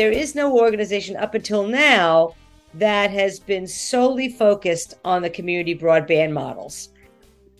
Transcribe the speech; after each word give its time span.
there 0.00 0.10
is 0.10 0.34
no 0.34 0.58
organization 0.58 1.14
up 1.14 1.34
until 1.34 1.66
now 1.66 2.34
that 2.72 3.10
has 3.10 3.38
been 3.38 3.66
solely 3.66 4.30
focused 4.30 4.94
on 5.04 5.20
the 5.20 5.28
community 5.28 5.76
broadband 5.76 6.32
models. 6.32 6.88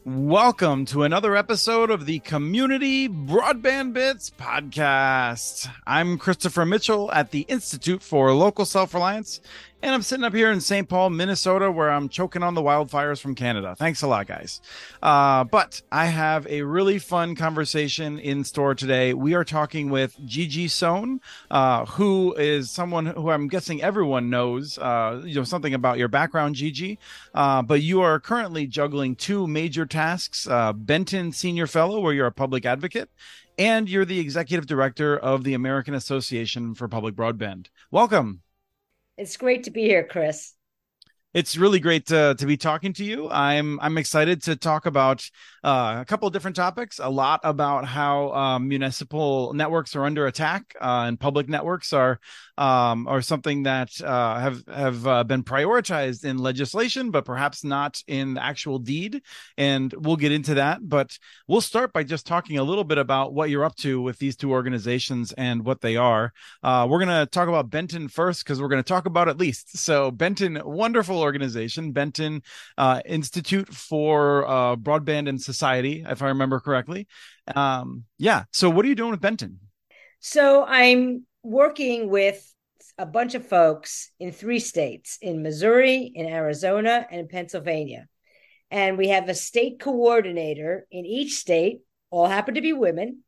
Welcome 0.06 0.86
to 0.86 1.02
another 1.02 1.36
episode 1.36 1.90
of 1.90 2.06
the 2.06 2.20
Community 2.20 3.10
Broadband 3.10 3.92
Bits 3.92 4.30
podcast. 4.30 5.68
I'm 5.86 6.16
Christopher 6.16 6.64
Mitchell 6.64 7.12
at 7.12 7.30
the 7.30 7.42
Institute 7.42 8.02
for 8.02 8.32
Local 8.32 8.64
Self 8.64 8.94
Reliance, 8.94 9.42
and 9.82 9.94
I'm 9.94 10.02
sitting 10.02 10.24
up 10.24 10.34
here 10.34 10.50
in 10.50 10.60
St. 10.60 10.88
Paul, 10.88 11.10
Minnesota, 11.10 11.70
where 11.70 11.90
I'm 11.90 12.08
choking 12.08 12.42
on 12.42 12.54
the 12.54 12.62
wildfires 12.62 13.20
from 13.20 13.34
Canada. 13.34 13.74
Thanks 13.76 14.02
a 14.02 14.06
lot, 14.06 14.26
guys. 14.26 14.60
Uh, 15.02 15.44
but 15.44 15.80
I 15.90 16.06
have 16.06 16.46
a 16.48 16.62
really 16.62 16.98
fun 16.98 17.34
conversation 17.34 18.18
in 18.18 18.44
store 18.44 18.74
today. 18.74 19.14
We 19.14 19.34
are 19.34 19.44
talking 19.44 19.90
with 19.90 20.16
Gigi 20.24 20.68
Sohn, 20.68 21.20
uh, 21.50 21.86
who 21.86 22.34
is 22.34 22.70
someone 22.70 23.06
who 23.06 23.30
I'm 23.30 23.48
guessing 23.48 23.82
everyone 23.82 24.28
knows, 24.28 24.76
uh, 24.78 25.22
you 25.24 25.34
know, 25.34 25.44
something 25.44 25.72
about 25.72 25.98
your 25.98 26.08
background, 26.08 26.56
Gigi. 26.56 26.98
Uh, 27.34 27.62
but 27.62 27.80
you 27.80 28.02
are 28.02 28.20
currently 28.20 28.66
juggling 28.66 29.16
two 29.16 29.46
major 29.46 29.86
tasks: 29.86 30.46
uh, 30.46 30.72
Benton 30.74 31.32
Senior 31.32 31.66
Fellow, 31.66 32.00
where 32.00 32.12
you're 32.12 32.26
a 32.26 32.32
public 32.32 32.66
advocate, 32.66 33.08
and 33.58 33.88
you're 33.88 34.04
the 34.04 34.20
executive 34.20 34.66
director 34.66 35.16
of 35.16 35.44
the 35.44 35.54
American 35.54 35.94
Association 35.94 36.74
for 36.74 36.86
Public 36.86 37.14
Broadband. 37.14 37.68
Welcome. 37.90 38.42
It's 39.20 39.36
great 39.36 39.64
to 39.64 39.70
be 39.70 39.82
here, 39.82 40.02
Chris. 40.02 40.54
It's 41.32 41.56
really 41.56 41.78
great 41.78 42.06
to, 42.06 42.34
to 42.36 42.44
be 42.44 42.56
talking 42.56 42.92
to 42.94 43.04
you. 43.04 43.30
I'm 43.30 43.78
I'm 43.78 43.98
excited 43.98 44.42
to 44.42 44.56
talk 44.56 44.86
about 44.86 45.30
uh, 45.62 45.98
a 46.00 46.04
couple 46.04 46.26
of 46.26 46.32
different 46.32 46.56
topics. 46.56 46.98
A 46.98 47.08
lot 47.08 47.38
about 47.44 47.84
how 47.84 48.32
um, 48.32 48.66
municipal 48.66 49.52
networks 49.54 49.94
are 49.94 50.04
under 50.04 50.26
attack 50.26 50.74
uh, 50.80 51.04
and 51.06 51.20
public 51.20 51.48
networks 51.48 51.92
are 51.92 52.18
um, 52.58 53.06
are 53.06 53.22
something 53.22 53.62
that 53.62 54.00
uh, 54.00 54.40
have 54.40 54.64
have 54.66 55.06
uh, 55.06 55.22
been 55.22 55.44
prioritized 55.44 56.24
in 56.24 56.36
legislation, 56.36 57.12
but 57.12 57.24
perhaps 57.24 57.62
not 57.62 58.02
in 58.08 58.34
the 58.34 58.44
actual 58.44 58.80
deed. 58.80 59.22
And 59.56 59.94
we'll 59.98 60.16
get 60.16 60.32
into 60.32 60.54
that. 60.54 60.80
But 60.82 61.16
we'll 61.46 61.60
start 61.60 61.92
by 61.92 62.02
just 62.02 62.26
talking 62.26 62.58
a 62.58 62.64
little 62.64 62.84
bit 62.84 62.98
about 62.98 63.34
what 63.34 63.50
you're 63.50 63.64
up 63.64 63.76
to 63.76 64.02
with 64.02 64.18
these 64.18 64.34
two 64.34 64.50
organizations 64.50 65.32
and 65.34 65.64
what 65.64 65.80
they 65.80 65.96
are. 65.96 66.32
Uh, 66.64 66.88
we're 66.90 66.98
going 67.04 67.20
to 67.20 67.26
talk 67.30 67.48
about 67.48 67.70
Benton 67.70 68.08
first 68.08 68.44
because 68.44 68.60
we're 68.60 68.68
going 68.68 68.82
to 68.82 68.88
talk 68.88 69.06
about 69.06 69.28
at 69.28 69.38
least. 69.38 69.78
So 69.78 70.10
Benton, 70.10 70.60
wonderful 70.64 71.19
organization, 71.20 71.92
Benton 71.92 72.42
uh, 72.78 73.00
Institute 73.04 73.72
for 73.72 74.48
uh, 74.48 74.76
Broadband 74.76 75.28
and 75.28 75.40
Society, 75.40 76.04
if 76.08 76.22
I 76.22 76.28
remember 76.28 76.60
correctly. 76.60 77.06
Um, 77.54 78.04
yeah. 78.18 78.44
So, 78.52 78.70
what 78.70 78.84
are 78.84 78.88
you 78.88 78.94
doing 78.94 79.10
with 79.10 79.20
Benton? 79.20 79.60
So, 80.20 80.64
I'm 80.64 81.26
working 81.42 82.08
with 82.10 82.46
a 82.98 83.06
bunch 83.06 83.34
of 83.34 83.46
folks 83.46 84.10
in 84.20 84.32
three 84.32 84.58
states 84.58 85.18
in 85.22 85.42
Missouri, 85.42 86.12
in 86.14 86.26
Arizona, 86.26 87.06
and 87.10 87.20
in 87.20 87.28
Pennsylvania. 87.28 88.06
And 88.70 88.98
we 88.98 89.08
have 89.08 89.28
a 89.28 89.34
state 89.34 89.80
coordinator 89.80 90.86
in 90.90 91.04
each 91.04 91.36
state, 91.36 91.80
all 92.10 92.26
happen 92.26 92.54
to 92.54 92.60
be 92.60 92.72
women, 92.72 93.24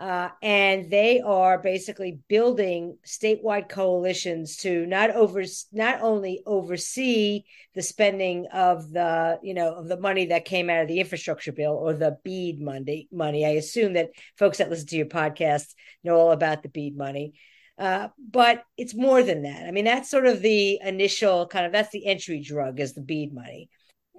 uh, 0.00 0.30
and 0.40 0.90
they 0.90 1.20
are 1.20 1.58
basically 1.58 2.20
building 2.26 2.96
statewide 3.06 3.68
coalitions 3.68 4.56
to 4.56 4.86
not 4.86 5.10
over 5.10 5.44
not 5.72 6.00
only 6.00 6.42
oversee 6.46 7.44
the 7.74 7.82
spending 7.82 8.46
of 8.46 8.90
the 8.92 9.38
you 9.42 9.52
know 9.52 9.74
of 9.74 9.88
the 9.88 10.00
money 10.00 10.26
that 10.26 10.46
came 10.46 10.70
out 10.70 10.80
of 10.80 10.88
the 10.88 11.00
infrastructure 11.00 11.52
bill 11.52 11.74
or 11.74 11.92
the 11.92 12.16
BEAD 12.24 12.62
money 12.62 13.08
money. 13.12 13.44
I 13.44 13.50
assume 13.50 13.92
that 13.92 14.08
folks 14.38 14.56
that 14.56 14.70
listen 14.70 14.86
to 14.86 14.96
your 14.96 15.04
podcast 15.04 15.74
know 16.02 16.16
all 16.16 16.32
about 16.32 16.62
the 16.62 16.70
BEAD 16.70 16.96
money. 16.96 17.34
Uh, 17.76 18.08
but 18.18 18.62
it's 18.78 18.94
more 18.94 19.22
than 19.22 19.42
that. 19.42 19.66
I 19.66 19.70
mean, 19.70 19.84
that's 19.84 20.10
sort 20.10 20.26
of 20.26 20.40
the 20.40 20.80
initial 20.82 21.46
kind 21.46 21.66
of 21.66 21.72
that's 21.72 21.90
the 21.90 22.06
entry 22.06 22.40
drug 22.40 22.80
is 22.80 22.94
the 22.94 23.02
BEAD 23.02 23.34
money. 23.34 23.68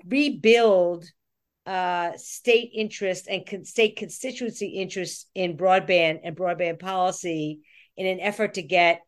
Rebuild 0.05 1.05
uh, 1.65 2.11
state 2.17 2.71
interest 2.73 3.27
and 3.27 3.45
con- 3.45 3.65
state 3.65 3.95
constituency 3.95 4.67
interest 4.67 5.29
in 5.35 5.57
broadband 5.57 6.19
and 6.23 6.35
broadband 6.35 6.79
policy 6.79 7.59
in 7.97 8.07
an 8.07 8.19
effort 8.19 8.55
to 8.55 8.61
get 8.61 9.01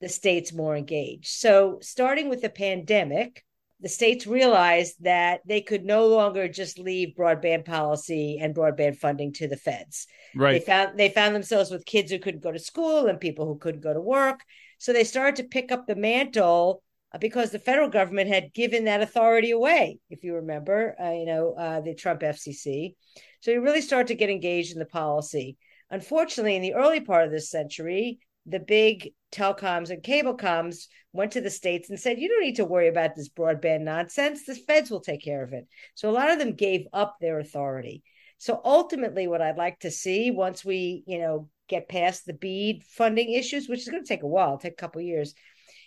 the 0.00 0.08
states 0.08 0.52
more 0.52 0.76
engaged. 0.76 1.28
So, 1.28 1.78
starting 1.82 2.28
with 2.28 2.40
the 2.40 2.50
pandemic, 2.50 3.44
the 3.80 3.88
states 3.88 4.26
realized 4.26 4.96
that 5.00 5.40
they 5.46 5.60
could 5.60 5.84
no 5.84 6.06
longer 6.06 6.48
just 6.48 6.78
leave 6.78 7.14
broadband 7.18 7.64
policy 7.64 8.38
and 8.40 8.54
broadband 8.54 8.96
funding 8.96 9.32
to 9.34 9.48
the 9.48 9.56
feds. 9.56 10.06
Right. 10.34 10.52
They 10.52 10.60
found 10.60 10.98
they 10.98 11.08
found 11.08 11.34
themselves 11.34 11.70
with 11.70 11.86
kids 11.86 12.10
who 12.10 12.18
couldn't 12.18 12.42
go 12.42 12.52
to 12.52 12.58
school 12.58 13.06
and 13.06 13.20
people 13.20 13.46
who 13.46 13.58
couldn't 13.58 13.82
go 13.82 13.94
to 13.94 14.00
work. 14.00 14.40
So 14.78 14.92
they 14.92 15.04
started 15.04 15.36
to 15.36 15.48
pick 15.48 15.72
up 15.72 15.86
the 15.86 15.96
mantle 15.96 16.82
because 17.18 17.50
the 17.50 17.58
federal 17.58 17.88
government 17.88 18.28
had 18.28 18.52
given 18.52 18.84
that 18.84 19.02
authority 19.02 19.50
away, 19.50 19.98
if 20.10 20.22
you 20.22 20.34
remember, 20.34 20.94
uh, 21.02 21.10
you 21.10 21.26
know, 21.26 21.54
uh, 21.54 21.80
the 21.80 21.94
Trump 21.94 22.20
FCC. 22.20 22.94
So 23.40 23.50
you 23.50 23.62
really 23.62 23.80
start 23.80 24.06
to 24.08 24.14
get 24.14 24.30
engaged 24.30 24.72
in 24.72 24.78
the 24.78 24.86
policy. 24.86 25.56
Unfortunately, 25.90 26.54
in 26.54 26.62
the 26.62 26.74
early 26.74 27.00
part 27.00 27.24
of 27.24 27.32
this 27.32 27.50
century, 27.50 28.20
the 28.46 28.60
big 28.60 29.12
telecoms 29.32 29.90
and 29.90 30.02
cable 30.02 30.34
coms 30.34 30.88
went 31.12 31.32
to 31.32 31.40
the 31.40 31.50
states 31.50 31.90
and 31.90 31.98
said, 31.98 32.18
you 32.18 32.28
don't 32.28 32.42
need 32.42 32.56
to 32.56 32.64
worry 32.64 32.88
about 32.88 33.14
this 33.14 33.28
broadband 33.28 33.82
nonsense. 33.82 34.44
The 34.44 34.54
feds 34.54 34.90
will 34.90 35.00
take 35.00 35.22
care 35.22 35.42
of 35.42 35.52
it. 35.52 35.66
So 35.94 36.08
a 36.08 36.12
lot 36.12 36.30
of 36.30 36.38
them 36.38 36.54
gave 36.54 36.86
up 36.92 37.16
their 37.20 37.40
authority. 37.40 38.02
So 38.38 38.60
ultimately, 38.64 39.26
what 39.26 39.42
I'd 39.42 39.58
like 39.58 39.80
to 39.80 39.90
see 39.90 40.30
once 40.30 40.64
we, 40.64 41.02
you 41.06 41.18
know, 41.18 41.48
get 41.68 41.88
past 41.88 42.24
the 42.24 42.32
BEAD 42.32 42.84
funding 42.84 43.32
issues, 43.32 43.68
which 43.68 43.80
is 43.80 43.88
going 43.88 44.02
to 44.02 44.08
take 44.08 44.22
a 44.22 44.28
while, 44.28 44.58
take 44.58 44.72
a 44.72 44.76
couple 44.76 45.00
years, 45.02 45.34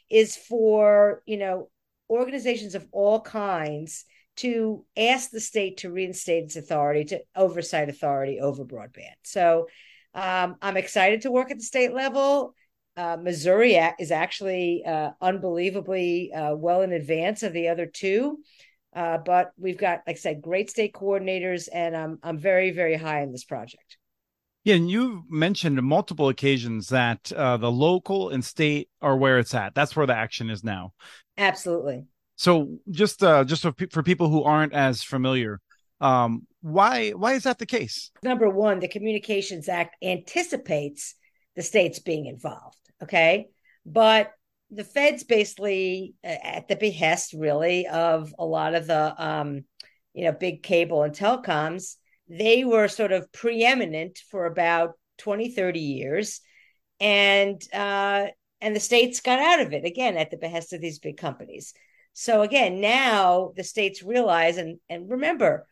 is 0.10 0.36
for 0.36 1.22
you 1.26 1.38
know 1.38 1.70
organizations 2.10 2.76
of 2.76 2.88
all 2.92 3.22
kinds 3.22 4.06
to 4.36 4.84
ask 4.98 5.30
the 5.30 5.40
state 5.40 5.78
to 5.78 5.92
reinstate 5.92 6.46
its 6.46 6.56
authority 6.56 7.06
to 7.06 7.22
oversight 7.36 7.90
authority 7.90 8.40
over 8.40 8.66
broadband. 8.66 9.14
So 9.24 9.68
um, 10.16 10.56
I'm 10.62 10.78
excited 10.78 11.22
to 11.22 11.32
work 11.32 11.52
at 11.52 11.58
the 11.58 11.64
state 11.64 11.94
level. 11.94 12.56
Uh, 12.96 13.18
Missouri 13.20 13.76
is 14.00 14.12
actually 14.12 14.84
uh, 14.86 15.12
unbelievably 15.22 16.32
uh, 16.34 16.56
well 16.56 16.82
in 16.82 16.92
advance 16.92 17.44
of 17.44 17.54
the 17.54 17.70
other 17.70 17.86
two. 17.86 18.40
Uh, 18.96 19.18
but 19.18 19.52
we've 19.58 19.78
got, 19.78 20.02
like 20.06 20.18
I 20.18 20.20
said, 20.20 20.42
great 20.42 20.70
state 20.70 20.94
coordinators, 20.94 21.68
and 21.74 21.98
I'm 21.98 22.20
I'm 22.22 22.38
very 22.38 22.70
very 22.70 22.96
high 22.96 23.22
in 23.22 23.32
this 23.32 23.44
project. 23.44 23.98
Yeah, 24.64 24.76
and 24.76 24.90
you 24.90 25.26
mentioned 25.30 25.82
multiple 25.82 26.30
occasions 26.30 26.88
that 26.90 27.32
uh, 27.34 27.58
the 27.58 27.72
local 27.72 28.30
and 28.30 28.44
state 28.44 28.90
are 29.02 29.18
where 29.18 29.38
it's 29.38 29.54
at. 29.54 29.76
That's 29.76 29.96
where 29.96 30.08
the 30.08 30.16
action 30.16 30.50
is 30.50 30.64
now. 30.64 30.94
Absolutely. 31.38 32.06
So, 32.36 32.78
just 32.90 33.24
uh, 33.24 33.44
just 33.44 33.62
for, 33.62 33.74
for 33.92 34.04
people 34.04 34.30
who 34.30 34.44
aren't 34.44 34.74
as 34.74 35.04
familiar, 35.04 35.60
um, 36.00 36.48
why 36.62 37.12
why 37.12 37.34
is 37.34 37.44
that 37.44 37.60
the 37.60 37.66
case? 37.66 38.12
Number 38.24 38.50
one, 38.50 38.80
the 38.80 38.88
Communications 38.88 39.68
Act 39.68 39.96
anticipates 40.02 41.16
the 41.56 41.62
states 41.62 42.00
being 42.00 42.26
involved. 42.26 42.78
Okay, 43.02 43.48
but 43.86 44.32
the 44.72 44.84
feds 44.86 45.24
basically, 45.24 46.16
at 46.24 46.68
the 46.68 46.76
behest, 46.78 47.34
really, 47.34 47.86
of 47.88 48.34
a 48.40 48.46
lot 48.46 48.76
of 48.76 48.88
the 48.88 49.14
um, 49.24 49.66
you 50.14 50.24
know 50.24 50.32
big 50.32 50.64
cable 50.64 51.04
and 51.04 51.14
telecoms 51.14 51.98
they 52.28 52.64
were 52.64 52.88
sort 52.88 53.12
of 53.12 53.32
preeminent 53.32 54.20
for 54.30 54.46
about 54.46 54.94
20 55.20 55.50
30 55.50 55.80
years. 55.80 56.42
And 57.00 57.62
uh, 57.74 58.28
and 58.62 58.76
the 58.76 58.80
states 58.80 59.20
got 59.20 59.40
out 59.40 59.60
of 59.60 59.74
it 59.74 59.86
again 59.86 60.18
at 60.18 60.32
the 60.32 60.38
behest 60.38 60.74
of 60.74 60.82
these 60.82 61.00
big 61.00 61.18
companies. 61.18 61.74
So 62.14 62.42
again 62.42 62.80
now 62.80 63.52
the 63.56 63.64
states 63.64 64.04
realize 64.04 64.58
and 64.58 64.80
and 64.90 65.10
remember 65.10 65.68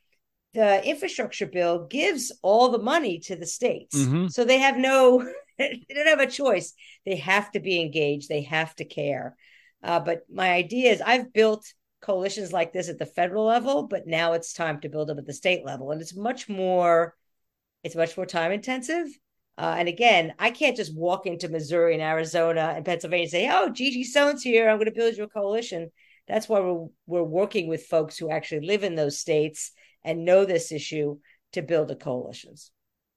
the 0.54 0.86
infrastructure 0.86 1.46
bill 1.46 1.88
gives 1.88 2.32
all 2.42 2.70
the 2.70 2.80
money 2.80 3.20
to 3.20 3.36
the 3.36 3.46
states. 3.46 3.98
Mm-hmm. 3.98 4.28
so 4.28 4.44
they 4.44 4.58
have 4.58 4.78
no 4.78 5.26
they 5.58 5.86
don't 5.90 6.08
have 6.08 6.20
a 6.20 6.28
choice. 6.28 6.74
They 7.06 7.18
have 7.18 7.52
to 7.52 7.60
be 7.60 7.80
engaged. 7.82 8.28
They 8.28 8.42
have 8.42 8.76
to 8.76 8.86
care. 8.86 9.36
Uh, 9.84 10.00
but 10.00 10.22
my 10.32 10.52
idea 10.52 10.92
is 10.92 11.02
i've 11.02 11.34
built 11.34 11.66
coalitions 12.02 12.52
like 12.52 12.74
this 12.74 12.90
at 12.90 12.98
the 12.98 13.06
federal 13.06 13.46
level, 13.46 13.84
but 13.84 14.08
now 14.08 14.34
it's 14.34 14.54
time 14.54 14.80
to 14.82 14.90
build 14.90 15.08
them 15.08 15.20
at 15.20 15.26
the 15.26 15.34
state 15.34 15.64
level. 15.66 15.92
And 15.92 16.02
it's 16.02 16.16
much 16.16 16.50
more, 16.50 17.16
it's 17.84 17.96
much 17.96 18.18
more 18.18 18.26
time 18.26 18.52
intensive. 18.52 19.08
Uh, 19.58 19.76
and 19.78 19.88
again, 19.88 20.34
I 20.40 20.50
can't 20.50 20.78
just 20.78 20.96
walk 20.96 21.26
into 21.26 21.50
Missouri 21.50 21.94
and 21.94 22.02
Arizona 22.02 22.74
and 22.76 22.86
Pennsylvania 22.86 23.24
and 23.24 23.32
say, 23.32 23.50
"Oh, 23.52 23.70
Gigi 23.70 24.04
Sohn's 24.04 24.42
here. 24.42 24.70
I'm 24.70 24.78
going 24.78 24.86
to 24.86 24.92
build 24.92 25.16
you 25.16 25.24
a 25.24 25.28
coalition." 25.28 25.92
That's 26.28 26.48
why 26.50 26.62
we're 26.62 26.88
we're 27.06 27.24
working 27.24 27.68
with 27.68 27.86
folks 27.86 28.18
who 28.18 28.32
actually 28.32 28.66
live 28.66 28.84
in 28.84 28.96
those 28.96 29.20
states 29.20 29.72
and 30.04 30.26
know 30.26 30.46
this 30.46 30.72
issue 30.72 31.20
to 31.54 31.62
build 31.62 31.90
the 31.90 31.96
coalitions. 31.96 32.72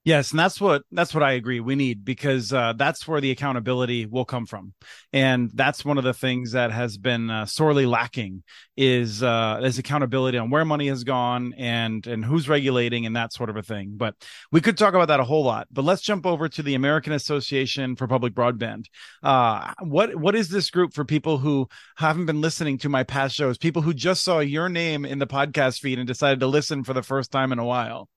Yes, 0.05 0.33
and 0.33 0.39
that's 0.39 0.61
what 0.61 0.83
that's 0.93 1.15
what 1.15 1.23
I 1.23 1.33
agree 1.33 1.61
we 1.61 1.77
need 1.77 2.05
because 2.05 2.53
uh, 2.53 2.75
that's 2.77 3.09
where 3.09 3.23
the 3.23 3.31
accountability 3.31 4.05
will 4.05 4.27
come 4.27 4.45
from, 4.45 4.75
and 5.15 5.51
that's 5.55 5.83
one 5.83 5.97
of 5.97 6.05
the 6.05 6.13
things 6.13 6.53
that 6.53 6.73
has 6.73 6.99
been 6.99 7.31
uh, 7.31 7.47
sorely 7.47 7.87
lacking 7.87 8.43
is 8.77 9.23
uh, 9.23 9.63
is 9.65 9.79
accountability 9.79 10.37
on 10.37 10.51
where 10.51 10.67
money 10.67 10.89
has 10.89 11.05
gone 11.05 11.55
and 11.57 12.07
and 12.07 12.23
who's 12.23 12.51
regulating 12.51 13.07
and 13.07 13.17
that 13.17 13.33
sort 13.33 13.49
of 13.49 13.57
a 13.57 13.63
thing. 13.63 13.95
But 13.97 14.15
we 14.53 14.61
could 14.61 14.77
talk 14.77 14.93
about 14.93 15.09
that 15.09 15.21
a 15.21 15.25
whole 15.25 15.43
lot. 15.43 15.69
But 15.73 15.87
let's 15.87 16.03
jump 16.03 16.27
over 16.27 16.51
to 16.51 16.63
the 16.63 16.75
American 16.75 17.15
Association 17.15 17.97
for 17.97 18.07
Public 18.07 18.35
Broadband. 18.35 18.85
Uh, 19.23 19.73
what 19.81 20.15
what 20.17 20.35
is 20.35 20.51
this 20.51 20.69
group 20.69 20.93
for 20.93 21.07
people 21.07 21.39
who 21.39 21.67
haven't 21.97 22.27
been 22.27 22.43
listening 22.43 22.77
to 22.81 22.91
my 22.91 23.05
past 23.05 23.35
shows? 23.35 23.57
People 23.57 23.81
who 23.81 23.95
just 23.95 24.23
saw 24.23 24.41
your 24.41 24.69
name 24.69 25.07
in 25.07 25.19
the 25.19 25.27
podcast 25.27 25.81
feed 25.81 25.99
and 25.99 26.07
decided 26.07 26.41
to 26.41 26.47
listen 26.47 26.85
for 26.85 26.93
the 26.93 27.03
first 27.03 27.31
time 27.31 27.53
in 27.53 27.59
a 27.59 27.65
while. 27.65 28.11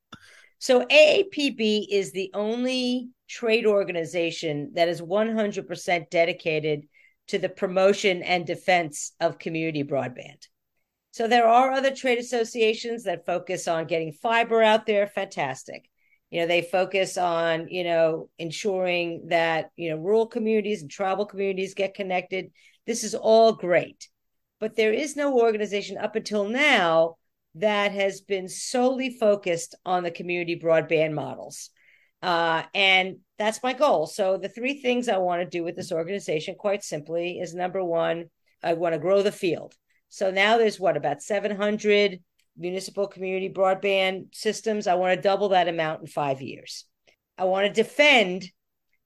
So 0.59 0.85
AAPB 0.85 1.87
is 1.91 2.11
the 2.11 2.31
only 2.33 3.09
trade 3.27 3.65
organization 3.65 4.71
that 4.75 4.87
is 4.87 5.01
100% 5.01 6.09
dedicated 6.09 6.87
to 7.27 7.37
the 7.37 7.49
promotion 7.49 8.23
and 8.23 8.45
defense 8.45 9.13
of 9.19 9.37
community 9.37 9.83
broadband. 9.83 10.47
So 11.11 11.27
there 11.27 11.47
are 11.47 11.71
other 11.71 11.93
trade 11.93 12.19
associations 12.19 13.03
that 13.03 13.25
focus 13.25 13.67
on 13.67 13.87
getting 13.87 14.13
fiber 14.13 14.61
out 14.61 14.85
there, 14.85 15.07
fantastic. 15.07 15.89
You 16.29 16.41
know, 16.41 16.47
they 16.47 16.61
focus 16.61 17.17
on, 17.17 17.69
you 17.69 17.83
know, 17.83 18.29
ensuring 18.37 19.27
that, 19.29 19.71
you 19.75 19.89
know, 19.89 19.97
rural 19.97 20.27
communities 20.27 20.81
and 20.81 20.91
tribal 20.91 21.25
communities 21.25 21.73
get 21.73 21.93
connected. 21.93 22.51
This 22.85 23.03
is 23.03 23.15
all 23.15 23.53
great. 23.53 24.09
But 24.59 24.75
there 24.75 24.93
is 24.93 25.15
no 25.15 25.39
organization 25.39 25.97
up 25.97 26.15
until 26.15 26.47
now 26.47 27.15
that 27.59 27.91
has 27.91 28.21
been 28.21 28.47
solely 28.47 29.09
focused 29.09 29.75
on 29.85 30.03
the 30.03 30.11
community 30.11 30.59
broadband 30.59 31.13
models. 31.13 31.69
Uh, 32.21 32.63
and 32.73 33.17
that's 33.37 33.61
my 33.61 33.73
goal. 33.73 34.07
So, 34.07 34.37
the 34.37 34.49
three 34.49 34.81
things 34.81 35.07
I 35.07 35.17
want 35.17 35.41
to 35.41 35.57
do 35.57 35.63
with 35.63 35.75
this 35.75 35.91
organization, 35.91 36.55
quite 36.55 36.83
simply, 36.83 37.39
is 37.39 37.53
number 37.53 37.83
one, 37.83 38.25
I 38.63 38.73
want 38.73 38.93
to 38.93 38.99
grow 38.99 39.21
the 39.21 39.31
field. 39.31 39.75
So 40.09 40.31
now 40.31 40.57
there's 40.57 40.79
what 40.79 40.97
about 40.97 41.21
700 41.21 42.19
municipal 42.57 43.07
community 43.07 43.49
broadband 43.49 44.33
systems. 44.33 44.87
I 44.87 44.95
want 44.95 45.15
to 45.15 45.21
double 45.21 45.49
that 45.49 45.67
amount 45.67 46.01
in 46.01 46.07
five 46.07 46.41
years. 46.41 46.85
I 47.37 47.43
want 47.43 47.67
to 47.67 47.83
defend 47.83 48.49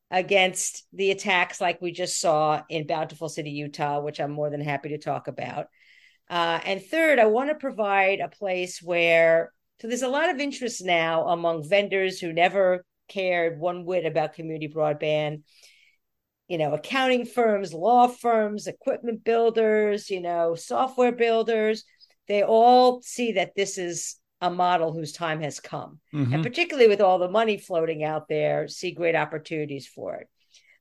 against 0.09 0.85
the 0.93 1.11
attacks 1.11 1.59
like 1.59 1.81
we 1.81 1.91
just 1.91 2.19
saw 2.19 2.61
in 2.69 2.87
Bountiful 2.87 3.29
City, 3.29 3.51
Utah, 3.51 3.99
which 4.01 4.19
I'm 4.19 4.31
more 4.31 4.49
than 4.49 4.61
happy 4.61 4.89
to 4.89 4.97
talk 4.97 5.27
about. 5.27 5.67
Uh, 6.31 6.61
and 6.63 6.81
third, 6.81 7.19
I 7.19 7.25
want 7.25 7.49
to 7.49 7.55
provide 7.55 8.21
a 8.21 8.29
place 8.29 8.81
where, 8.81 9.51
so 9.81 9.89
there's 9.89 10.01
a 10.01 10.07
lot 10.07 10.29
of 10.29 10.39
interest 10.39 10.81
now 10.83 11.27
among 11.27 11.67
vendors 11.67 12.21
who 12.21 12.31
never 12.31 12.85
cared 13.09 13.59
one 13.59 13.83
whit 13.83 14.05
about 14.05 14.33
community 14.33 14.69
broadband. 14.69 15.41
You 16.47 16.57
know, 16.57 16.73
accounting 16.73 17.25
firms, 17.25 17.73
law 17.73 18.07
firms, 18.07 18.67
equipment 18.67 19.25
builders, 19.25 20.09
you 20.09 20.21
know, 20.21 20.55
software 20.55 21.11
builders, 21.11 21.83
they 22.27 22.43
all 22.43 23.01
see 23.01 23.33
that 23.33 23.55
this 23.55 23.77
is 23.77 24.15
a 24.39 24.49
model 24.49 24.93
whose 24.93 25.11
time 25.11 25.41
has 25.41 25.59
come. 25.59 25.99
Mm-hmm. 26.13 26.33
And 26.33 26.43
particularly 26.43 26.87
with 26.87 27.01
all 27.01 27.19
the 27.19 27.29
money 27.29 27.57
floating 27.57 28.03
out 28.03 28.29
there, 28.29 28.67
see 28.67 28.91
great 28.91 29.15
opportunities 29.15 29.87
for 29.87 30.15
it. 30.15 30.29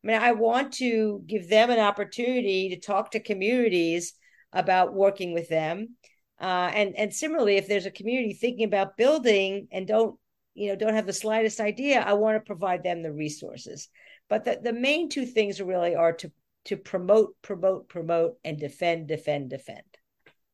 I 0.03 0.07
mean, 0.07 0.21
I 0.21 0.33
want 0.33 0.75
to 0.75 1.23
give 1.27 1.49
them 1.49 1.71
an 1.71 1.81
opportunity 1.81 2.71
to 2.71 2.81
talk 2.81 3.11
to 3.11 3.21
communities 3.21 4.15
about 4.53 4.95
working 4.95 5.33
with 5.33 5.49
them. 5.49 5.97
Uh, 6.41 6.71
and 6.75 6.97
and 6.97 7.15
similarly, 7.15 7.57
if 7.57 7.69
there's 7.69 7.87
a 7.87 7.91
community 7.91 8.33
thinking 8.33 8.65
about 8.65 8.97
building 8.97 9.69
and 9.71 9.87
don't 9.87 10.19
you 10.55 10.69
know 10.69 10.77
don't 10.77 10.95
have 10.95 11.07
the 11.07 11.13
slightest 11.13 11.61
idea, 11.61 12.01
I 12.01 12.15
want 12.15 12.37
to 12.37 12.47
provide 12.47 12.83
them 12.83 13.03
the 13.03 13.13
resources. 13.13 13.89
But 14.29 14.45
the, 14.45 14.61
the 14.63 14.73
main 14.73 15.09
two 15.09 15.27
things 15.27 15.61
really 15.61 15.95
are 15.95 16.13
to 16.15 16.33
to 16.67 16.77
promote, 16.77 17.35
promote, 17.43 17.89
promote, 17.89 18.39
and 18.45 18.59
defend, 18.59 19.09
defend, 19.09 19.51
defend. 19.51 19.83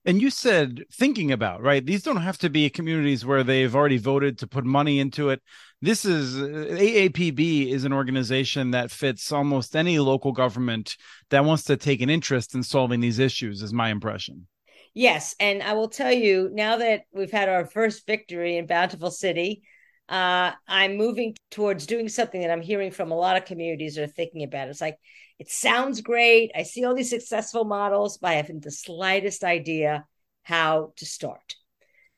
And 0.07 0.23
you 0.23 0.31
said 0.31 0.85
thinking 0.93 1.33
about, 1.33 1.63
right? 1.63 1.85
These 1.85 2.05
don't 2.05 2.19
have 2.19 2.39
to 2.39 2.49
be 2.49 2.71
communities 2.71 3.27
where 3.27 3.43
they've 3.43 3.75
already 3.75 3.99
voted 3.99 4.39
to 4.39 4.47
put 4.47 4.65
money 4.65 5.01
into 5.01 5.31
it. 5.31 5.43
This 5.83 6.05
is 6.05 6.41
uh, 6.41 6.47
AAPB 6.47 7.73
is 7.73 7.85
an 7.85 7.93
organization 7.93 8.71
that 8.71 8.93
fits 8.93 9.33
almost 9.33 9.75
any 9.75 9.99
local 9.99 10.31
government 10.31 10.97
that 11.31 11.45
wants 11.45 11.65
to 11.65 11.77
take 11.77 12.01
an 12.01 12.09
interest 12.09 12.55
in 12.55 12.63
solving 12.63 13.01
these 13.01 13.19
issues, 13.19 13.63
is 13.63 13.73
my 13.73 13.91
impression. 13.91 14.47
Yes. 14.95 15.35
And 15.41 15.61
I 15.61 15.73
will 15.73 15.89
tell 15.89 16.13
you 16.13 16.51
now 16.53 16.77
that 16.77 17.03
we've 17.13 17.33
had 17.33 17.49
our 17.49 17.67
first 17.67 18.07
victory 18.07 18.59
in 18.59 18.67
Bountiful 18.67 19.11
City, 19.11 19.63
uh, 20.09 20.53
I'm 20.69 20.97
moving 20.97 21.37
towards 21.51 21.87
doing 21.87 22.09
something 22.09 22.41
that 22.41 22.51
I'm 22.51 22.63
hearing 22.63 22.91
from 22.91 23.11
a 23.11 23.17
lot 23.17 23.37
of 23.37 23.45
communities 23.45 23.99
are 23.99 24.07
thinking 24.07 24.45
about. 24.45 24.69
It's 24.69 24.81
like, 24.81 24.99
it 25.39 25.51
sounds 25.51 26.01
great. 26.01 26.53
I 26.55 26.63
see 26.63 26.85
all 26.85 26.95
these 26.95 27.11
successful 27.11 27.65
models, 27.65 28.19
but 28.19 28.31
I 28.31 28.35
haven't 28.35 28.63
the 28.63 28.71
slightest 28.71 29.45
idea 29.45 30.07
how 30.45 30.93
to 30.97 31.07
start. 31.07 31.57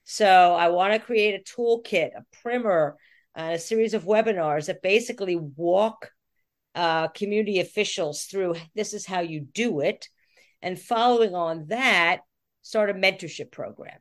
So 0.05 0.27
I 0.27 0.69
want 0.69 0.93
to 0.95 1.01
create 1.01 1.35
a 1.35 1.45
toolkit, 1.61 2.11
a 2.17 2.25
primer, 2.43 2.97
uh, 3.37 3.53
a 3.55 3.59
series 3.59 3.95
of 3.95 4.05
webinars 4.05 4.67
that 4.67 4.83
basically 4.83 5.37
walk 5.37 6.11
uh, 6.75 7.09
community 7.09 7.61
officials 7.61 8.25
through 8.25 8.55
this 8.75 8.93
is 8.95 9.07
how 9.07 9.21
you 9.21 9.41
do 9.41 9.81
it. 9.81 10.09
And 10.63 10.79
following 10.79 11.35
on 11.35 11.67
that, 11.69 12.21
start 12.63 12.91
a 12.91 12.95
mentorship 12.95 13.51
program. 13.51 13.99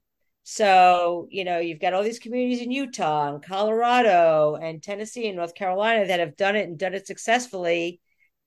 So, 0.50 1.28
you 1.30 1.44
know, 1.44 1.60
you've 1.60 1.82
got 1.82 1.94
all 1.94 2.04
these 2.04 2.20
communities 2.20 2.62
in 2.62 2.72
Utah 2.72 3.34
and 3.34 3.44
Colorado 3.44 4.56
and 4.56 4.82
Tennessee 4.82 5.28
and 5.28 5.36
North 5.36 5.54
Carolina 5.54 6.08
that 6.08 6.22
have 6.22 6.38
done 6.38 6.56
it 6.56 6.70
and 6.70 6.80
done 6.80 6.94
it 6.94 7.06
successfully. 7.06 8.00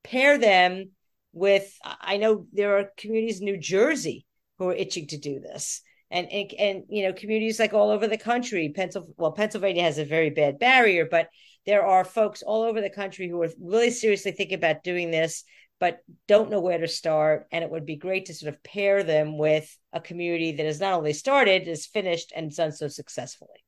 Pair 0.02 0.38
them 0.38 0.92
with 1.34 1.78
i 1.84 2.16
know 2.16 2.46
there 2.54 2.78
are 2.78 2.90
communities 2.96 3.40
in 3.40 3.44
new 3.44 3.58
jersey 3.58 4.24
who 4.56 4.70
are 4.70 4.74
itching 4.74 5.06
to 5.08 5.18
do 5.18 5.40
this. 5.40 5.82
And 6.10 6.26
and, 6.32 6.52
and 6.58 6.84
you 6.88 7.02
know 7.02 7.12
communities 7.12 7.60
like 7.60 7.74
all 7.74 7.90
over 7.90 8.08
the 8.08 8.16
country 8.16 8.72
pennsylvania 8.74 9.14
well 9.18 9.32
pennsylvania 9.32 9.82
has 9.82 9.98
a 9.98 10.04
very 10.06 10.30
bad 10.30 10.58
barrier 10.58 11.06
but 11.08 11.28
there 11.66 11.84
are 11.84 12.04
folks 12.06 12.40
all 12.42 12.62
over 12.62 12.80
the 12.80 12.88
country 12.88 13.28
who 13.28 13.42
are 13.42 13.50
really 13.60 13.90
seriously 13.90 14.32
thinking 14.32 14.56
about 14.56 14.82
doing 14.82 15.10
this 15.10 15.44
but 15.80 16.00
don't 16.28 16.50
know 16.50 16.60
where 16.60 16.78
to 16.78 16.86
start 16.86 17.46
and 17.50 17.64
it 17.64 17.70
would 17.70 17.86
be 17.86 17.96
great 17.96 18.26
to 18.26 18.34
sort 18.34 18.54
of 18.54 18.62
pair 18.62 19.02
them 19.02 19.38
with 19.38 19.76
a 19.92 20.00
community 20.00 20.52
that 20.52 20.66
has 20.66 20.78
not 20.78 20.92
only 20.92 21.12
started 21.12 21.66
is 21.66 21.86
finished 21.86 22.32
and 22.36 22.54
done 22.54 22.70
so 22.70 22.86
successfully 22.86 23.64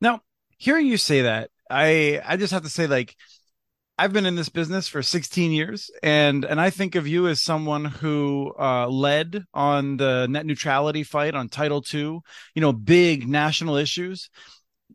now 0.00 0.20
hearing 0.58 0.86
you 0.86 0.96
say 0.96 1.22
that 1.22 1.50
i 1.70 2.20
i 2.26 2.36
just 2.36 2.52
have 2.52 2.62
to 2.62 2.68
say 2.68 2.86
like 2.86 3.16
I've 3.96 4.12
been 4.12 4.26
in 4.26 4.34
this 4.34 4.48
business 4.48 4.88
for 4.88 5.02
16 5.02 5.52
years, 5.52 5.88
and 6.02 6.44
and 6.44 6.60
I 6.60 6.70
think 6.70 6.96
of 6.96 7.06
you 7.06 7.28
as 7.28 7.40
someone 7.40 7.84
who 7.84 8.52
uh, 8.58 8.88
led 8.88 9.44
on 9.54 9.98
the 9.98 10.26
net 10.28 10.46
neutrality 10.46 11.04
fight 11.04 11.36
on 11.36 11.48
Title 11.48 11.82
II. 11.94 12.00
You 12.00 12.60
know, 12.60 12.72
big 12.72 13.28
national 13.28 13.76
issues. 13.76 14.30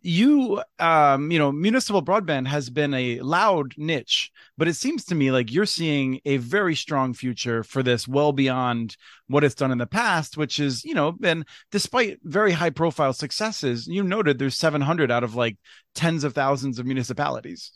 You, 0.01 0.63
um, 0.79 1.31
you 1.31 1.39
know, 1.39 1.51
municipal 1.51 2.03
broadband 2.03 2.47
has 2.47 2.69
been 2.69 2.93
a 2.93 3.19
loud 3.19 3.73
niche, 3.77 4.31
but 4.57 4.67
it 4.67 4.75
seems 4.75 5.03
to 5.05 5.15
me 5.15 5.31
like 5.31 5.51
you're 5.51 5.65
seeing 5.65 6.21
a 6.25 6.37
very 6.37 6.75
strong 6.75 7.13
future 7.13 7.63
for 7.63 7.83
this, 7.83 8.07
well 8.07 8.31
beyond 8.31 8.95
what 9.27 9.43
it's 9.43 9.55
done 9.55 9.71
in 9.71 9.77
the 9.77 9.85
past. 9.85 10.37
Which 10.37 10.59
is, 10.59 10.85
you 10.85 10.93
know, 10.93 11.17
and 11.23 11.45
despite 11.71 12.19
very 12.23 12.51
high 12.51 12.69
profile 12.69 13.13
successes, 13.13 13.87
you 13.87 14.03
noted 14.03 14.39
there's 14.39 14.57
700 14.57 15.11
out 15.11 15.23
of 15.23 15.35
like 15.35 15.57
tens 15.95 16.23
of 16.23 16.33
thousands 16.33 16.79
of 16.79 16.85
municipalities. 16.85 17.71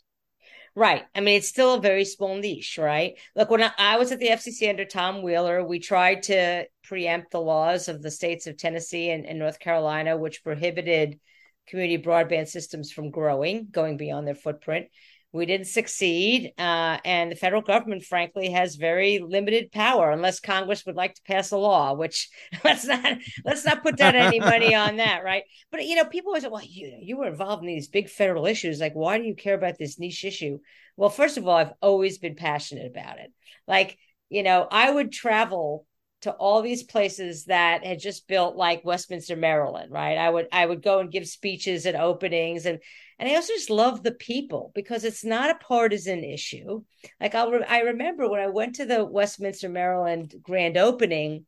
Right. 0.76 1.04
I 1.14 1.20
mean, 1.20 1.36
it's 1.36 1.48
still 1.48 1.74
a 1.74 1.80
very 1.80 2.04
small 2.04 2.36
niche, 2.36 2.78
right? 2.78 3.14
Look, 3.36 3.48
when 3.48 3.62
I, 3.62 3.70
I, 3.78 3.96
was 3.96 4.10
at 4.10 4.18
the 4.18 4.28
FCC 4.28 4.68
under 4.68 4.84
Tom 4.84 5.22
Wheeler, 5.22 5.64
we 5.64 5.78
tried 5.78 6.24
to 6.24 6.66
preempt 6.82 7.30
the 7.30 7.40
laws 7.40 7.88
of 7.88 8.02
the 8.02 8.10
states 8.10 8.48
of 8.48 8.56
Tennessee 8.56 9.10
and, 9.10 9.24
and 9.24 9.38
North 9.38 9.60
Carolina, 9.60 10.16
which 10.16 10.42
prohibited 10.42 11.20
community 11.66 12.02
broadband 12.02 12.48
systems 12.48 12.92
from 12.92 13.10
growing, 13.10 13.68
going 13.70 13.96
beyond 13.96 14.26
their 14.26 14.34
footprint. 14.34 14.86
We 15.32 15.46
didn't 15.46 15.66
succeed, 15.66 16.52
uh, 16.58 16.98
and 17.04 17.32
the 17.32 17.36
federal 17.36 17.60
government, 17.60 18.04
frankly, 18.04 18.50
has 18.50 18.76
very 18.76 19.18
limited 19.18 19.72
power 19.72 20.12
unless 20.12 20.38
Congress 20.38 20.86
would 20.86 20.94
like 20.94 21.14
to 21.14 21.22
pass 21.26 21.50
a 21.50 21.56
law. 21.56 21.94
Which 21.94 22.28
let's 22.64 22.86
not 22.86 23.18
let's 23.44 23.64
not 23.64 23.82
put 23.82 23.96
down 23.96 24.14
any 24.14 24.38
money 24.38 24.76
on 24.76 24.98
that, 24.98 25.24
right? 25.24 25.42
But 25.72 25.86
you 25.86 25.96
know, 25.96 26.04
people 26.04 26.30
always 26.30 26.44
say, 26.44 26.48
"Well, 26.48 26.62
you 26.62 26.98
you 27.00 27.16
were 27.16 27.26
involved 27.26 27.64
in 27.64 27.66
these 27.66 27.88
big 27.88 28.08
federal 28.08 28.46
issues. 28.46 28.78
Like, 28.78 28.94
why 28.94 29.18
do 29.18 29.24
you 29.24 29.34
care 29.34 29.54
about 29.54 29.76
this 29.76 29.98
niche 29.98 30.24
issue?" 30.24 30.60
Well, 30.96 31.10
first 31.10 31.36
of 31.36 31.48
all, 31.48 31.56
I've 31.56 31.72
always 31.82 32.18
been 32.18 32.36
passionate 32.36 32.86
about 32.86 33.18
it. 33.18 33.32
Like, 33.66 33.98
you 34.28 34.44
know, 34.44 34.68
I 34.70 34.88
would 34.88 35.10
travel 35.10 35.84
to 36.24 36.32
all 36.32 36.60
these 36.60 36.82
places 36.82 37.44
that 37.46 37.84
had 37.84 37.98
just 37.98 38.26
built 38.26 38.56
like 38.56 38.84
Westminster, 38.84 39.36
Maryland, 39.36 39.92
right? 39.92 40.18
I 40.18 40.28
would 40.28 40.48
I 40.52 40.66
would 40.66 40.82
go 40.82 40.98
and 40.98 41.10
give 41.10 41.26
speeches 41.26 41.86
at 41.86 41.94
openings 41.94 42.66
and 42.66 42.80
and 43.18 43.28
I 43.28 43.36
also 43.36 43.52
just 43.52 43.70
love 43.70 44.02
the 44.02 44.12
people 44.12 44.72
because 44.74 45.04
it's 45.04 45.24
not 45.24 45.50
a 45.50 45.64
partisan 45.64 46.24
issue. 46.24 46.82
Like 47.20 47.34
I'll 47.34 47.50
re- 47.50 47.64
I 47.68 47.80
remember 47.80 48.28
when 48.28 48.40
I 48.40 48.48
went 48.48 48.76
to 48.76 48.86
the 48.86 49.04
Westminster, 49.04 49.68
Maryland 49.68 50.34
grand 50.42 50.76
opening, 50.76 51.46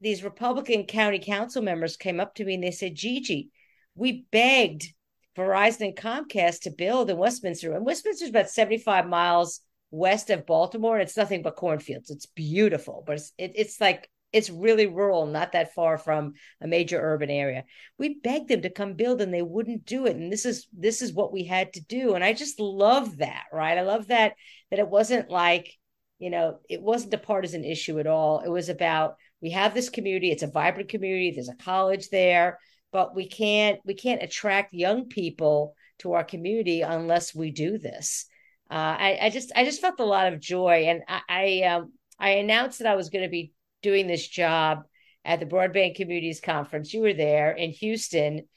these 0.00 0.22
Republican 0.22 0.84
county 0.84 1.18
council 1.18 1.62
members 1.62 1.96
came 1.96 2.20
up 2.20 2.34
to 2.36 2.44
me 2.44 2.54
and 2.54 2.62
they 2.62 2.70
said, 2.70 2.94
"Gigi, 2.94 3.50
we 3.94 4.26
begged 4.30 4.92
Verizon 5.38 5.86
and 5.86 5.96
Comcast 5.96 6.62
to 6.62 6.70
build 6.70 7.10
in 7.10 7.16
Westminster. 7.16 7.72
And 7.72 7.86
Westminster 7.86 8.24
is 8.24 8.30
about 8.30 8.50
75 8.50 9.06
miles 9.06 9.60
west 9.90 10.30
of 10.30 10.46
Baltimore, 10.46 10.96
and 10.96 11.02
it's 11.02 11.16
nothing 11.16 11.42
but 11.42 11.56
cornfields. 11.56 12.10
It's 12.10 12.26
beautiful, 12.26 13.04
but 13.06 13.16
it's 13.16 13.32
it, 13.38 13.52
it's 13.54 13.80
like 13.80 14.10
it's 14.32 14.50
really 14.50 14.86
rural, 14.86 15.26
not 15.26 15.52
that 15.52 15.74
far 15.74 15.96
from 15.96 16.34
a 16.60 16.66
major 16.66 17.00
urban 17.00 17.30
area. 17.30 17.64
We 17.98 18.20
begged 18.20 18.48
them 18.48 18.62
to 18.62 18.70
come 18.70 18.94
build 18.94 19.20
and 19.20 19.32
they 19.32 19.42
wouldn't 19.42 19.86
do 19.86 20.06
it. 20.06 20.16
And 20.16 20.30
this 20.32 20.44
is 20.44 20.66
this 20.72 21.00
is 21.00 21.12
what 21.12 21.32
we 21.32 21.44
had 21.44 21.72
to 21.74 21.80
do. 21.80 22.14
And 22.14 22.22
I 22.22 22.32
just 22.34 22.60
love 22.60 23.18
that, 23.18 23.44
right? 23.52 23.78
I 23.78 23.82
love 23.82 24.08
that 24.08 24.34
that 24.70 24.78
it 24.78 24.88
wasn't 24.88 25.30
like, 25.30 25.72
you 26.18 26.30
know, 26.30 26.58
it 26.68 26.82
wasn't 26.82 27.14
a 27.14 27.18
partisan 27.18 27.64
issue 27.64 27.98
at 27.98 28.06
all. 28.06 28.40
It 28.40 28.50
was 28.50 28.68
about 28.68 29.16
we 29.40 29.50
have 29.50 29.72
this 29.72 29.88
community, 29.88 30.30
it's 30.30 30.42
a 30.42 30.48
vibrant 30.48 30.90
community, 30.90 31.32
there's 31.32 31.48
a 31.48 31.54
college 31.54 32.10
there, 32.10 32.58
but 32.92 33.14
we 33.14 33.28
can't 33.28 33.80
we 33.84 33.94
can't 33.94 34.22
attract 34.22 34.74
young 34.74 35.06
people 35.06 35.74
to 36.00 36.12
our 36.12 36.24
community 36.24 36.82
unless 36.82 37.34
we 37.34 37.50
do 37.50 37.78
this. 37.78 38.26
Uh, 38.70 38.74
I, 38.98 39.18
I 39.22 39.30
just 39.30 39.52
I 39.56 39.64
just 39.64 39.80
felt 39.80 40.00
a 40.00 40.04
lot 40.04 40.30
of 40.30 40.40
joy, 40.40 40.86
and 40.88 41.02
I 41.08 41.20
I, 41.28 41.62
um, 41.68 41.92
I 42.18 42.30
announced 42.32 42.78
that 42.78 42.88
I 42.88 42.96
was 42.96 43.08
going 43.08 43.24
to 43.24 43.30
be 43.30 43.52
doing 43.82 44.06
this 44.06 44.26
job 44.26 44.82
at 45.24 45.40
the 45.40 45.46
Broadband 45.46 45.96
Communities 45.96 46.40
Conference. 46.40 46.92
You 46.92 47.02
were 47.02 47.14
there 47.14 47.52
in 47.52 47.70
Houston. 47.70 48.48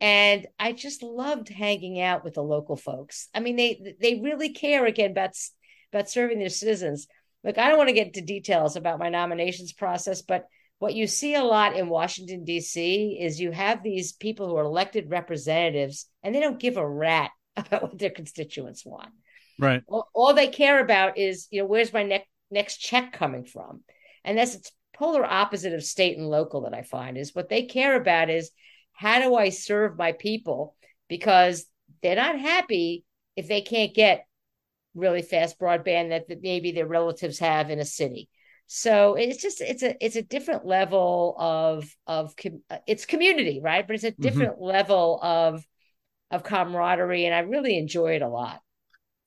And 0.00 0.46
I 0.58 0.72
just 0.72 1.02
loved 1.02 1.48
hanging 1.48 2.00
out 2.00 2.24
with 2.24 2.34
the 2.34 2.42
local 2.42 2.76
folks. 2.76 3.28
I 3.34 3.40
mean, 3.40 3.56
they 3.56 3.96
they 4.00 4.20
really 4.22 4.50
care 4.50 4.86
again 4.86 5.10
about 5.10 5.32
about 5.92 6.08
serving 6.08 6.38
their 6.38 6.48
citizens. 6.48 7.06
Look, 7.44 7.58
I 7.58 7.68
don't 7.68 7.78
want 7.78 7.88
to 7.88 7.94
get 7.94 8.08
into 8.08 8.22
details 8.22 8.76
about 8.76 8.98
my 8.98 9.08
nominations 9.08 9.72
process, 9.72 10.22
but 10.22 10.46
what 10.78 10.94
you 10.94 11.06
see 11.06 11.34
a 11.34 11.44
lot 11.44 11.76
in 11.76 11.90
Washington 11.90 12.44
D.C. 12.44 13.18
is 13.20 13.38
you 13.38 13.50
have 13.50 13.82
these 13.82 14.12
people 14.12 14.48
who 14.48 14.56
are 14.56 14.64
elected 14.64 15.10
representatives, 15.10 16.06
and 16.22 16.34
they 16.34 16.40
don't 16.40 16.58
give 16.58 16.78
a 16.78 16.88
rat 16.88 17.30
about 17.56 17.82
what 17.82 17.98
their 17.98 18.10
constituents 18.10 18.84
want. 18.84 19.10
Right. 19.58 19.82
All, 19.86 20.08
all 20.14 20.32
they 20.32 20.48
care 20.48 20.80
about 20.82 21.18
is, 21.18 21.46
you 21.50 21.60
know, 21.60 21.66
where's 21.66 21.92
my 21.92 22.02
next 22.02 22.26
next 22.50 22.78
check 22.78 23.12
coming 23.12 23.44
from? 23.44 23.82
And 24.24 24.38
that's 24.38 24.54
it's 24.54 24.72
polar 24.94 25.24
opposite 25.24 25.72
of 25.72 25.82
state 25.82 26.18
and 26.18 26.28
local 26.28 26.62
that 26.62 26.74
I 26.74 26.82
find 26.82 27.16
is 27.16 27.34
what 27.34 27.48
they 27.48 27.64
care 27.64 27.96
about 27.96 28.30
is 28.30 28.50
how 28.92 29.20
do 29.20 29.34
I 29.34 29.48
serve 29.48 29.96
my 29.96 30.12
people? 30.12 30.76
Because 31.08 31.64
they're 32.02 32.16
not 32.16 32.38
happy 32.38 33.04
if 33.36 33.48
they 33.48 33.62
can't 33.62 33.94
get 33.94 34.26
really 34.94 35.22
fast 35.22 35.58
broadband 35.58 36.10
that, 36.10 36.28
that 36.28 36.42
maybe 36.42 36.72
their 36.72 36.86
relatives 36.86 37.38
have 37.38 37.70
in 37.70 37.78
a 37.78 37.84
city. 37.84 38.28
So 38.66 39.14
it's 39.14 39.42
just 39.42 39.60
it's 39.60 39.82
a 39.82 39.96
it's 40.04 40.16
a 40.16 40.22
different 40.22 40.64
level 40.64 41.34
of 41.38 41.92
of 42.06 42.34
it's 42.86 43.04
community, 43.04 43.60
right? 43.60 43.84
But 43.86 43.94
it's 43.94 44.04
a 44.04 44.12
mm-hmm. 44.12 44.22
different 44.22 44.54
mm-hmm. 44.54 44.64
level 44.64 45.18
of 45.22 45.64
of 46.30 46.44
camaraderie, 46.44 47.26
and 47.26 47.34
I 47.34 47.40
really 47.40 47.76
enjoy 47.76 48.14
it 48.14 48.22
a 48.22 48.28
lot. 48.28 48.60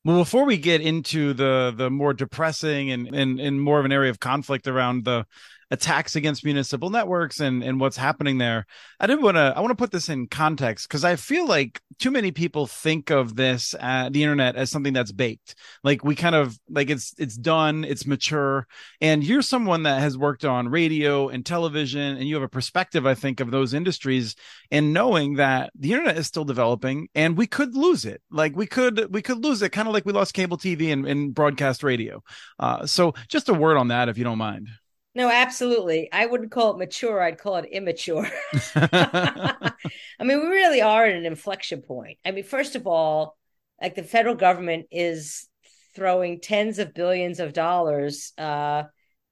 Well, 0.05 0.17
before 0.17 0.45
we 0.45 0.57
get 0.57 0.81
into 0.81 1.33
the 1.33 1.74
the 1.75 1.89
more 1.89 2.13
depressing 2.13 2.91
and, 2.91 3.07
and 3.15 3.39
and 3.39 3.62
more 3.62 3.79
of 3.79 3.86
an 3.86 3.93
area 3.93 4.10
of 4.10 4.19
conflict 4.19 4.67
around 4.67 5.05
the 5.05 5.25
attacks 5.72 6.15
against 6.15 6.46
municipal 6.46 6.89
networks 6.89 7.39
and 7.39 7.63
and 7.63 7.79
what's 7.79 7.98
happening 7.98 8.38
there. 8.38 8.65
I 9.00 9.08
didn't 9.08 9.24
want 9.24 9.38
to 9.38 9.53
i 9.55 9.60
want 9.60 9.72
to 9.72 9.75
put 9.75 9.91
this 9.91 10.10
in 10.10 10.27
context 10.27 10.88
because 10.88 11.03
i 11.03 11.15
feel 11.15 11.48
like 11.48 11.82
too 12.00 12.12
many 12.12 12.32
people 12.32 12.67
think 12.67 13.10
of 13.10 13.36
this 13.36 13.75
uh, 13.79 14.10
the 14.10 14.24
internet 14.24 14.55
as 14.55 14.70
something 14.70 14.93
that's 14.93 15.12
baked. 15.12 15.55
Like 15.84 16.03
we 16.03 16.15
kind 16.15 16.36
of 16.36 16.60
like 16.70 16.89
it's 16.89 17.13
it's 17.17 17.38
done 17.38 17.84
it's 17.84 18.05
mature. 18.05 18.67
And 19.01 19.24
you're 19.24 19.41
someone 19.41 19.84
that 19.84 20.00
has 20.00 20.17
worked 20.17 20.46
on 20.46 20.70
radio 20.70 21.29
and 21.29 21.46
television 21.46 22.17
and 22.17 22.27
you 22.27 22.36
have 22.36 22.43
a 22.43 22.50
perspective 22.50 23.05
i 23.05 23.13
think 23.13 23.39
of 23.39 23.51
those 23.51 23.74
industries 23.74 24.36
and 24.72 24.93
knowing 24.93 25.36
that 25.36 25.72
the 25.75 25.91
internet 25.91 26.17
is 26.17 26.27
still 26.27 26.46
developing 26.46 27.08
and 27.15 27.38
we 27.38 27.48
could 27.48 27.75
lose 27.75 28.05
it. 28.05 28.22
Like 28.32 28.55
we 28.55 28.65
could 28.65 29.13
we 29.13 29.22
could 29.22 29.43
lose 29.43 29.62
it 29.62 29.70
kind 29.70 29.88
of 29.88 29.93
like 29.93 30.05
we 30.05 30.13
lost 30.13 30.34
cable 30.34 30.58
tv 30.58 30.91
and, 30.91 31.08
and 31.08 31.34
broadcast 31.34 31.84
radio. 31.84 32.24
Uh, 32.60 32.86
so 32.86 33.13
just 33.27 33.50
a 33.50 33.53
word 33.53 33.77
on 33.77 33.89
that 33.89 34.10
if 34.10 34.17
you 34.17 34.24
don't 34.24 34.38
mind 34.38 34.70
no, 35.15 35.29
absolutely. 35.29 36.10
I 36.12 36.25
wouldn't 36.25 36.51
call 36.51 36.72
it 36.72 36.77
mature. 36.77 37.22
I'd 37.22 37.38
call 37.38 37.58
it 37.58 37.70
immature. 37.72 38.27
I 38.75 39.74
mean, 40.20 40.39
we 40.39 40.48
really 40.48 40.82
are 40.82 41.05
at 41.05 41.15
an 41.15 41.25
inflection 41.25 41.82
point. 41.82 42.17
I 42.25 42.32
mean, 42.32 42.43
first 42.43 42.75
of 42.75 42.88
all, 42.88 43.38
like 43.82 43.96
the 43.96 44.03
federal 44.03 44.36
government 44.36 44.88
is 44.91 45.48
throwing 45.96 46.39
tens 46.39 46.79
of 46.79 46.93
billions 46.93 47.39
of 47.39 47.53
dollars 47.53 48.34
uh, 48.38 48.84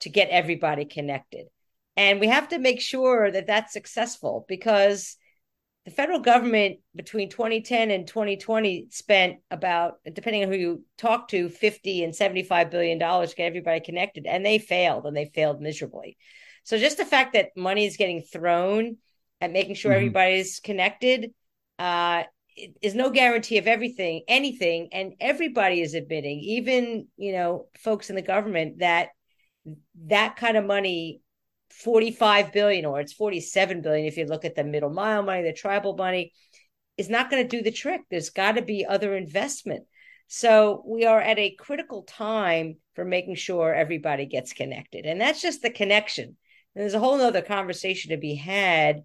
to 0.02 0.10
get 0.10 0.30
everybody 0.30 0.86
connected. 0.86 1.48
And 1.98 2.20
we 2.20 2.28
have 2.28 2.50
to 2.50 2.60
make 2.60 2.82
sure 2.82 3.32
that 3.32 3.48
that's 3.48 3.74
successful 3.74 4.46
because 4.48 5.18
the 5.86 5.92
federal 5.92 6.20
government 6.20 6.78
between 6.96 7.30
2010 7.30 7.90
and 7.90 8.08
2020 8.08 8.88
spent 8.92 9.38
about 9.50 9.96
depending 10.14 10.44
on 10.44 10.50
who 10.50 10.58
you 10.58 10.86
talk 10.98 11.28
to 11.30 11.50
50 11.50 12.04
and 12.04 12.16
75 12.16 12.70
billion 12.70 13.00
dollars 13.00 13.32
to 13.32 13.36
get 13.36 13.46
everybody 13.46 13.80
connected 13.80 14.26
and 14.28 14.46
they 14.46 14.60
failed 14.60 15.06
and 15.06 15.18
they 15.18 15.26
failed 15.34 15.62
miserably 15.62 16.18
so 16.64 16.78
just 16.78 16.98
the 16.98 17.06
fact 17.06 17.34
that 17.34 17.50
money 17.56 17.86
is 17.86 17.98
getting 17.98 18.22
thrown 18.22 18.98
at 19.40 19.52
making 19.52 19.76
sure 19.76 19.92
mm-hmm. 19.92 19.98
everybody's 19.98 20.60
connected 20.60 21.32
uh, 21.80 22.24
is 22.82 22.94
no 22.94 23.10
guarantee 23.10 23.58
of 23.58 23.68
everything 23.68 24.22
anything 24.28 24.90
and 24.92 25.14
everybody 25.20 25.82
is 25.82 25.96
admitting 25.96 26.40
even 26.42 27.08
you 27.18 27.32
know 27.32 27.68
folks 27.80 28.10
in 28.10 28.16
the 28.16 28.22
government 28.22 28.80
that 28.80 29.10
that 30.06 30.36
kind 30.36 30.58
of 30.58 30.66
money 30.66 31.22
45 31.72 32.52
billion 32.52 32.86
or 32.86 33.00
it's 33.00 33.14
47 33.14 33.82
billion 33.82 34.06
if 34.06 34.18
you 34.18 34.26
look 34.26 34.46
at 34.46 34.56
the 34.56 34.64
middle 34.64 34.90
mile 34.90 35.24
money, 35.24 35.44
the 35.44 35.54
tribal 35.54 35.96
money, 35.96 36.34
is 36.98 37.10
not 37.10 37.30
going 37.30 37.44
to 37.44 37.58
do 37.58 37.64
the 37.64 37.72
trick. 37.72 38.02
There's 38.10 38.30
got 38.30 38.54
to 38.54 38.62
be 38.62 38.86
other 38.86 39.16
investment. 39.16 39.86
So 40.28 40.84
we 40.86 41.06
are 41.06 41.20
at 41.20 41.40
a 41.40 41.56
critical 41.56 42.04
time 42.04 42.78
for 42.96 43.04
making 43.04 43.36
sure 43.36 43.74
everybody 43.74 44.26
gets 44.26 44.54
connected. 44.54 45.06
And 45.06 45.20
that's 45.20 45.42
just 45.42 45.62
the 45.62 45.70
connection. 45.70 46.26
And 46.26 46.82
there's 46.82 46.94
a 46.94 47.00
whole 47.00 47.18
nother 47.18 47.42
conversation 47.42 48.12
to 48.12 48.18
be 48.18 48.36
had 48.36 49.04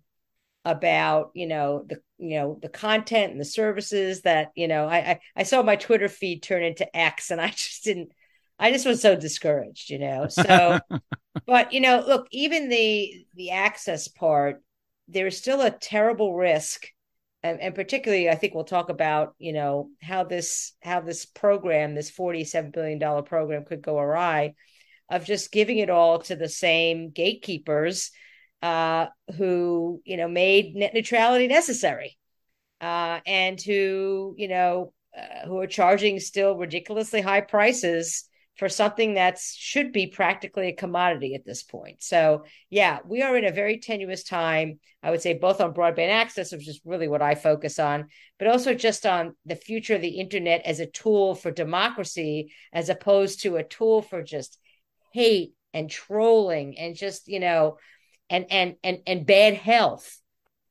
about, 0.65 1.31
you 1.35 1.47
know, 1.47 1.85
the 1.89 2.01
you 2.19 2.39
know, 2.39 2.59
the 2.61 2.69
content 2.69 3.33
and 3.33 3.41
the 3.41 3.45
services 3.45 4.23
that, 4.23 4.51
you 4.55 4.69
know, 4.69 4.87
I 4.87 4.97
I, 4.97 5.21
I 5.37 5.43
saw 5.43 5.63
my 5.63 5.77
Twitter 5.77 6.09
feed 6.09 6.43
turn 6.43 6.63
into 6.63 6.97
X 6.97 7.31
and 7.31 7.41
I 7.41 7.49
just 7.51 7.85
didn't 7.85 8.11
I 8.59 8.73
just 8.73 8.87
was 8.87 9.03
so 9.03 9.17
discouraged, 9.17 9.91
you 9.91 9.99
know. 9.99 10.29
So, 10.29 10.79
but 11.47 11.73
you 11.73 11.81
know, 11.81 12.03
look, 12.07 12.27
even 12.31 12.69
the 12.69 13.27
the 13.35 13.51
access 13.51 14.09
part, 14.09 14.63
there's 15.09 15.37
still 15.37 15.61
a 15.61 15.71
terrible 15.71 16.35
risk, 16.35 16.87
and, 17.43 17.61
and 17.61 17.75
particularly, 17.75 18.31
I 18.31 18.35
think 18.35 18.55
we'll 18.55 18.65
talk 18.65 18.89
about, 18.89 19.35
you 19.39 19.53
know, 19.53 19.91
how 20.01 20.25
this 20.25 20.75
how 20.83 21.01
this 21.01 21.27
program, 21.27 21.95
this 21.95 22.11
forty 22.11 22.45
seven 22.45 22.71
billion 22.71 22.99
dollar 22.99 23.23
program, 23.23 23.65
could 23.65 23.83
go 23.83 23.99
awry, 23.99 24.55
of 25.11 25.25
just 25.25 25.53
giving 25.53 25.79
it 25.79 25.91
all 25.91 26.21
to 26.21 26.37
the 26.37 26.49
same 26.49 27.11
gatekeepers, 27.11 28.11
uh, 28.63 29.07
who 29.37 30.01
you 30.05 30.17
know 30.17 30.29
made 30.29 30.75
net 30.75 30.95
neutrality 30.95 31.47
necessary, 31.47 32.17
uh, 32.81 33.21
and 33.27 33.61
who 33.61 34.35
you 34.39 34.49
know 34.49 34.95
uh, 35.17 35.47
who 35.47 35.59
are 35.59 35.67
charging 35.67 36.21
still 36.21 36.57
ridiculously 36.57 37.21
high 37.21 37.43
prices 37.43 38.27
for 38.57 38.69
something 38.71 39.15
that 39.15 39.39
should 39.39 39.93
be 39.93 40.07
practically 40.07 40.69
a 40.69 40.75
commodity 40.75 41.35
at 41.35 41.45
this 41.45 41.63
point. 41.63 42.03
So, 42.03 42.45
yeah, 42.71 43.01
we 43.07 43.23
are 43.23 43.37
in 43.37 43.45
a 43.45 43.53
very 43.53 43.79
tenuous 43.79 44.25
time. 44.25 44.81
I 45.03 45.11
would 45.11 45.21
say 45.21 45.35
both 45.35 45.61
on 45.61 45.75
broadband 45.75 46.11
access, 46.11 46.53
which 46.53 46.67
is 46.67 46.81
really 46.85 47.07
what 47.07 47.21
I 47.21 47.35
focus 47.35 47.79
on, 47.79 48.07
but 48.39 48.49
also 48.49 48.73
just 48.73 49.05
on 49.05 49.37
the 49.45 49.57
future 49.57 49.95
of 49.95 50.01
the 50.01 50.19
internet 50.21 50.63
as 50.65 50.81
a 50.81 50.87
tool 50.87 51.35
for 51.35 51.51
democracy, 51.51 52.53
as 52.73 52.89
opposed 52.89 53.43
to 53.43 53.57
a 53.57 53.65
tool 53.65 54.01
for 54.01 54.23
just 54.23 54.59
hate 55.13 55.53
and 55.75 55.91
trolling 55.91 56.79
and 56.79 56.97
just 56.97 57.29
you 57.29 57.41
know, 57.41 57.77
and 58.31 58.47
and 58.51 58.77
and 58.83 59.01
and 59.07 59.27
bad 59.27 59.55
health. 59.55 60.19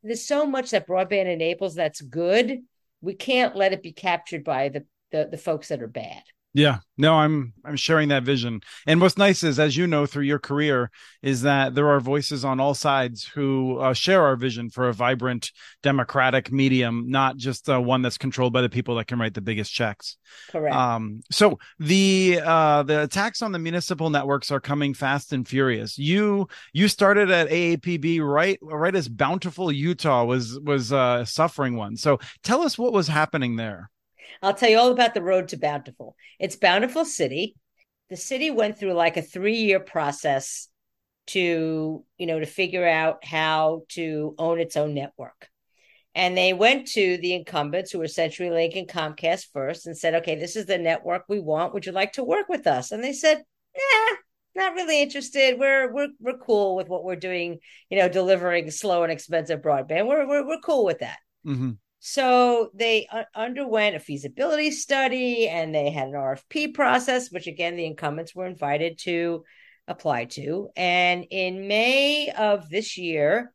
There's 0.01 0.25
so 0.25 0.47
much 0.47 0.71
that 0.71 0.87
broadband 0.87 1.31
enables 1.31 1.75
that's 1.75 2.01
good. 2.01 2.61
We 3.01 3.13
can't 3.13 3.55
let 3.55 3.73
it 3.73 3.83
be 3.83 3.93
captured 3.93 4.43
by 4.43 4.69
the 4.69 4.85
the, 5.11 5.27
the 5.29 5.37
folks 5.37 5.67
that 5.67 5.83
are 5.83 5.87
bad. 5.87 6.23
Yeah, 6.55 6.77
no, 6.97 7.15
I'm 7.15 7.51
I'm 7.65 7.75
sharing 7.75 8.07
that 8.09 8.23
vision. 8.23 8.61
And 8.87 9.01
what's 9.01 9.17
nice 9.17 9.43
is, 9.43 9.59
as 9.59 9.75
you 9.75 9.87
know 9.87 10.05
through 10.05 10.23
your 10.23 10.39
career, 10.39 10.89
is 11.21 11.41
that 11.41 11.75
there 11.75 11.89
are 11.89 11.99
voices 11.99 12.45
on 12.45 12.61
all 12.61 12.73
sides 12.73 13.25
who 13.25 13.77
uh, 13.79 13.93
share 13.93 14.23
our 14.23 14.37
vision 14.37 14.69
for 14.69 14.87
a 14.87 14.93
vibrant, 14.93 15.51
democratic 15.83 16.53
medium, 16.53 17.09
not 17.09 17.35
just 17.35 17.69
uh, 17.69 17.81
one 17.81 18.01
that's 18.01 18.17
controlled 18.17 18.53
by 18.53 18.61
the 18.61 18.69
people 18.69 18.95
that 18.95 19.07
can 19.07 19.19
write 19.19 19.33
the 19.33 19.41
biggest 19.41 19.73
checks. 19.73 20.15
Correct. 20.49 20.73
Um, 20.73 21.19
so 21.29 21.59
the 21.77 22.39
uh, 22.41 22.83
the 22.83 23.03
attacks 23.03 23.41
on 23.41 23.51
the 23.51 23.59
municipal 23.59 24.09
networks 24.09 24.49
are 24.49 24.61
coming 24.61 24.93
fast 24.93 25.33
and 25.33 25.45
furious. 25.45 25.97
You 25.97 26.47
you 26.71 26.87
started 26.87 27.31
at 27.31 27.49
AAPB 27.49 28.21
right 28.21 28.57
right 28.61 28.95
as 28.95 29.09
Bountiful 29.09 29.73
Utah 29.73 30.23
was 30.23 30.57
was 30.61 30.93
uh, 30.93 31.25
suffering 31.25 31.75
one. 31.75 31.97
So 31.97 32.17
tell 32.43 32.61
us 32.61 32.77
what 32.77 32.93
was 32.93 33.09
happening 33.09 33.57
there. 33.57 33.89
I'll 34.41 34.53
tell 34.53 34.69
you 34.69 34.77
all 34.77 34.91
about 34.91 35.13
the 35.13 35.21
road 35.21 35.49
to 35.49 35.57
Bountiful. 35.57 36.15
It's 36.39 36.55
Bountiful 36.55 37.05
City. 37.05 37.55
The 38.09 38.17
city 38.17 38.51
went 38.51 38.77
through 38.77 38.93
like 38.93 39.17
a 39.17 39.21
three 39.21 39.57
year 39.57 39.79
process 39.79 40.67
to, 41.27 42.03
you 42.17 42.25
know, 42.27 42.39
to 42.39 42.45
figure 42.45 42.87
out 42.87 43.25
how 43.25 43.83
to 43.89 44.35
own 44.37 44.59
its 44.59 44.77
own 44.77 44.93
network. 44.93 45.49
And 46.13 46.37
they 46.37 46.53
went 46.53 46.87
to 46.89 47.17
the 47.17 47.33
incumbents 47.33 47.91
who 47.91 47.99
were 47.99 48.05
CenturyLink 48.05 48.77
and 48.77 48.87
Comcast 48.87 49.47
first 49.51 49.85
and 49.85 49.97
said, 49.97 50.15
okay, 50.15 50.35
this 50.35 50.55
is 50.55 50.65
the 50.65 50.77
network 50.77 51.23
we 51.27 51.39
want. 51.39 51.73
Would 51.73 51.85
you 51.85 51.91
like 51.91 52.13
to 52.13 52.23
work 52.23 52.47
with 52.47 52.67
us? 52.67 52.91
And 52.91 53.03
they 53.03 53.11
said, 53.11 53.43
yeah, 53.75 54.15
not 54.55 54.75
really 54.75 55.01
interested. 55.01 55.59
We're 55.59 55.91
we're 55.91 56.07
we're 56.19 56.37
cool 56.37 56.77
with 56.77 56.87
what 56.87 57.03
we're 57.03 57.17
doing, 57.17 57.59
you 57.89 57.97
know, 57.97 58.07
delivering 58.07 58.71
slow 58.71 59.03
and 59.03 59.11
expensive 59.11 59.61
broadband. 59.61 60.07
We're 60.07 60.25
we're, 60.25 60.47
we're 60.47 60.61
cool 60.61 60.85
with 60.85 60.99
that. 60.99 61.17
Mm-hmm. 61.45 61.71
So 62.07 62.69
they 62.75 63.07
underwent 63.33 63.95
a 63.95 63.99
feasibility 63.99 64.69
study 64.69 65.49
and 65.49 65.73
they 65.73 65.89
had 65.89 66.09
an 66.09 66.13
RFP 66.13 66.75
process, 66.75 67.31
which 67.31 67.47
again, 67.47 67.75
the 67.75 67.87
incumbents 67.87 68.35
were 68.35 68.45
invited 68.45 68.99
to 68.99 69.43
apply 69.87 70.25
to. 70.25 70.69
And 70.75 71.25
in 71.31 71.67
May 71.67 72.29
of 72.29 72.69
this 72.69 72.95
year, 72.99 73.51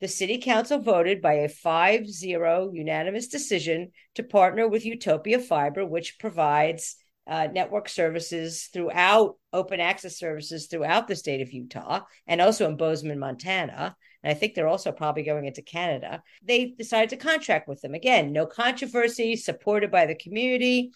the 0.00 0.06
city 0.06 0.38
council 0.38 0.78
voted 0.78 1.20
by 1.20 1.32
a 1.32 1.48
5 1.48 2.06
0 2.06 2.70
unanimous 2.72 3.26
decision 3.26 3.90
to 4.14 4.22
partner 4.22 4.68
with 4.68 4.86
Utopia 4.86 5.40
Fiber, 5.40 5.84
which 5.84 6.20
provides 6.20 6.94
uh, 7.26 7.48
network 7.52 7.88
services 7.88 8.68
throughout 8.72 9.38
open 9.52 9.80
access 9.80 10.16
services 10.20 10.68
throughout 10.68 11.08
the 11.08 11.16
state 11.16 11.40
of 11.40 11.52
Utah 11.52 12.02
and 12.28 12.40
also 12.40 12.68
in 12.68 12.76
Bozeman, 12.76 13.18
Montana. 13.18 13.96
And 14.22 14.30
I 14.30 14.34
think 14.34 14.54
they're 14.54 14.68
also 14.68 14.92
probably 14.92 15.22
going 15.22 15.46
into 15.46 15.62
Canada. 15.62 16.22
They 16.42 16.66
decided 16.66 17.10
to 17.10 17.16
contract 17.16 17.68
with 17.68 17.80
them. 17.80 17.94
Again, 17.94 18.32
no 18.32 18.46
controversy, 18.46 19.36
supported 19.36 19.90
by 19.90 20.06
the 20.06 20.14
community. 20.14 20.92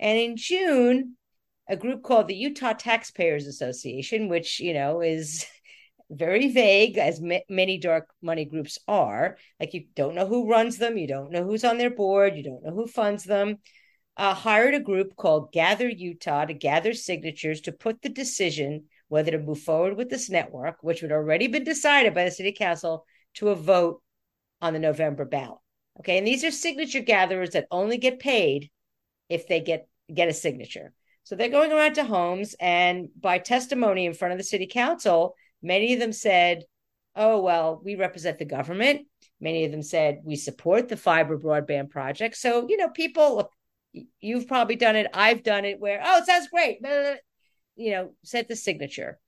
And 0.00 0.18
in 0.18 0.36
June, 0.36 1.16
a 1.68 1.76
group 1.76 2.02
called 2.02 2.28
the 2.28 2.34
Utah 2.34 2.72
Taxpayers 2.72 3.46
Association, 3.46 4.28
which, 4.28 4.60
you 4.60 4.74
know, 4.74 5.00
is 5.00 5.46
very 6.10 6.48
vague, 6.48 6.98
as 6.98 7.20
many 7.20 7.78
dark 7.78 8.08
money 8.22 8.44
groups 8.44 8.78
are. 8.86 9.36
Like 9.58 9.74
you 9.74 9.86
don't 9.94 10.14
know 10.14 10.26
who 10.26 10.48
runs 10.48 10.78
them, 10.78 10.96
you 10.96 11.08
don't 11.08 11.32
know 11.32 11.44
who's 11.44 11.64
on 11.64 11.78
their 11.78 11.90
board, 11.90 12.36
you 12.36 12.44
don't 12.44 12.64
know 12.64 12.74
who 12.74 12.86
funds 12.86 13.24
them. 13.24 13.58
Uh, 14.16 14.32
hired 14.32 14.74
a 14.74 14.80
group 14.80 15.14
called 15.14 15.52
Gather 15.52 15.88
Utah 15.88 16.46
to 16.46 16.54
gather 16.54 16.94
signatures 16.94 17.60
to 17.62 17.72
put 17.72 18.00
the 18.00 18.08
decision 18.08 18.84
whether 19.08 19.30
to 19.32 19.38
move 19.38 19.60
forward 19.60 19.96
with 19.96 20.10
this 20.10 20.30
network, 20.30 20.76
which 20.82 21.00
had 21.00 21.12
already 21.12 21.46
been 21.46 21.64
decided 21.64 22.14
by 22.14 22.24
the 22.24 22.30
city 22.30 22.52
council, 22.52 23.04
to 23.34 23.50
a 23.50 23.54
vote 23.54 24.02
on 24.60 24.72
the 24.72 24.78
November 24.78 25.24
ballot. 25.24 25.58
Okay, 26.00 26.18
and 26.18 26.26
these 26.26 26.44
are 26.44 26.50
signature 26.50 27.00
gatherers 27.00 27.50
that 27.50 27.66
only 27.70 27.98
get 27.98 28.18
paid 28.18 28.70
if 29.28 29.48
they 29.48 29.60
get 29.60 29.88
get 30.12 30.28
a 30.28 30.32
signature. 30.32 30.92
So 31.24 31.34
they're 31.34 31.48
going 31.48 31.72
around 31.72 31.94
to 31.94 32.04
homes, 32.04 32.54
and 32.60 33.08
by 33.18 33.38
testimony 33.38 34.06
in 34.06 34.14
front 34.14 34.32
of 34.32 34.38
the 34.38 34.44
city 34.44 34.66
council, 34.66 35.34
Many 35.62 35.94
of 35.94 36.00
them 36.00 36.12
said, 36.12 36.64
oh, 37.14 37.40
well, 37.40 37.80
we 37.82 37.96
represent 37.96 38.38
the 38.38 38.44
government. 38.44 39.06
Many 39.40 39.64
of 39.64 39.72
them 39.72 39.82
said, 39.82 40.20
we 40.24 40.36
support 40.36 40.88
the 40.88 40.96
fiber 40.96 41.38
broadband 41.38 41.90
project. 41.90 42.36
So, 42.36 42.66
you 42.68 42.76
know, 42.76 42.88
people, 42.88 43.50
you've 44.20 44.46
probably 44.46 44.76
done 44.76 44.96
it. 44.96 45.08
I've 45.12 45.42
done 45.42 45.64
it 45.64 45.80
where, 45.80 46.00
oh, 46.04 46.18
it 46.18 46.26
sounds 46.26 46.48
great. 46.48 46.78
You 47.76 47.90
know, 47.92 48.10
set 48.24 48.48
the 48.48 48.56
signature. 48.56 49.18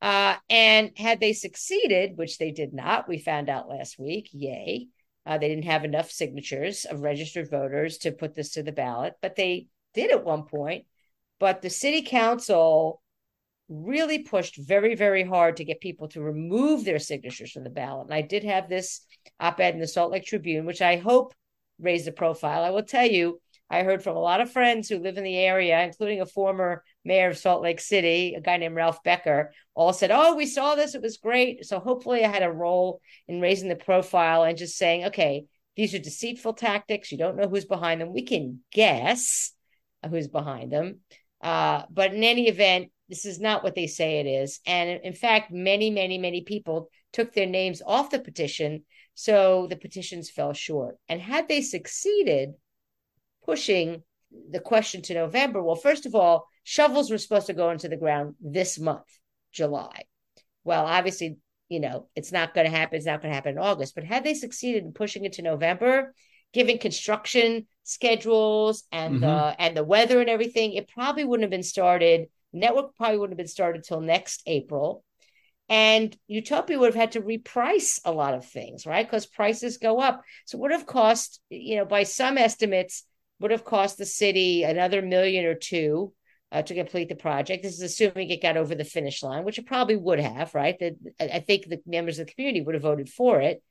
Uh, 0.00 0.34
and 0.50 0.90
had 0.96 1.20
they 1.20 1.32
succeeded, 1.32 2.16
which 2.16 2.38
they 2.38 2.50
did 2.50 2.72
not, 2.74 3.08
we 3.08 3.18
found 3.18 3.48
out 3.48 3.68
last 3.68 3.98
week, 3.98 4.28
yay, 4.32 4.88
uh, 5.24 5.38
they 5.38 5.48
didn't 5.48 5.66
have 5.66 5.84
enough 5.84 6.10
signatures 6.10 6.84
of 6.84 7.02
registered 7.02 7.48
voters 7.48 7.98
to 7.98 8.10
put 8.10 8.34
this 8.34 8.50
to 8.50 8.62
the 8.64 8.72
ballot, 8.72 9.14
but 9.22 9.36
they 9.36 9.68
did 9.94 10.10
at 10.10 10.24
one 10.24 10.42
point. 10.42 10.86
But 11.38 11.62
the 11.62 11.70
city 11.70 12.02
council 12.02 13.00
really 13.68 14.20
pushed 14.20 14.56
very, 14.56 14.94
very 14.96 15.22
hard 15.22 15.56
to 15.56 15.64
get 15.64 15.80
people 15.80 16.08
to 16.08 16.20
remove 16.20 16.84
their 16.84 16.98
signatures 16.98 17.52
from 17.52 17.64
the 17.64 17.70
ballot. 17.70 18.06
And 18.06 18.14
I 18.14 18.22
did 18.22 18.44
have 18.44 18.68
this 18.68 19.06
op 19.38 19.60
ed 19.60 19.74
in 19.74 19.80
the 19.80 19.86
Salt 19.86 20.10
Lake 20.10 20.24
Tribune, 20.24 20.66
which 20.66 20.82
I 20.82 20.96
hope 20.96 21.32
raised 21.78 22.06
the 22.06 22.12
profile. 22.12 22.64
I 22.64 22.70
will 22.70 22.82
tell 22.82 23.06
you, 23.06 23.40
I 23.72 23.84
heard 23.84 24.04
from 24.04 24.16
a 24.16 24.20
lot 24.20 24.42
of 24.42 24.52
friends 24.52 24.86
who 24.86 24.98
live 24.98 25.16
in 25.16 25.24
the 25.24 25.38
area, 25.38 25.82
including 25.82 26.20
a 26.20 26.26
former 26.26 26.84
mayor 27.06 27.30
of 27.30 27.38
Salt 27.38 27.62
Lake 27.62 27.80
City, 27.80 28.34
a 28.34 28.40
guy 28.42 28.58
named 28.58 28.74
Ralph 28.74 29.02
Becker, 29.02 29.50
all 29.74 29.94
said, 29.94 30.10
Oh, 30.10 30.36
we 30.36 30.44
saw 30.44 30.74
this. 30.74 30.94
It 30.94 31.00
was 31.00 31.16
great. 31.16 31.64
So 31.64 31.80
hopefully 31.80 32.22
I 32.22 32.28
had 32.28 32.42
a 32.42 32.52
role 32.52 33.00
in 33.28 33.40
raising 33.40 33.70
the 33.70 33.76
profile 33.76 34.44
and 34.44 34.58
just 34.58 34.76
saying, 34.76 35.06
okay, 35.06 35.46
these 35.74 35.94
are 35.94 35.98
deceitful 35.98 36.52
tactics. 36.52 37.10
You 37.10 37.16
don't 37.16 37.36
know 37.36 37.48
who's 37.48 37.64
behind 37.64 38.02
them. 38.02 38.12
We 38.12 38.24
can 38.24 38.60
guess 38.70 39.52
who's 40.06 40.28
behind 40.28 40.70
them. 40.70 41.00
Uh, 41.40 41.84
but 41.90 42.12
in 42.12 42.22
any 42.24 42.48
event, 42.48 42.90
this 43.08 43.24
is 43.24 43.40
not 43.40 43.64
what 43.64 43.74
they 43.74 43.86
say 43.86 44.20
it 44.20 44.26
is. 44.26 44.60
And 44.66 45.00
in 45.02 45.14
fact, 45.14 45.50
many, 45.50 45.88
many, 45.88 46.18
many 46.18 46.42
people 46.42 46.90
took 47.14 47.32
their 47.32 47.46
names 47.46 47.80
off 47.86 48.10
the 48.10 48.18
petition. 48.18 48.84
So 49.14 49.66
the 49.70 49.76
petitions 49.76 50.28
fell 50.28 50.52
short. 50.52 50.98
And 51.08 51.22
had 51.22 51.48
they 51.48 51.62
succeeded 51.62 52.52
pushing 53.44 54.02
the 54.50 54.60
question 54.60 55.02
to 55.02 55.14
November, 55.14 55.62
well, 55.62 55.76
first 55.76 56.06
of 56.06 56.14
all, 56.14 56.48
shovels 56.64 57.10
were 57.10 57.18
supposed 57.18 57.46
to 57.46 57.54
go 57.54 57.70
into 57.70 57.88
the 57.88 57.96
ground 57.96 58.34
this 58.40 58.78
month, 58.78 59.06
July. 59.52 60.04
Well, 60.64 60.86
obviously, 60.86 61.38
you 61.68 61.80
know, 61.80 62.08
it's 62.14 62.32
not 62.32 62.54
going 62.54 62.70
to 62.70 62.76
happen. 62.76 62.96
It's 62.96 63.06
not 63.06 63.20
going 63.20 63.30
to 63.30 63.34
happen 63.34 63.52
in 63.52 63.58
August. 63.58 63.94
But 63.94 64.04
had 64.04 64.24
they 64.24 64.34
succeeded 64.34 64.84
in 64.84 64.92
pushing 64.92 65.24
it 65.24 65.34
to 65.34 65.42
November, 65.42 66.14
given 66.52 66.78
construction 66.78 67.66
schedules 67.82 68.84
and 68.92 69.14
mm-hmm. 69.14 69.22
the 69.22 69.60
and 69.60 69.76
the 69.76 69.84
weather 69.84 70.20
and 70.20 70.30
everything, 70.30 70.74
it 70.74 70.88
probably 70.88 71.24
wouldn't 71.24 71.44
have 71.44 71.50
been 71.50 71.62
started 71.62 72.28
Network 72.52 72.94
probably 72.96 73.18
wouldn't 73.18 73.32
have 73.32 73.44
been 73.44 73.48
started 73.48 73.84
till 73.84 74.00
next 74.00 74.42
April. 74.46 75.04
And 75.68 76.14
Utopia 76.26 76.78
would 76.78 76.86
have 76.86 76.94
had 76.94 77.12
to 77.12 77.22
reprice 77.22 78.00
a 78.04 78.12
lot 78.12 78.34
of 78.34 78.44
things, 78.44 78.84
right? 78.84 79.06
Because 79.06 79.26
prices 79.26 79.78
go 79.78 80.00
up. 80.00 80.22
So 80.44 80.58
it 80.58 80.60
would 80.60 80.72
have 80.72 80.86
cost, 80.86 81.40
you 81.48 81.76
know, 81.76 81.86
by 81.86 82.02
some 82.02 82.36
estimates, 82.36 83.04
would 83.42 83.50
have 83.50 83.64
cost 83.64 83.98
the 83.98 84.06
city 84.06 84.62
another 84.62 85.02
million 85.02 85.44
or 85.44 85.54
two 85.54 86.12
uh, 86.52 86.62
to 86.62 86.74
complete 86.74 87.08
the 87.08 87.14
project. 87.14 87.62
This 87.62 87.74
is 87.74 87.82
assuming 87.82 88.30
it 88.30 88.42
got 88.42 88.56
over 88.56 88.74
the 88.74 88.84
finish 88.84 89.22
line, 89.22 89.44
which 89.44 89.58
it 89.58 89.66
probably 89.66 89.96
would 89.96 90.20
have, 90.20 90.54
right? 90.54 90.78
That 90.78 90.94
I 91.18 91.40
think 91.40 91.66
the 91.66 91.80
members 91.86 92.18
of 92.18 92.26
the 92.26 92.32
community 92.32 92.62
would 92.62 92.74
have 92.74 92.82
voted 92.82 93.08
for 93.08 93.40
it, 93.40 93.62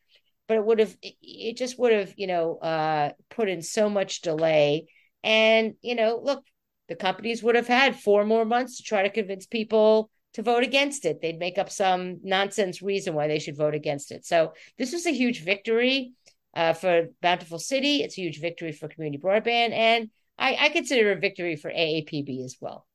but 0.47 0.57
it 0.57 0.65
would 0.65 0.79
have, 0.79 0.95
it 1.01 1.57
just 1.57 1.77
would 1.79 1.93
have, 1.93 2.13
you 2.17 2.27
know, 2.27 2.57
uh, 2.57 3.11
put 3.29 3.49
in 3.49 3.61
so 3.61 3.89
much 3.89 4.21
delay. 4.21 4.87
And 5.23 5.75
you 5.81 5.95
know, 5.95 6.19
look, 6.21 6.43
the 6.89 6.95
companies 6.95 7.43
would 7.43 7.55
have 7.55 7.67
had 7.67 7.99
four 7.99 8.25
more 8.25 8.45
months 8.45 8.77
to 8.77 8.83
try 8.83 9.03
to 9.03 9.09
convince 9.09 9.45
people 9.45 10.09
to 10.33 10.41
vote 10.41 10.63
against 10.63 11.05
it. 11.05 11.21
They'd 11.21 11.39
make 11.39 11.57
up 11.57 11.69
some 11.69 12.19
nonsense 12.23 12.81
reason 12.81 13.13
why 13.13 13.27
they 13.27 13.39
should 13.39 13.57
vote 13.57 13.75
against 13.75 14.11
it. 14.11 14.25
So 14.25 14.53
this 14.77 14.91
was 14.91 15.05
a 15.05 15.11
huge 15.11 15.43
victory 15.43 16.13
uh, 16.53 16.73
for 16.73 17.07
Bountiful 17.21 17.59
City. 17.59 18.03
It's 18.03 18.17
a 18.17 18.21
huge 18.21 18.39
victory 18.39 18.71
for 18.71 18.87
community 18.87 19.21
broadband, 19.21 19.71
and 19.71 20.09
I, 20.37 20.57
I 20.59 20.69
consider 20.69 21.11
a 21.11 21.19
victory 21.19 21.55
for 21.55 21.69
AAPB 21.69 22.43
as 22.43 22.57
well. 22.59 22.85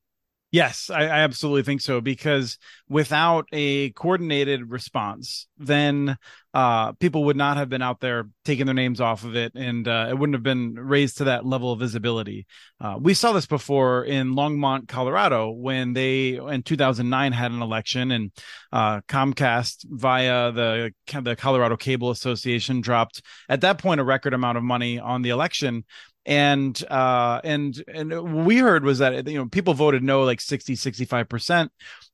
Yes, 0.56 0.88
I, 0.88 1.02
I, 1.02 1.18
absolutely 1.18 1.64
think 1.64 1.82
so 1.82 2.00
because 2.00 2.56
without 2.88 3.46
a 3.52 3.90
coordinated 3.90 4.70
response, 4.70 5.48
then 5.58 6.16
uh, 6.54 6.92
people 6.92 7.24
would 7.24 7.36
not 7.36 7.58
have 7.58 7.68
been 7.68 7.82
out 7.82 8.00
there 8.00 8.30
taking 8.46 8.64
their 8.64 8.74
names 8.74 8.98
off 8.98 9.22
of 9.22 9.36
it, 9.36 9.52
and 9.54 9.86
uh, 9.86 10.06
it 10.08 10.14
wouldn't 10.18 10.34
have 10.34 10.42
been 10.42 10.72
raised 10.72 11.18
to 11.18 11.24
that 11.24 11.44
level 11.44 11.72
of 11.72 11.78
visibility. 11.78 12.46
Uh, 12.80 12.96
we 12.98 13.12
saw 13.12 13.34
this 13.34 13.44
before 13.44 14.04
in 14.06 14.34
Longmont, 14.34 14.88
Colorado, 14.88 15.50
when 15.50 15.92
they 15.92 16.36
in 16.36 16.62
2009 16.62 17.32
had 17.32 17.50
an 17.52 17.60
election, 17.60 18.10
and 18.10 18.32
uh, 18.72 19.02
Comcast 19.02 19.84
via 19.90 20.52
the 20.52 20.90
the 21.20 21.36
Colorado 21.36 21.76
Cable 21.76 22.08
Association 22.08 22.80
dropped 22.80 23.20
at 23.50 23.60
that 23.60 23.76
point 23.76 24.00
a 24.00 24.04
record 24.04 24.32
amount 24.32 24.56
of 24.56 24.64
money 24.64 24.98
on 24.98 25.20
the 25.20 25.28
election 25.28 25.84
and 26.26 26.84
uh 26.90 27.40
and 27.44 27.82
and 27.86 28.44
we 28.44 28.58
heard 28.58 28.84
was 28.84 28.98
that 28.98 29.28
you 29.28 29.38
know 29.38 29.46
people 29.46 29.74
voted 29.74 30.02
no 30.02 30.24
like 30.24 30.40
60 30.40 30.74
65% 30.74 31.68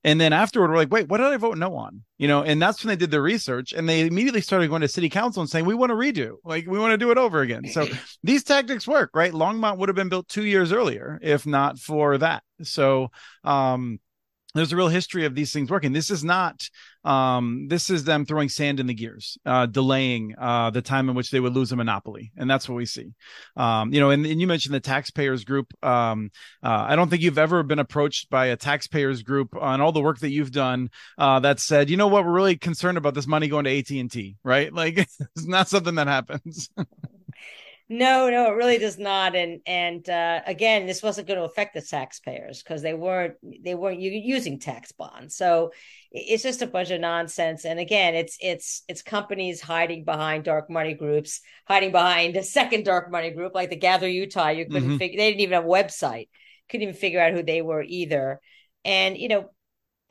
and 0.05 0.20
then 0.20 0.35
afterward 0.35 0.70
we're 0.70 0.77
like 0.77 0.92
wait 0.92 1.09
what 1.09 1.16
did 1.16 1.27
i 1.29 1.37
vote 1.38 1.57
no 1.57 1.75
on? 1.75 2.03
You 2.18 2.29
know 2.29 2.42
and 2.42 2.61
that's 2.61 2.85
when 2.85 2.90
they 2.90 2.96
did 2.96 3.11
their 3.11 3.22
research 3.22 3.72
and 3.72 3.88
they 3.88 4.07
immediately 4.07 4.42
started 4.42 4.68
going 4.68 4.83
to 4.83 4.88
city 4.88 5.09
council 5.09 5.40
and 5.40 5.48
saying 5.48 5.64
we 5.64 5.75
want 5.75 5.90
to 5.90 5.96
redo. 5.96 6.37
Like 6.44 6.66
we 6.66 6.79
want 6.79 6.92
to 6.92 6.98
do 6.98 7.11
it 7.11 7.18
over 7.18 7.40
again. 7.40 7.66
So 7.68 7.87
these 8.22 8.44
tactics 8.44 8.87
work 8.87 9.11
right? 9.14 9.33
Longmont 9.33 9.79
would 9.79 9.88
have 9.88 9.96
been 9.96 10.11
built 10.11 10.29
two 10.29 10.44
years 10.44 10.72
earlier 10.72 11.18
if 11.22 11.46
not 11.46 11.79
for 11.79 12.18
that. 12.18 12.42
So 12.62 13.11
um 13.44 13.98
there's 14.54 14.72
a 14.72 14.76
real 14.76 14.88
history 14.88 15.24
of 15.24 15.34
these 15.34 15.52
things 15.52 15.70
working. 15.70 15.92
This 15.92 16.10
is 16.10 16.22
not, 16.22 16.68
um, 17.04 17.66
this 17.68 17.90
is 17.90 18.04
them 18.04 18.26
throwing 18.26 18.48
sand 18.48 18.80
in 18.80 18.86
the 18.86 18.94
gears, 18.94 19.38
uh, 19.46 19.66
delaying, 19.66 20.34
uh, 20.38 20.70
the 20.70 20.82
time 20.82 21.08
in 21.08 21.14
which 21.14 21.30
they 21.30 21.40
would 21.40 21.54
lose 21.54 21.72
a 21.72 21.76
monopoly. 21.76 22.32
And 22.36 22.50
that's 22.50 22.68
what 22.68 22.76
we 22.76 22.86
see. 22.86 23.12
Um, 23.56 23.92
you 23.92 24.00
know, 24.00 24.10
and, 24.10 24.26
and 24.26 24.40
you 24.40 24.46
mentioned 24.46 24.74
the 24.74 24.80
taxpayers 24.80 25.44
group. 25.44 25.72
Um, 25.82 26.30
uh, 26.62 26.86
I 26.88 26.96
don't 26.96 27.08
think 27.08 27.22
you've 27.22 27.38
ever 27.38 27.62
been 27.62 27.78
approached 27.78 28.30
by 28.30 28.46
a 28.46 28.56
taxpayers 28.56 29.22
group 29.22 29.56
on 29.56 29.80
all 29.80 29.92
the 29.92 30.02
work 30.02 30.18
that 30.20 30.30
you've 30.30 30.52
done, 30.52 30.90
uh, 31.18 31.40
that 31.40 31.60
said, 31.60 31.90
you 31.90 31.96
know 31.96 32.08
what, 32.08 32.24
we're 32.24 32.32
really 32.32 32.56
concerned 32.56 32.98
about 32.98 33.14
this 33.14 33.26
money 33.26 33.48
going 33.48 33.64
to 33.64 33.78
AT&T, 33.78 34.36
right? 34.44 34.72
Like 34.72 34.98
it's 34.98 35.46
not 35.46 35.68
something 35.68 35.94
that 35.94 36.08
happens. 36.08 36.70
No, 37.94 38.31
no, 38.31 38.46
it 38.46 38.57
really 38.57 38.78
does 38.78 38.98
not. 38.98 39.37
And 39.37 39.61
and 39.66 40.09
uh, 40.09 40.40
again, 40.46 40.87
this 40.87 41.02
wasn't 41.02 41.28
going 41.28 41.38
to 41.38 41.44
affect 41.44 41.74
the 41.74 41.83
taxpayers 41.83 42.62
because 42.62 42.81
they 42.81 42.94
weren't 42.94 43.35
they 43.62 43.74
weren't 43.74 44.00
using 44.00 44.59
tax 44.59 44.92
bonds. 44.92 45.37
So 45.37 45.72
it's 46.11 46.42
just 46.42 46.62
a 46.62 46.66
bunch 46.66 46.90
of 46.90 47.02
nonsense. 47.02 47.66
And 47.66 47.78
again, 47.78 48.14
it's 48.14 48.38
it's 48.40 48.83
it's 48.88 49.02
companies 49.02 49.61
hiding 49.61 50.05
behind 50.05 50.44
dark 50.44 50.70
money 50.70 50.94
groups, 50.94 51.42
hiding 51.68 51.92
behind 51.92 52.35
a 52.38 52.42
second 52.42 52.87
dark 52.87 53.11
money 53.11 53.31
group 53.31 53.55
like 53.55 53.68
the 53.68 53.76
Gather 53.76 54.09
Utah. 54.09 54.48
You 54.48 54.64
couldn't 54.64 54.88
mm-hmm. 54.88 54.96
figure 54.96 55.18
they 55.18 55.28
didn't 55.28 55.42
even 55.42 55.55
have 55.55 55.66
a 55.66 55.68
website, 55.68 56.31
couldn't 56.70 56.88
even 56.88 56.98
figure 56.98 57.20
out 57.20 57.35
who 57.35 57.42
they 57.42 57.61
were 57.61 57.83
either. 57.83 58.40
And 58.87 59.18
you 59.18 59.28
know, 59.28 59.50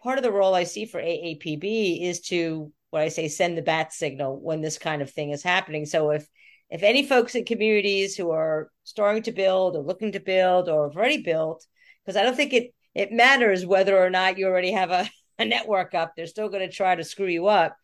part 0.03 0.19
of 0.19 0.23
the 0.23 0.31
role 0.31 0.53
I 0.53 0.65
see 0.65 0.85
for 0.85 1.01
AAPB 1.01 2.03
is 2.03 2.21
to 2.27 2.71
what 2.91 3.01
I 3.01 3.07
say 3.07 3.27
send 3.27 3.57
the 3.57 3.63
bat 3.63 3.91
signal 3.91 4.39
when 4.39 4.61
this 4.61 4.77
kind 4.77 5.01
of 5.01 5.09
thing 5.09 5.31
is 5.31 5.41
happening. 5.41 5.87
So 5.87 6.11
if 6.11 6.27
if 6.71 6.83
any 6.83 7.05
folks 7.05 7.35
in 7.35 7.43
communities 7.45 8.15
who 8.15 8.31
are 8.31 8.71
starting 8.85 9.23
to 9.23 9.31
build 9.33 9.75
or 9.75 9.83
looking 9.83 10.13
to 10.13 10.19
build 10.19 10.69
or 10.69 10.87
have 10.87 10.97
already 10.97 11.21
built, 11.21 11.65
because 12.03 12.17
I 12.17 12.23
don't 12.23 12.35
think 12.35 12.53
it 12.53 12.73
it 12.95 13.11
matters 13.11 13.65
whether 13.65 13.97
or 13.97 14.09
not 14.09 14.37
you 14.37 14.47
already 14.47 14.71
have 14.71 14.91
a, 14.91 15.09
a 15.39 15.45
network 15.45 15.93
up, 15.93 16.13
they're 16.15 16.27
still 16.27 16.49
going 16.49 16.67
to 16.67 16.75
try 16.75 16.95
to 16.95 17.03
screw 17.03 17.27
you 17.27 17.47
up. 17.47 17.75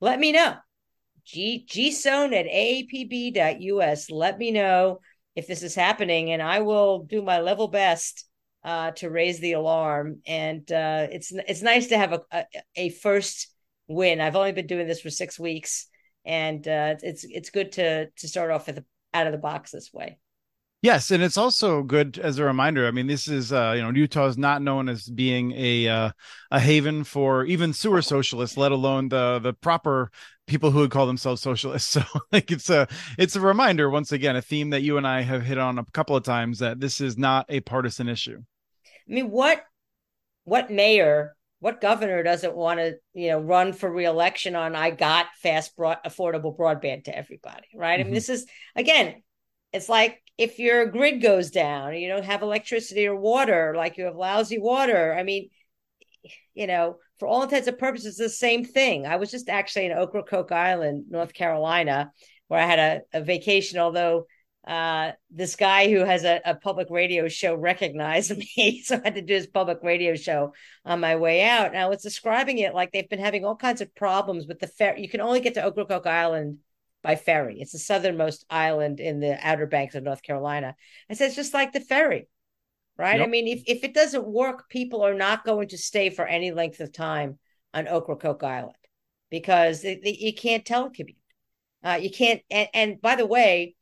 Let 0.00 0.20
me 0.20 0.32
know. 0.32 0.56
G 1.24 1.66
gsohn 1.68 2.32
at 2.32 2.46
aapb.us. 2.46 4.10
Let 4.10 4.38
me 4.38 4.50
know 4.50 5.00
if 5.34 5.46
this 5.46 5.62
is 5.62 5.74
happening, 5.74 6.30
and 6.32 6.42
I 6.42 6.60
will 6.60 7.00
do 7.00 7.22
my 7.22 7.40
level 7.40 7.68
best 7.68 8.26
uh, 8.64 8.92
to 8.92 9.10
raise 9.10 9.38
the 9.40 9.52
alarm. 9.52 10.20
And 10.26 10.70
uh, 10.72 11.06
it's 11.10 11.32
it's 11.32 11.62
nice 11.62 11.88
to 11.88 11.98
have 11.98 12.12
a, 12.12 12.20
a, 12.32 12.44
a 12.76 12.88
first 12.90 13.54
win. 13.88 14.20
I've 14.20 14.36
only 14.36 14.52
been 14.52 14.66
doing 14.66 14.86
this 14.86 15.00
for 15.00 15.10
six 15.10 15.38
weeks, 15.38 15.86
and 16.24 16.66
uh, 16.66 16.96
it's 17.02 17.24
it's 17.24 17.50
good 17.50 17.72
to 17.72 18.06
to 18.10 18.28
start 18.28 18.50
off 18.50 18.66
with 18.66 18.84
out 19.14 19.26
of 19.26 19.32
the 19.32 19.38
box 19.38 19.70
this 19.70 19.92
way. 19.92 20.18
Yes, 20.80 21.10
and 21.10 21.24
it's 21.24 21.36
also 21.36 21.82
good 21.82 22.18
as 22.18 22.38
a 22.38 22.44
reminder. 22.44 22.86
I 22.86 22.92
mean, 22.92 23.08
this 23.08 23.26
is 23.26 23.52
uh, 23.52 23.72
you 23.76 23.82
know 23.82 23.90
Utah 23.90 24.26
is 24.26 24.38
not 24.38 24.62
known 24.62 24.88
as 24.88 25.08
being 25.08 25.52
a 25.56 25.88
uh, 25.88 26.10
a 26.52 26.60
haven 26.60 27.02
for 27.02 27.44
even 27.46 27.72
sewer 27.72 28.00
socialists, 28.00 28.56
let 28.56 28.70
alone 28.70 29.08
the 29.08 29.40
the 29.40 29.54
proper 29.54 30.12
people 30.46 30.70
who 30.70 30.78
would 30.78 30.92
call 30.92 31.06
themselves 31.06 31.42
socialists. 31.42 31.88
So 31.98 32.02
like 32.30 32.52
it's 32.52 32.70
a 32.70 32.86
it's 33.18 33.34
a 33.34 33.40
reminder 33.40 33.90
once 33.90 34.12
again, 34.12 34.36
a 34.36 34.42
theme 34.42 34.70
that 34.70 34.82
you 34.82 34.98
and 34.98 35.06
I 35.06 35.22
have 35.22 35.42
hit 35.42 35.58
on 35.58 35.78
a 35.78 35.84
couple 35.92 36.14
of 36.14 36.22
times 36.22 36.60
that 36.60 36.78
this 36.78 37.00
is 37.00 37.18
not 37.18 37.46
a 37.48 37.58
partisan 37.60 38.08
issue. 38.08 38.38
I 38.38 39.12
mean, 39.12 39.30
what 39.30 39.64
what 40.44 40.70
mayor 40.70 41.36
what 41.60 41.80
governor 41.80 42.22
doesn't 42.22 42.54
want 42.54 42.78
to 42.78 42.94
you 43.14 43.28
know 43.28 43.38
run 43.38 43.72
for 43.72 43.90
reelection 43.90 44.54
on 44.54 44.74
i 44.74 44.90
got 44.90 45.26
fast 45.42 45.76
broad, 45.76 45.98
affordable 46.06 46.56
broadband 46.56 47.04
to 47.04 47.16
everybody 47.16 47.66
right 47.74 47.94
mm-hmm. 47.94 48.00
i 48.00 48.04
mean 48.04 48.06
mm-hmm. 48.06 48.14
this 48.14 48.28
is 48.28 48.46
again 48.76 49.22
it's 49.72 49.88
like 49.88 50.22
if 50.36 50.58
your 50.58 50.86
grid 50.86 51.20
goes 51.20 51.50
down 51.50 51.94
you 51.94 52.08
don't 52.08 52.24
have 52.24 52.42
electricity 52.42 53.06
or 53.06 53.16
water 53.16 53.74
like 53.76 53.96
you 53.96 54.04
have 54.04 54.16
lousy 54.16 54.58
water 54.58 55.14
i 55.14 55.22
mean 55.22 55.48
you 56.54 56.66
know 56.66 56.96
for 57.18 57.26
all 57.26 57.42
intents 57.42 57.68
and 57.68 57.78
purposes 57.78 58.16
the 58.16 58.28
same 58.28 58.64
thing 58.64 59.06
i 59.06 59.16
was 59.16 59.30
just 59.30 59.48
actually 59.48 59.86
in 59.86 59.92
ocracoke 59.92 60.52
island 60.52 61.06
north 61.10 61.34
carolina 61.34 62.12
where 62.48 62.60
i 62.60 62.66
had 62.66 62.78
a, 62.78 63.18
a 63.18 63.22
vacation 63.22 63.78
although 63.78 64.26
uh, 64.68 65.12
this 65.30 65.56
guy 65.56 65.90
who 65.90 66.04
has 66.04 66.24
a, 66.24 66.42
a, 66.44 66.54
public 66.54 66.88
radio 66.90 67.26
show 67.26 67.54
recognized 67.54 68.36
me. 68.56 68.82
So 68.84 68.96
I 68.96 69.00
had 69.02 69.14
to 69.14 69.22
do 69.22 69.32
his 69.32 69.46
public 69.46 69.78
radio 69.82 70.14
show 70.14 70.52
on 70.84 71.00
my 71.00 71.16
way 71.16 71.42
out. 71.42 71.68
And 71.68 71.78
I 71.78 71.86
was 71.86 72.02
describing 72.02 72.58
it 72.58 72.74
like 72.74 72.92
they've 72.92 73.08
been 73.08 73.18
having 73.18 73.46
all 73.46 73.56
kinds 73.56 73.80
of 73.80 73.94
problems 73.94 74.46
with 74.46 74.58
the 74.58 74.66
ferry. 74.66 75.00
You 75.00 75.08
can 75.08 75.22
only 75.22 75.40
get 75.40 75.54
to 75.54 75.66
Ocracoke 75.66 76.06
Island 76.06 76.58
by 77.02 77.16
ferry. 77.16 77.62
It's 77.62 77.72
the 77.72 77.78
southernmost 77.78 78.44
island 78.50 79.00
in 79.00 79.20
the 79.20 79.38
Outer 79.40 79.66
Banks 79.66 79.94
of 79.94 80.04
North 80.04 80.22
Carolina. 80.22 80.76
I 81.08 81.14
said, 81.14 81.28
it's 81.28 81.36
just 81.36 81.54
like 81.54 81.72
the 81.72 81.80
ferry, 81.80 82.28
right? 82.98 83.20
Yep. 83.20 83.26
I 83.26 83.30
mean, 83.30 83.48
if, 83.48 83.62
if 83.66 83.84
it 83.84 83.94
doesn't 83.94 84.26
work, 84.26 84.68
people 84.68 85.00
are 85.00 85.14
not 85.14 85.46
going 85.46 85.68
to 85.68 85.78
stay 85.78 86.10
for 86.10 86.26
any 86.26 86.50
length 86.50 86.80
of 86.80 86.92
time 86.92 87.38
on 87.72 87.88
Ocracoke 87.88 88.42
Island 88.42 88.76
because 89.30 89.80
they, 89.80 89.98
they, 90.04 90.14
you 90.20 90.34
can't 90.34 90.66
telecommute. 90.66 91.16
Uh, 91.82 91.98
you 92.02 92.10
can't. 92.10 92.42
And, 92.50 92.68
and 92.74 93.00
by 93.00 93.16
the 93.16 93.24
way, 93.24 93.76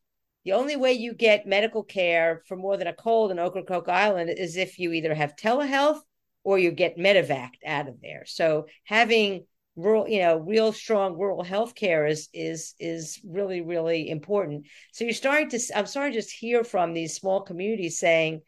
the 0.47 0.53
only 0.53 0.77
way 0.77 0.93
you 0.93 1.13
get 1.13 1.45
medical 1.45 1.83
care 1.83 2.41
for 2.47 2.57
more 2.57 2.77
than 2.77 2.87
a 2.87 2.93
cold 2.93 3.33
in 3.33 3.39
Ocracoke 3.41 3.89
Island 3.89 4.31
is 4.31 4.57
if 4.57 4.79
you 4.79 4.93
either 4.93 5.13
have 5.13 5.35
telehealth 5.35 5.99
or 6.45 6.57
you 6.57 6.71
get 6.71 6.97
medevac 6.97 7.51
out 7.67 7.89
of 7.89 8.01
there. 8.01 8.23
So 8.27 8.67
having 8.85 9.47
rural, 9.75 10.09
you 10.09 10.21
know, 10.21 10.37
real 10.37 10.73
strong 10.73 11.19
rural 11.19 11.43
health 11.43 11.75
care 11.75 12.07
is 12.07 12.29
is 12.33 12.75
is 12.79 13.21
really, 13.25 13.61
really 13.61 14.09
important. 14.09 14.67
So 14.93 15.03
you're 15.03 15.15
starting 15.15 15.49
to 15.49 15.59
I'm 15.75 15.87
starting 15.87 16.13
to 16.13 16.19
just 16.21 16.33
hear 16.33 16.63
from 16.63 16.95
these 16.95 17.17
small 17.17 17.41
communities 17.41 17.99
saying 17.99 18.43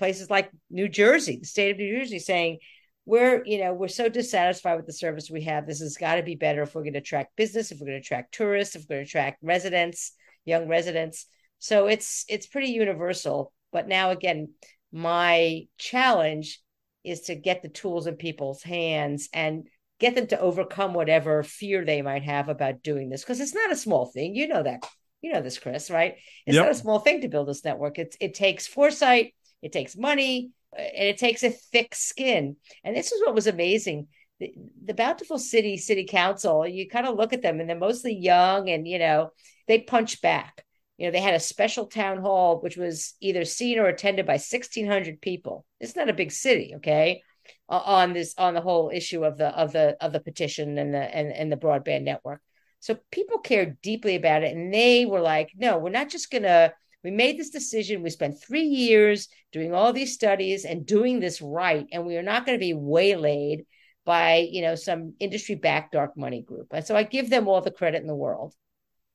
places 0.00 0.28
like 0.28 0.50
New 0.70 0.88
Jersey, 0.88 1.38
the 1.38 1.46
state 1.46 1.70
of 1.70 1.76
New 1.76 2.00
Jersey 2.00 2.18
saying, 2.18 2.58
we're 3.06 3.44
you 3.46 3.58
know 3.58 3.72
we're 3.74 3.86
so 3.86 4.08
dissatisfied 4.08 4.76
with 4.76 4.86
the 4.86 4.92
service 4.92 5.30
we 5.30 5.44
have 5.44 5.68
this 5.68 5.78
has 5.78 5.96
got 5.96 6.16
to 6.16 6.24
be 6.24 6.34
better 6.34 6.62
if 6.62 6.74
we're 6.74 6.82
going 6.82 6.94
to 6.94 6.98
attract 6.98 7.36
business 7.36 7.70
if 7.70 7.78
we're 7.78 7.86
going 7.86 8.00
to 8.00 8.04
attract 8.04 8.32
tourists 8.34 8.74
if 8.74 8.82
we're 8.88 8.96
going 8.96 9.04
to 9.04 9.08
attract 9.08 9.38
residents 9.42 10.12
young 10.46 10.66
residents 10.66 11.26
so 11.58 11.86
it's 11.86 12.24
it's 12.28 12.46
pretty 12.46 12.68
universal. 12.68 13.52
But 13.72 13.88
now 13.88 14.10
again, 14.10 14.50
my 14.92 15.66
challenge 15.78 16.60
is 17.02 17.22
to 17.22 17.34
get 17.34 17.62
the 17.62 17.68
tools 17.68 18.06
in 18.06 18.16
people's 18.16 18.62
hands 18.62 19.28
and 19.32 19.66
get 20.00 20.14
them 20.14 20.26
to 20.28 20.40
overcome 20.40 20.94
whatever 20.94 21.42
fear 21.42 21.84
they 21.84 22.02
might 22.02 22.22
have 22.22 22.48
about 22.48 22.82
doing 22.82 23.08
this 23.08 23.22
because 23.22 23.40
it's 23.40 23.54
not 23.54 23.72
a 23.72 23.76
small 23.76 24.06
thing. 24.06 24.34
You 24.34 24.48
know 24.48 24.62
that. 24.62 24.84
You 25.20 25.32
know 25.32 25.40
this, 25.40 25.58
Chris, 25.58 25.90
right? 25.90 26.16
It's 26.46 26.54
yep. 26.54 26.64
not 26.64 26.72
a 26.72 26.78
small 26.78 26.98
thing 26.98 27.22
to 27.22 27.28
build 27.28 27.48
this 27.48 27.64
network. 27.64 27.98
It 27.98 28.14
it 28.20 28.34
takes 28.34 28.66
foresight, 28.66 29.34
it 29.62 29.72
takes 29.72 29.96
money, 29.96 30.50
uh, 30.76 30.82
and 30.82 31.08
it 31.08 31.18
takes 31.18 31.42
a 31.42 31.50
thick 31.50 31.94
skin. 31.94 32.56
And 32.84 32.94
this 32.94 33.10
is 33.10 33.22
what 33.22 33.34
was 33.34 33.46
amazing. 33.46 34.08
The, 34.40 34.52
the 34.84 34.94
Bountiful 34.94 35.38
City 35.38 35.78
City 35.78 36.04
Council, 36.04 36.66
you 36.66 36.88
kind 36.88 37.06
of 37.06 37.16
look 37.16 37.32
at 37.32 37.40
them 37.40 37.60
and 37.60 37.68
they're 37.68 37.78
mostly 37.78 38.14
young 38.14 38.68
and 38.68 38.86
you 38.86 38.98
know, 38.98 39.30
they 39.66 39.80
punch 39.80 40.20
back 40.20 40.64
you 40.96 41.06
know, 41.06 41.12
they 41.12 41.20
had 41.20 41.34
a 41.34 41.40
special 41.40 41.86
town 41.86 42.18
hall, 42.18 42.60
which 42.60 42.76
was 42.76 43.14
either 43.20 43.44
seen 43.44 43.78
or 43.78 43.86
attended 43.86 44.26
by 44.26 44.34
1,600 44.34 45.20
people. 45.20 45.64
It's 45.80 45.96
not 45.96 46.08
a 46.08 46.14
big 46.14 46.30
city, 46.30 46.74
okay, 46.76 47.22
uh, 47.68 47.80
on 47.84 48.12
this 48.12 48.34
on 48.38 48.54
the 48.54 48.60
whole 48.60 48.90
issue 48.94 49.24
of 49.24 49.36
the 49.36 49.48
of 49.48 49.72
the 49.72 49.96
of 50.00 50.12
the 50.12 50.20
petition 50.20 50.78
and 50.78 50.94
the 50.94 50.98
and, 50.98 51.32
and 51.32 51.50
the 51.50 51.56
broadband 51.56 52.02
network. 52.02 52.40
So 52.80 52.98
people 53.10 53.38
cared 53.38 53.80
deeply 53.80 54.14
about 54.14 54.44
it, 54.44 54.54
and 54.54 54.72
they 54.72 55.04
were 55.04 55.20
like, 55.20 55.50
"No, 55.56 55.78
we're 55.78 55.90
not 55.90 56.10
just 56.10 56.30
gonna." 56.30 56.72
We 57.02 57.10
made 57.10 57.38
this 57.38 57.50
decision. 57.50 58.02
We 58.02 58.08
spent 58.08 58.42
three 58.42 58.64
years 58.64 59.28
doing 59.52 59.74
all 59.74 59.92
these 59.92 60.14
studies 60.14 60.64
and 60.64 60.86
doing 60.86 61.20
this 61.20 61.42
right, 61.42 61.86
and 61.92 62.06
we 62.06 62.16
are 62.16 62.22
not 62.22 62.46
going 62.46 62.58
to 62.58 62.64
be 62.64 62.72
waylaid 62.72 63.66
by 64.06 64.48
you 64.50 64.62
know 64.62 64.74
some 64.74 65.14
industry 65.18 65.54
backed 65.54 65.92
dark 65.92 66.16
money 66.16 66.42
group. 66.42 66.68
And 66.70 66.86
so 66.86 66.96
I 66.96 67.02
give 67.02 67.28
them 67.30 67.48
all 67.48 67.60
the 67.60 67.70
credit 67.70 68.00
in 68.00 68.06
the 68.06 68.14
world. 68.14 68.54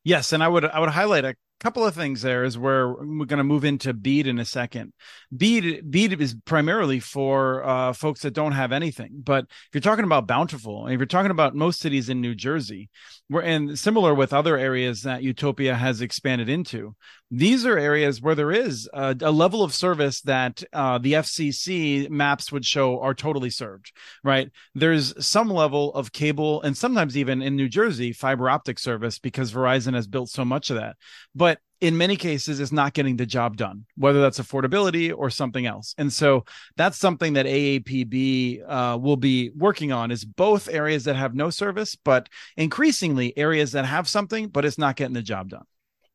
Yes, 0.04 0.34
and 0.34 0.44
I 0.44 0.48
would 0.48 0.65
I 0.65 0.80
would 0.80 0.89
highlight 0.89 1.26
a 1.26 1.36
couple 1.60 1.86
of 1.86 1.93
things 1.93 2.22
there 2.22 2.43
is 2.43 2.58
where 2.58 2.89
we're 2.89 3.26
going 3.26 3.38
to 3.38 3.43
move 3.43 3.65
into 3.65 3.93
BEAD 3.93 4.28
in 4.28 4.39
a 4.39 4.45
second. 4.45 4.93
BEAD 5.36 5.89
BEAD 5.89 6.22
is 6.22 6.36
primarily 6.45 7.00
for 7.00 7.63
uh, 7.63 7.93
folks 7.93 8.22
that 8.22 8.34
don't 8.34 8.54
have 8.54 8.72
anything. 8.72 9.12
But 9.24 9.45
if 9.50 9.69
you're 9.74 9.82
talking 9.82 10.06
about 10.06 10.28
Bountiful, 10.28 10.88
if 10.88 10.98
you're 10.98 11.06
talking 11.06 11.32
about 11.32 11.56
most 11.56 11.80
cities 11.80 12.10
in 12.10 12.22
New 12.22 12.36
Jersey, 12.36 12.89
we're 13.30 13.41
and 13.41 13.78
similar 13.78 14.13
with 14.13 14.34
other 14.34 14.58
areas 14.58 15.04
that 15.04 15.24
Utopia 15.24 15.76
has 15.76 16.02
expanded 16.02 16.50
into, 16.50 16.95
these 17.32 17.65
are 17.65 17.78
areas 17.78 18.22
where 18.22 18.36
there 18.36 18.52
is 18.52 18.89
a, 18.93 19.15
a 19.22 19.32
level 19.32 19.63
of 19.63 19.74
service 19.74 20.22
that 20.22 20.63
uh, 20.74 20.98
the 20.98 21.13
FCC 21.13 22.10
maps 22.10 22.52
would 22.52 22.65
show 22.65 23.00
are 23.02 23.13
totally 23.13 23.50
served. 23.50 23.91
Right? 24.24 24.50
There's 24.76 25.13
some 25.26 25.50
level 25.50 25.93
of 25.93 26.12
cable 26.12 26.62
and 26.62 26.78
sometimes 26.78 27.17
even 27.17 27.41
in 27.41 27.56
New 27.56 27.69
Jersey 27.69 28.13
fiber 28.13 28.50
optic 28.50 28.80
service 28.80 29.19
because 29.19 29.52
Verizon 29.52 29.93
has 29.93 30.08
built 30.08 30.30
so 30.30 30.45
much 30.45 30.69
of 30.69 30.78
that. 30.78 30.95
But 31.36 31.49
but 31.50 31.60
in 31.82 31.98
many 31.98 32.16
cases 32.16 32.60
it's 32.60 32.72
not 32.72 32.94
getting 32.94 33.18
the 33.18 33.26
job 33.26 33.58
done 33.58 33.86
whether 33.96 34.22
that's 34.22 34.40
affordability 34.40 35.12
or 35.16 35.30
something 35.32 35.66
else 35.66 35.96
and 35.98 36.14
so 36.14 36.46
that's 36.76 36.98
something 36.98 37.34
that 37.34 37.48
aapb 37.48 38.62
uh, 38.68 38.98
will 39.02 39.18
be 39.18 39.50
working 39.56 39.92
on 39.92 40.12
is 40.12 40.26
both 40.26 40.70
areas 40.70 41.06
that 41.06 41.16
have 41.16 41.34
no 41.34 41.50
service 41.50 41.96
but 41.96 42.30
increasingly 42.56 43.36
areas 43.36 43.72
that 43.72 43.86
have 43.86 44.08
something 44.08 44.48
but 44.48 44.64
it's 44.64 44.78
not 44.78 44.96
getting 44.96 45.16
the 45.16 45.22
job 45.22 45.50
done 45.50 45.66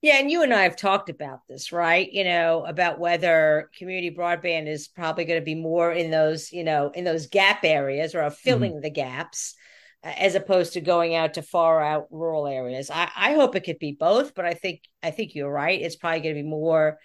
yeah, 0.03 0.19
and 0.19 0.31
you 0.31 0.43
and 0.43 0.53
I 0.53 0.65
have 0.65 0.77
talked 0.77 1.09
about 1.09 1.41
this, 1.49 1.73
right? 1.73 2.13
You 2.13 2.25
know, 2.25 2.63
about 2.67 2.99
whether 2.99 3.71
community 3.79 4.15
broadband 4.15 4.69
is 4.69 4.87
probably 4.87 5.25
going 5.25 5.41
to 5.41 5.45
be 5.45 5.55
more 5.55 5.91
in 5.91 6.11
those, 6.11 6.53
you 6.53 6.63
know, 6.63 6.91
in 6.91 7.05
those 7.05 7.27
gap 7.27 7.65
areas 7.65 8.15
or 8.15 8.29
filling 8.29 8.73
mm-hmm. 8.73 8.83
the 8.83 8.91
gaps 8.91 9.55
as 10.05 10.35
opposed 10.35 10.75
to 10.75 10.81
going 10.81 11.15
out 11.15 11.35
to 11.35 11.43
far 11.43 11.83
out 11.83 12.09
rural 12.11 12.47
areas. 12.47 12.91
I, 12.91 13.11
I 13.17 13.35
hope 13.35 13.57
it 13.57 13.65
could 13.65 13.79
be 13.79 13.97
both, 13.99 14.35
but 14.35 14.45
I 14.45 14.53
think 14.53 14.83
I 15.03 15.11
think 15.11 15.35
you're 15.35 15.51
right. 15.51 15.81
It's 15.81 15.97
probably 15.97 16.21
going 16.21 16.35
to 16.37 16.43
be 16.43 16.49
more 16.49 16.99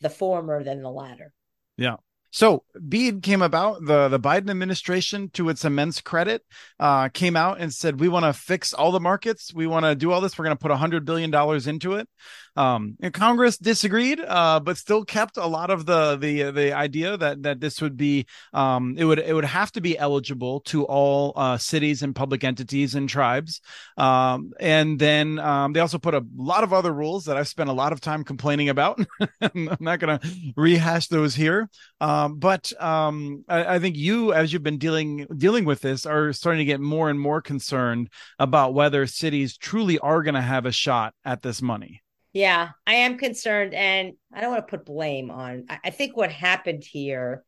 the 0.00 0.10
former 0.10 0.64
than 0.64 0.82
the 0.82 0.90
latter. 0.90 1.32
Yeah. 1.76 1.96
So 2.30 2.64
BEAD 2.88 3.22
came 3.22 3.40
about. 3.40 3.84
The 3.84 4.08
the 4.08 4.20
Biden 4.20 4.50
administration, 4.50 5.30
to 5.34 5.48
its 5.48 5.64
immense 5.64 6.00
credit, 6.00 6.42
uh, 6.80 7.08
came 7.10 7.36
out 7.36 7.60
and 7.60 7.72
said 7.72 8.00
we 8.00 8.08
want 8.08 8.24
to 8.24 8.32
fix 8.32 8.72
all 8.72 8.92
the 8.92 9.00
markets. 9.00 9.54
We 9.54 9.66
want 9.66 9.84
to 9.84 9.94
do 9.94 10.12
all 10.12 10.20
this. 10.20 10.38
We're 10.38 10.46
going 10.46 10.56
to 10.56 10.60
put 10.60 10.72
hundred 10.72 11.04
billion 11.04 11.30
dollars 11.30 11.66
into 11.66 11.94
it. 11.94 12.08
Um, 12.56 12.96
Congress 13.12 13.58
disagreed, 13.58 14.20
uh, 14.20 14.60
but 14.60 14.78
still 14.78 15.04
kept 15.04 15.36
a 15.36 15.46
lot 15.46 15.70
of 15.70 15.86
the 15.86 16.16
the 16.16 16.50
the 16.50 16.72
idea 16.72 17.16
that 17.16 17.42
that 17.42 17.60
this 17.60 17.80
would 17.80 17.96
be 17.96 18.26
um, 18.52 18.94
it 18.98 19.04
would 19.04 19.18
it 19.18 19.34
would 19.34 19.44
have 19.44 19.72
to 19.72 19.80
be 19.80 19.98
eligible 19.98 20.60
to 20.60 20.84
all 20.84 21.32
uh, 21.36 21.58
cities 21.58 22.02
and 22.02 22.14
public 22.14 22.44
entities 22.44 22.94
and 22.94 23.08
tribes. 23.08 23.60
Um, 23.96 24.52
and 24.60 24.98
then 24.98 25.38
um, 25.38 25.72
they 25.72 25.80
also 25.80 25.98
put 25.98 26.14
a 26.14 26.24
lot 26.36 26.64
of 26.64 26.72
other 26.72 26.92
rules 26.92 27.26
that 27.26 27.36
I've 27.36 27.48
spent 27.48 27.70
a 27.70 27.74
lot 27.74 27.92
of 27.92 28.00
time 28.00 28.24
complaining 28.24 28.68
about. 28.68 29.00
I'm 29.40 29.76
not 29.80 30.00
going 30.00 30.18
to 30.18 30.28
rehash 30.56 31.08
those 31.08 31.34
here. 31.34 31.68
Um, 32.00 32.38
but 32.38 32.72
um, 32.80 33.44
I, 33.48 33.76
I, 33.76 33.78
think 33.78 33.96
you, 33.96 34.32
as 34.32 34.52
you've 34.52 34.62
been 34.62 34.78
dealing 34.78 35.26
dealing 35.36 35.64
with 35.64 35.80
this, 35.80 36.06
are 36.06 36.32
starting 36.32 36.58
to 36.58 36.64
get 36.64 36.80
more 36.80 37.08
and 37.08 37.18
more 37.18 37.40
concerned 37.40 38.10
about 38.38 38.74
whether 38.74 39.06
cities 39.06 39.56
truly 39.56 39.98
are 39.98 40.22
going 40.22 40.34
to 40.34 40.40
have 40.40 40.66
a 40.66 40.72
shot 40.72 41.14
at 41.24 41.42
this 41.42 41.62
money. 41.62 42.02
Yeah, 42.36 42.72
I 42.86 42.96
am 42.96 43.16
concerned, 43.16 43.72
and 43.72 44.12
I 44.30 44.42
don't 44.42 44.50
want 44.50 44.68
to 44.68 44.70
put 44.70 44.84
blame 44.84 45.30
on. 45.30 45.64
I, 45.70 45.88
think 45.88 46.18
what 46.18 46.30
happened 46.30 46.84
here 46.84 47.42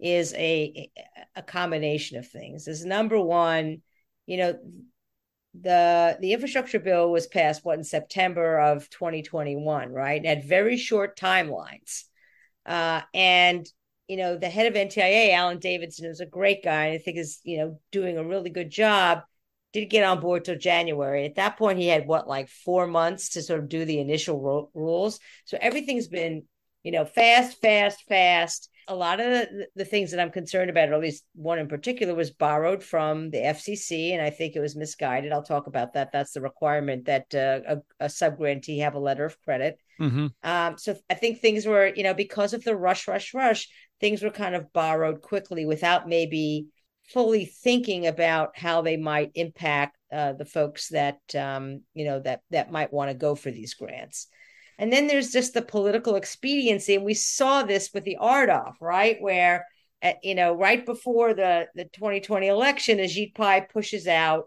is 0.00 0.32
a 0.32 0.90
a 1.36 1.42
combination 1.42 2.16
of 2.16 2.26
things. 2.26 2.66
Is 2.66 2.82
number 2.82 3.20
one, 3.20 3.82
you 4.24 4.38
know, 4.38 4.58
the 5.52 6.16
the 6.18 6.32
infrastructure 6.32 6.78
bill 6.80 7.12
was 7.12 7.26
passed 7.26 7.62
what 7.62 7.76
in 7.76 7.84
September 7.84 8.58
of 8.58 8.88
2021, 8.88 9.92
right? 9.92 10.24
It 10.24 10.26
had 10.26 10.48
very 10.48 10.78
short 10.78 11.18
timelines, 11.18 12.04
uh, 12.64 13.02
and 13.12 13.68
you 14.08 14.16
know 14.16 14.38
the 14.38 14.48
head 14.48 14.66
of 14.66 14.72
NTIA, 14.72 15.34
Alan 15.34 15.58
Davidson, 15.58 16.06
is 16.06 16.20
a 16.20 16.26
great 16.26 16.64
guy, 16.64 16.92
I 16.92 16.98
think 16.98 17.18
is 17.18 17.40
you 17.44 17.58
know 17.58 17.80
doing 17.90 18.16
a 18.16 18.24
really 18.24 18.48
good 18.48 18.70
job. 18.70 19.24
Did 19.72 19.86
get 19.86 20.04
on 20.04 20.20
board 20.20 20.44
till 20.44 20.58
January. 20.58 21.24
At 21.24 21.36
that 21.36 21.56
point, 21.56 21.78
he 21.78 21.88
had 21.88 22.06
what 22.06 22.28
like 22.28 22.48
four 22.48 22.86
months 22.86 23.30
to 23.30 23.42
sort 23.42 23.60
of 23.60 23.68
do 23.68 23.84
the 23.84 24.00
initial 24.00 24.40
ro- 24.40 24.70
rules. 24.74 25.18
So 25.44 25.58
everything's 25.60 26.08
been 26.08 26.44
you 26.82 26.92
know 26.92 27.04
fast, 27.04 27.60
fast, 27.60 28.02
fast 28.08 28.68
a 28.88 28.94
lot 28.94 29.20
of 29.20 29.26
the, 29.26 29.66
the, 29.76 29.84
things 29.84 30.10
that 30.10 30.20
I'm 30.20 30.30
concerned 30.30 30.70
about, 30.70 30.88
or 30.88 30.94
at 30.94 31.00
least 31.00 31.24
one 31.34 31.58
in 31.58 31.68
particular, 31.68 32.14
was 32.14 32.30
borrowed 32.30 32.82
from 32.82 33.30
the 33.30 33.38
FCC, 33.38 34.12
and 34.12 34.20
I 34.20 34.30
think 34.30 34.56
it 34.56 34.60
was 34.60 34.76
misguided. 34.76 35.32
I'll 35.32 35.42
talk 35.42 35.66
about 35.66 35.94
that. 35.94 36.10
That's 36.12 36.32
the 36.32 36.40
requirement 36.40 37.06
that 37.06 37.34
uh, 37.34 37.76
a, 38.00 38.04
a 38.06 38.08
sub 38.08 38.38
grantee 38.38 38.78
have 38.78 38.94
a 38.94 39.00
letter 39.00 39.24
of 39.24 39.40
credit. 39.42 39.78
Mm-hmm. 40.00 40.26
Um, 40.42 40.78
so 40.78 40.96
I 41.08 41.14
think 41.14 41.38
things 41.38 41.64
were, 41.64 41.92
you 41.94 42.02
know, 42.02 42.14
because 42.14 42.54
of 42.54 42.64
the 42.64 42.76
rush, 42.76 43.06
rush, 43.06 43.34
rush, 43.34 43.68
things 44.00 44.22
were 44.22 44.30
kind 44.30 44.54
of 44.54 44.72
borrowed 44.72 45.22
quickly 45.22 45.64
without 45.64 46.08
maybe 46.08 46.66
fully 47.12 47.44
thinking 47.44 48.06
about 48.06 48.56
how 48.56 48.82
they 48.82 48.96
might 48.96 49.32
impact 49.34 49.96
uh, 50.12 50.32
the 50.32 50.44
folks 50.44 50.88
that 50.88 51.18
um, 51.34 51.82
you 51.94 52.04
know 52.04 52.20
that 52.20 52.40
that 52.50 52.70
might 52.70 52.92
want 52.92 53.10
to 53.10 53.16
go 53.16 53.34
for 53.34 53.50
these 53.50 53.74
grants. 53.74 54.28
And 54.78 54.92
then 54.92 55.06
there's 55.06 55.30
just 55.30 55.54
the 55.54 55.62
political 55.62 56.16
expediency. 56.16 56.96
And 56.96 57.04
we 57.04 57.14
saw 57.14 57.62
this 57.62 57.90
with 57.92 58.04
the 58.04 58.18
RDOF, 58.20 58.74
right? 58.80 59.16
Where, 59.20 59.66
at, 60.00 60.16
you 60.24 60.34
know, 60.34 60.54
right 60.54 60.84
before 60.84 61.34
the, 61.34 61.68
the 61.74 61.84
2020 61.84 62.48
election, 62.48 62.98
Ajit 62.98 63.34
Pai 63.34 63.66
pushes 63.72 64.08
out, 64.08 64.46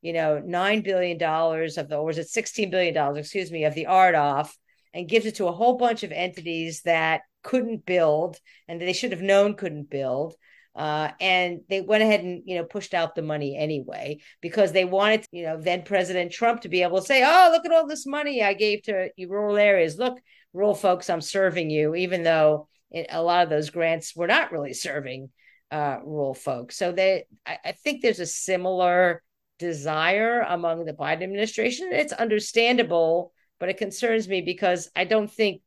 you 0.00 0.12
know, 0.12 0.42
$9 0.42 0.84
billion 0.84 1.22
of 1.22 1.88
the, 1.88 1.96
or 1.96 2.06
was 2.06 2.18
it 2.18 2.28
$16 2.28 2.70
billion, 2.70 3.16
excuse 3.16 3.50
me, 3.50 3.64
of 3.64 3.74
the 3.74 3.86
RDOF 3.86 4.50
and 4.94 5.08
gives 5.08 5.26
it 5.26 5.34
to 5.36 5.48
a 5.48 5.52
whole 5.52 5.76
bunch 5.76 6.02
of 6.02 6.12
entities 6.12 6.82
that 6.82 7.22
couldn't 7.42 7.84
build 7.84 8.38
and 8.68 8.80
they 8.80 8.92
should 8.92 9.12
have 9.12 9.20
known 9.20 9.54
couldn't 9.54 9.90
build. 9.90 10.34
Uh, 10.74 11.10
and 11.20 11.60
they 11.68 11.80
went 11.80 12.02
ahead 12.02 12.24
and 12.24 12.42
you 12.46 12.56
know 12.56 12.64
pushed 12.64 12.94
out 12.94 13.14
the 13.14 13.22
money 13.22 13.56
anyway 13.56 14.18
because 14.40 14.72
they 14.72 14.84
wanted 14.84 15.24
you 15.30 15.44
know 15.44 15.60
then 15.60 15.82
President 15.82 16.32
Trump 16.32 16.62
to 16.62 16.68
be 16.68 16.82
able 16.82 17.00
to 17.00 17.06
say, 17.06 17.22
"Oh, 17.24 17.50
look 17.52 17.64
at 17.64 17.72
all 17.72 17.86
this 17.86 18.06
money 18.06 18.42
I 18.42 18.54
gave 18.54 18.82
to 18.84 19.10
rural 19.28 19.56
areas. 19.56 19.98
Look, 19.98 20.18
rural 20.52 20.74
folks, 20.74 21.08
I'm 21.08 21.20
serving 21.20 21.70
you," 21.70 21.94
even 21.94 22.24
though 22.24 22.68
it, 22.90 23.06
a 23.10 23.22
lot 23.22 23.44
of 23.44 23.50
those 23.50 23.70
grants 23.70 24.16
were 24.16 24.26
not 24.26 24.50
really 24.52 24.72
serving 24.72 25.30
uh, 25.70 25.98
rural 26.04 26.34
folks. 26.34 26.76
So 26.76 26.92
they, 26.92 27.24
I, 27.46 27.58
I 27.66 27.72
think 27.72 28.02
there's 28.02 28.20
a 28.20 28.26
similar 28.26 29.22
desire 29.58 30.40
among 30.40 30.84
the 30.84 30.92
Biden 30.92 31.22
administration. 31.22 31.90
It's 31.92 32.12
understandable, 32.12 33.32
but 33.58 33.68
it 33.68 33.76
concerns 33.76 34.28
me 34.28 34.40
because 34.40 34.90
I 34.94 35.04
don't 35.04 35.30
think 35.30 35.62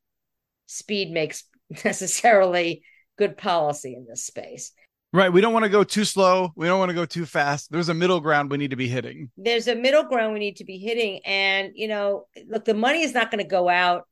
speed 0.66 1.12
makes 1.12 1.44
necessarily 1.86 2.84
good 3.18 3.38
policy 3.38 3.96
in 3.96 4.06
this 4.08 4.26
space. 4.26 4.72
Right. 5.18 5.34
We 5.34 5.42
don't 5.42 5.52
want 5.52 5.64
to 5.64 5.70
go 5.70 5.84
too 5.84 6.06
slow. 6.06 6.54
We 6.56 6.68
don't 6.68 6.78
want 6.78 6.90
to 6.90 6.96
go 6.96 7.04
too 7.04 7.26
fast. 7.26 7.72
There's 7.72 7.90
a 7.90 7.94
middle 7.96 8.20
ground 8.20 8.52
we 8.52 8.58
need 8.58 8.70
to 8.70 8.76
be 8.76 8.88
hitting. 8.88 9.32
There's 9.36 9.68
a 9.68 9.74
middle 9.74 10.04
ground 10.04 10.34
we 10.34 10.40
need 10.40 10.58
to 10.58 10.64
be 10.64 10.78
hitting. 10.78 11.22
And, 11.26 11.72
you 11.74 11.88
know, 11.88 12.28
look, 12.48 12.66
the 12.66 12.76
money 12.76 13.02
is 13.02 13.16
not 13.16 13.32
going 13.32 13.44
to 13.44 13.50
go 13.50 13.68
out 13.68 14.04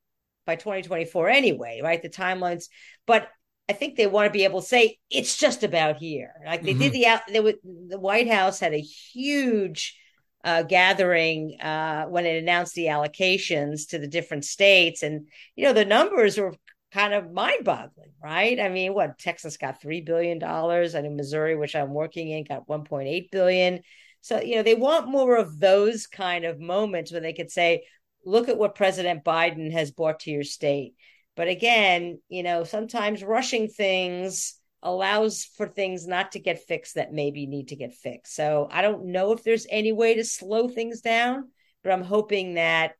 by 0.47 0.55
2024 0.55 1.29
anyway, 1.29 1.81
right? 1.83 2.01
The 2.01 2.09
timelines. 2.09 2.69
But 3.05 3.29
I 3.69 3.73
think 3.73 3.97
they 3.97 4.07
want 4.07 4.25
to 4.25 4.31
be 4.31 4.45
able 4.45 4.61
to 4.61 4.67
say 4.67 4.97
it's 5.11 5.37
just 5.37 5.61
about 5.61 5.97
here. 5.97 6.31
Like 6.43 6.63
they 6.63 6.71
mm-hmm. 6.71 6.79
did 6.79 6.93
the 6.93 7.21
they 7.31 7.39
would 7.39 7.57
the 7.63 7.99
White 7.99 8.27
House 8.27 8.59
had 8.59 8.73
a 8.73 8.81
huge 8.81 9.99
uh, 10.43 10.63
gathering 10.63 11.59
uh, 11.61 12.05
when 12.05 12.25
it 12.25 12.41
announced 12.41 12.73
the 12.73 12.85
allocations 12.85 13.89
to 13.89 13.99
the 13.99 14.07
different 14.07 14.45
states, 14.45 15.03
and 15.03 15.27
you 15.55 15.65
know 15.65 15.73
the 15.73 15.85
numbers 15.85 16.37
were 16.37 16.55
kind 16.95 17.13
of 17.13 17.29
mind 17.29 17.65
boggling, 17.65 18.13
right? 18.23 18.57
I 18.57 18.69
mean, 18.69 18.93
what 18.93 19.19
Texas 19.19 19.57
got 19.57 19.81
$3 19.81 20.05
billion. 20.05 20.41
I 20.41 21.01
know 21.01 21.09
Missouri, 21.09 21.57
which 21.57 21.75
I'm 21.75 21.93
working 21.93 22.29
in, 22.29 22.45
got 22.45 22.69
1.8 22.69 23.29
billion. 23.31 23.81
So, 24.21 24.39
you 24.39 24.55
know, 24.55 24.63
they 24.63 24.75
want 24.75 25.09
more 25.09 25.35
of 25.35 25.59
those 25.59 26.07
kind 26.07 26.45
of 26.45 26.61
moments 26.61 27.11
where 27.11 27.19
they 27.19 27.33
could 27.33 27.51
say, 27.51 27.83
look 28.25 28.47
at 28.47 28.57
what 28.57 28.75
President 28.75 29.25
Biden 29.25 29.73
has 29.73 29.91
brought 29.91 30.21
to 30.21 30.31
your 30.31 30.45
state. 30.45 30.93
But 31.35 31.49
again, 31.49 32.21
you 32.29 32.43
know, 32.43 32.63
sometimes 32.63 33.25
rushing 33.25 33.67
things 33.67 34.55
allows 34.81 35.43
for 35.57 35.67
things 35.67 36.07
not 36.07 36.31
to 36.31 36.39
get 36.39 36.65
fixed 36.65 36.95
that 36.95 37.11
maybe 37.11 37.45
need 37.45 37.67
to 37.69 37.75
get 37.75 37.93
fixed. 37.93 38.33
So 38.33 38.69
I 38.71 38.81
don't 38.81 39.07
know 39.07 39.33
if 39.33 39.43
there's 39.43 39.67
any 39.69 39.91
way 39.91 40.15
to 40.15 40.23
slow 40.23 40.69
things 40.69 41.01
down, 41.01 41.49
but 41.83 41.91
I'm 41.91 42.03
hoping 42.03 42.53
that 42.53 42.93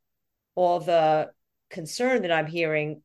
all 0.53 0.81
the 0.81 1.29
concern 1.69 2.23
that 2.23 2.31
I'm 2.31 2.47
hearing 2.47 3.01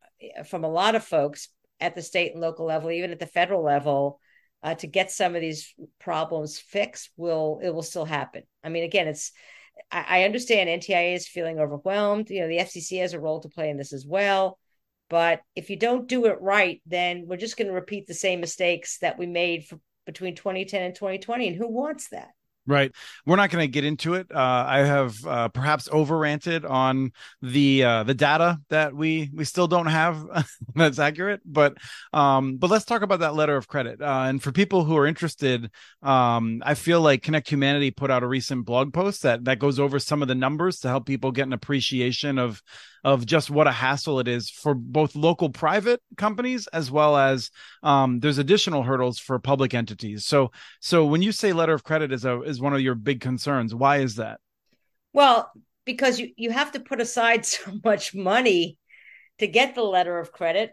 from 0.47 0.65
a 0.65 0.69
lot 0.69 0.95
of 0.95 1.05
folks 1.05 1.49
at 1.81 1.95
the 1.95 2.03
state 2.03 2.33
and 2.33 2.41
local 2.41 2.67
level, 2.67 2.91
even 2.91 3.11
at 3.11 3.19
the 3.19 3.27
federal 3.27 3.63
level, 3.63 4.21
uh, 4.63 4.75
to 4.75 4.87
get 4.87 5.11
some 5.11 5.35
of 5.35 5.41
these 5.41 5.75
problems 5.99 6.59
fixed 6.59 7.11
will 7.17 7.61
it 7.63 7.71
will 7.71 7.83
still 7.83 8.05
happen. 8.05 8.43
I 8.63 8.69
mean, 8.69 8.85
again, 8.85 9.09
it's 9.09 9.33
I, 9.91 10.05
I 10.21 10.23
understand 10.25 10.69
NTIA 10.69 11.15
is 11.15 11.29
feeling 11.29 11.59
overwhelmed. 11.59 12.31
You 12.31 12.41
know, 12.41 12.49
the 12.49 12.59
FCC 12.59 13.01
has 13.01 13.15
a 13.15 13.21
role 13.21 13.41
to 13.41 13.49
play 13.49 13.71
in 13.71 13.77
this 13.77 13.93
as 13.93 14.07
well. 14.07 14.59
But 15.09 15.41
if 15.57 15.71
you 15.71 15.77
don't 15.77 16.07
do 16.07 16.27
it 16.27 16.41
right, 16.41 16.81
then 16.87 17.25
we're 17.27 17.37
just 17.37 17.57
going 17.57 17.67
to 17.67 17.75
repeat 17.75 18.07
the 18.07 18.15
same 18.15 18.41
mistakes 18.41 18.99
that 18.99 19.19
we 19.19 19.27
made 19.27 19.65
for, 19.65 19.81
between 20.07 20.37
2010 20.37 20.83
and 20.83 20.95
2020. 20.95 21.49
And 21.49 21.57
who 21.57 21.69
wants 21.69 22.09
that? 22.11 22.29
Right. 22.67 22.93
We're 23.27 23.37
not 23.37 23.51
going 23.51 23.65
to 23.65 23.73
get 23.73 23.85
into 23.85 24.15
it. 24.15 24.29
Uh, 24.33 24.65
I 24.69 24.79
have 24.81 25.27
uh, 25.27 25.49
perhaps 25.49 25.89
over 25.91 26.17
ranted 26.17 26.65
on 26.65 27.13
the 27.43 27.83
uh, 27.83 28.03
the 28.05 28.15
data 28.15 28.59
that 28.69 28.95
we 28.95 29.31
we 29.35 29.45
still 29.45 29.67
don't 29.67 29.87
have 29.87 30.25
that's 30.75 30.99
accurate. 30.99 31.41
But 31.45 31.79
um, 32.13 32.59
but 32.59 32.71
let's 32.71 32.85
talk 32.85 33.03
about 33.03 33.21
that 33.21 33.35
letter 33.35 33.57
of 33.57 33.67
credit. 33.67 34.01
Uh, 34.01 34.25
and 34.27 34.43
for 34.43 34.53
people 34.53 34.85
who 34.85 34.97
are 34.97 35.07
interested, 35.07 35.71
um, 36.03 36.63
I 36.65 36.75
feel 36.75 37.01
like 37.01 37.23
Connect 37.23 37.49
Humanity 37.49 37.91
put 37.91 38.11
out 38.11 38.23
a 38.23 38.29
recent 38.29 38.67
blog 38.67 38.93
post 38.93 39.23
that 39.23 39.45
that 39.47 39.59
goes 39.59 39.81
over 39.81 39.99
some 39.99 40.23
of 40.23 40.29
the 40.29 40.35
numbers 40.35 40.81
to 40.81 40.89
help 40.89 41.07
people 41.07 41.33
get 41.33 41.47
an 41.47 41.53
appreciation 41.55 42.39
of 42.39 42.63
of 43.05 43.27
just 43.27 43.51
what 43.51 43.67
a 43.67 43.73
hassle 43.73 44.21
it 44.21 44.29
is 44.29 44.51
for 44.51 44.75
both 44.75 45.15
local 45.15 45.51
private 45.51 46.01
companies 46.17 46.67
as 46.69 46.91
well 46.91 47.17
as 47.17 47.51
um, 47.83 48.21
there's 48.21 48.39
additional 48.39 48.83
hurdles 48.83 49.19
for 49.19 49.39
public 49.39 49.75
entities. 49.75 50.25
So 50.25 50.51
so 50.81 51.05
when 51.05 51.23
you 51.23 51.33
say 51.33 51.53
letter 51.53 51.75
of 51.75 51.85
credit 51.85 52.13
is 52.13 52.25
a 52.25 52.43
is 52.43 52.61
one 52.61 52.75
of 52.75 52.81
your 52.81 52.95
big 52.95 53.21
concerns, 53.21 53.75
why 53.75 53.99
is 53.99 54.17
that? 54.17 54.41
Well, 55.13 55.51
because 55.85 56.19
you 56.19 56.33
you 56.37 56.51
have 56.51 56.73
to 56.73 56.81
put 56.81 57.01
aside 57.01 57.47
so 57.55 57.73
much 57.85 58.15
money 58.15 58.79
to 59.39 59.47
get 59.47 59.75
the 59.75 59.83
letter 59.83 60.19
of 60.19 60.33
credit. 60.33 60.73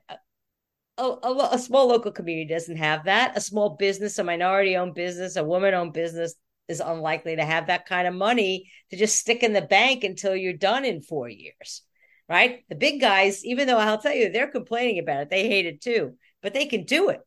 A, 0.99 1.03
a, 1.03 1.49
a, 1.53 1.59
small 1.59 1.87
local 1.87 2.11
community 2.11 2.51
doesn't 2.51 2.77
have 2.77 3.05
that. 3.05 3.37
A 3.37 3.41
small 3.41 3.69
business, 3.77 4.17
a 4.17 4.23
minority 4.23 4.75
owned 4.75 4.95
business, 4.95 5.35
a 5.35 5.43
woman 5.43 5.75
owned 5.75 5.93
business 5.93 6.33
is 6.67 6.79
unlikely 6.79 7.35
to 7.35 7.45
have 7.45 7.67
that 7.67 7.85
kind 7.85 8.07
of 8.07 8.15
money 8.15 8.69
to 8.89 8.97
just 8.97 9.15
stick 9.15 9.43
in 9.43 9.53
the 9.53 9.61
bank 9.61 10.03
until 10.03 10.35
you're 10.35 10.53
done 10.53 10.85
in 10.85 11.01
four 11.01 11.29
years 11.29 11.83
right? 12.29 12.63
The 12.69 12.75
big 12.75 12.99
guys, 12.99 13.45
even 13.45 13.67
though 13.67 13.77
I'll 13.77 14.01
tell 14.01 14.13
you, 14.13 14.31
they're 14.31 14.51
complaining 14.51 14.99
about 14.99 15.21
it, 15.21 15.29
they 15.29 15.47
hate 15.47 15.65
it 15.65 15.81
too, 15.81 16.15
but 16.41 16.53
they 16.53 16.65
can 16.65 16.83
do 16.83 17.09
it, 17.09 17.21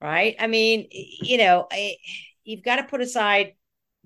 right? 0.00 0.34
I 0.38 0.46
mean, 0.46 0.88
you 0.90 1.38
know, 1.38 1.66
I, 1.70 1.96
you've 2.44 2.64
got 2.64 2.76
to 2.76 2.84
put 2.84 3.00
aside 3.00 3.54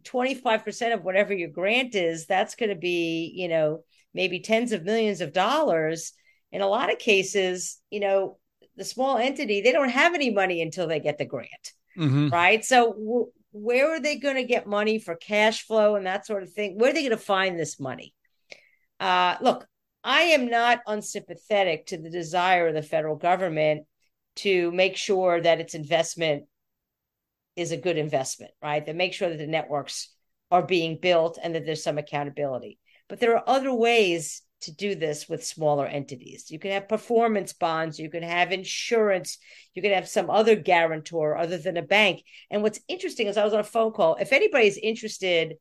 25% 0.02 0.94
of 0.94 1.02
whatever 1.02 1.32
your 1.32 1.48
grant 1.48 1.94
is. 1.94 2.26
That's 2.26 2.54
going 2.54 2.70
to 2.70 2.76
be, 2.76 3.32
you 3.34 3.48
know, 3.48 3.84
maybe 4.12 4.40
tens 4.40 4.72
of 4.72 4.84
millions 4.84 5.20
of 5.20 5.32
dollars. 5.32 6.12
In 6.52 6.60
a 6.60 6.68
lot 6.68 6.92
of 6.92 6.98
cases, 6.98 7.80
you 7.90 8.00
know, 8.00 8.38
the 8.76 8.84
small 8.84 9.16
entity, 9.16 9.60
they 9.60 9.72
don't 9.72 9.88
have 9.88 10.14
any 10.14 10.30
money 10.30 10.60
until 10.62 10.86
they 10.86 11.00
get 11.00 11.18
the 11.18 11.24
grant, 11.24 11.72
mm-hmm. 11.96 12.28
right? 12.28 12.64
So, 12.64 12.92
w- 12.92 13.30
where 13.52 13.94
are 13.94 14.00
they 14.00 14.16
going 14.16 14.34
to 14.34 14.44
get 14.44 14.66
money 14.66 14.98
for 14.98 15.14
cash 15.14 15.64
flow 15.64 15.94
and 15.94 16.06
that 16.06 16.26
sort 16.26 16.42
of 16.42 16.52
thing? 16.52 16.76
Where 16.76 16.90
are 16.90 16.92
they 16.92 17.02
going 17.02 17.10
to 17.10 17.16
find 17.16 17.58
this 17.58 17.78
money? 17.78 18.14
Uh, 18.98 19.36
look, 19.40 19.66
I 20.04 20.22
am 20.22 20.48
not 20.48 20.80
unsympathetic 20.86 21.86
to 21.86 21.96
the 21.96 22.10
desire 22.10 22.68
of 22.68 22.74
the 22.74 22.82
federal 22.82 23.16
government 23.16 23.86
to 24.36 24.70
make 24.72 24.96
sure 24.96 25.40
that 25.40 25.60
its 25.60 25.74
investment 25.74 26.44
is 27.56 27.72
a 27.72 27.76
good 27.78 27.96
investment, 27.96 28.52
right? 28.62 28.84
That 28.84 28.96
make 28.96 29.14
sure 29.14 29.30
that 29.30 29.38
the 29.38 29.46
networks 29.46 30.10
are 30.50 30.62
being 30.62 30.98
built 31.00 31.38
and 31.42 31.54
that 31.54 31.64
there's 31.64 31.82
some 31.82 31.98
accountability. 31.98 32.78
But 33.08 33.20
there 33.20 33.34
are 33.36 33.48
other 33.48 33.72
ways 33.72 34.42
to 34.62 34.74
do 34.74 34.94
this 34.94 35.28
with 35.28 35.44
smaller 35.44 35.86
entities. 35.86 36.50
You 36.50 36.58
can 36.58 36.72
have 36.72 36.88
performance 36.88 37.52
bonds, 37.52 37.98
you 37.98 38.10
can 38.10 38.22
have 38.22 38.52
insurance, 38.52 39.38
you 39.74 39.82
can 39.82 39.92
have 39.92 40.08
some 40.08 40.30
other 40.30 40.56
guarantor 40.56 41.36
other 41.36 41.58
than 41.58 41.76
a 41.76 41.82
bank. 41.82 42.22
And 42.50 42.62
what's 42.62 42.80
interesting 42.88 43.26
is 43.26 43.36
I 43.36 43.44
was 43.44 43.54
on 43.54 43.60
a 43.60 43.64
phone 43.64 43.92
call. 43.92 44.16
If 44.16 44.32
anybody's 44.32 44.78
interested 44.78 45.54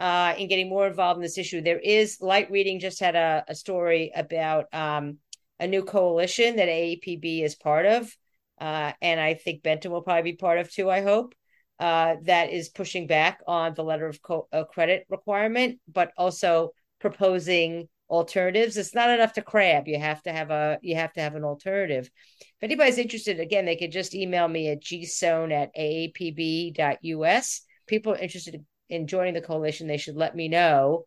uh, 0.00 0.34
in 0.38 0.48
getting 0.48 0.70
more 0.70 0.86
involved 0.86 1.18
in 1.18 1.22
this 1.22 1.38
issue, 1.38 1.60
there 1.60 1.78
is 1.78 2.18
Light 2.22 2.50
Reading 2.50 2.80
just 2.80 2.98
had 3.00 3.14
a, 3.14 3.44
a 3.46 3.54
story 3.54 4.10
about 4.16 4.72
um, 4.72 5.18
a 5.60 5.66
new 5.66 5.84
coalition 5.84 6.56
that 6.56 6.68
AAPB 6.68 7.44
is 7.44 7.54
part 7.54 7.84
of. 7.84 8.16
Uh, 8.58 8.92
and 9.02 9.20
I 9.20 9.34
think 9.34 9.62
Benton 9.62 9.92
will 9.92 10.00
probably 10.00 10.32
be 10.32 10.36
part 10.36 10.58
of 10.58 10.72
too, 10.72 10.90
I 10.90 11.02
hope. 11.02 11.34
Uh, 11.78 12.16
that 12.24 12.50
is 12.50 12.70
pushing 12.70 13.06
back 13.06 13.40
on 13.46 13.74
the 13.74 13.84
letter 13.84 14.06
of 14.06 14.20
co- 14.22 14.48
credit 14.72 15.06
requirement, 15.08 15.80
but 15.90 16.12
also 16.16 16.70
proposing 16.98 17.88
alternatives. 18.08 18.76
It's 18.76 18.94
not 18.94 19.10
enough 19.10 19.34
to 19.34 19.42
crab. 19.42 19.86
You 19.86 19.98
have 19.98 20.22
to 20.22 20.32
have 20.32 20.50
a 20.50 20.78
you 20.82 20.96
have 20.96 21.12
to 21.14 21.20
have 21.20 21.36
an 21.36 21.44
alternative. 21.44 22.10
If 22.40 22.62
anybody's 22.62 22.98
interested, 22.98 23.40
again, 23.40 23.64
they 23.64 23.76
could 23.76 23.92
just 23.92 24.14
email 24.14 24.46
me 24.48 24.68
at 24.68 24.82
gsohn 24.82 25.52
at 25.52 25.74
aapb.us. 25.74 27.62
People 27.86 28.12
are 28.12 28.18
interested 28.18 28.62
in 28.90 29.06
joining 29.06 29.34
the 29.34 29.40
coalition, 29.40 29.86
they 29.86 29.96
should 29.96 30.16
let 30.16 30.34
me 30.36 30.48
know. 30.48 31.06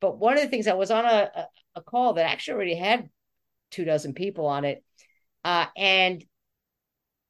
But 0.00 0.18
one 0.18 0.36
of 0.36 0.42
the 0.42 0.48
things 0.48 0.66
I 0.66 0.74
was 0.74 0.90
on 0.90 1.04
a, 1.04 1.48
a, 1.74 1.82
call 1.82 2.14
that 2.14 2.30
actually 2.30 2.54
already 2.54 2.74
had 2.74 3.08
two 3.70 3.84
dozen 3.84 4.14
people 4.14 4.46
on 4.46 4.64
it, 4.64 4.84
uh, 5.44 5.66
and 5.76 6.24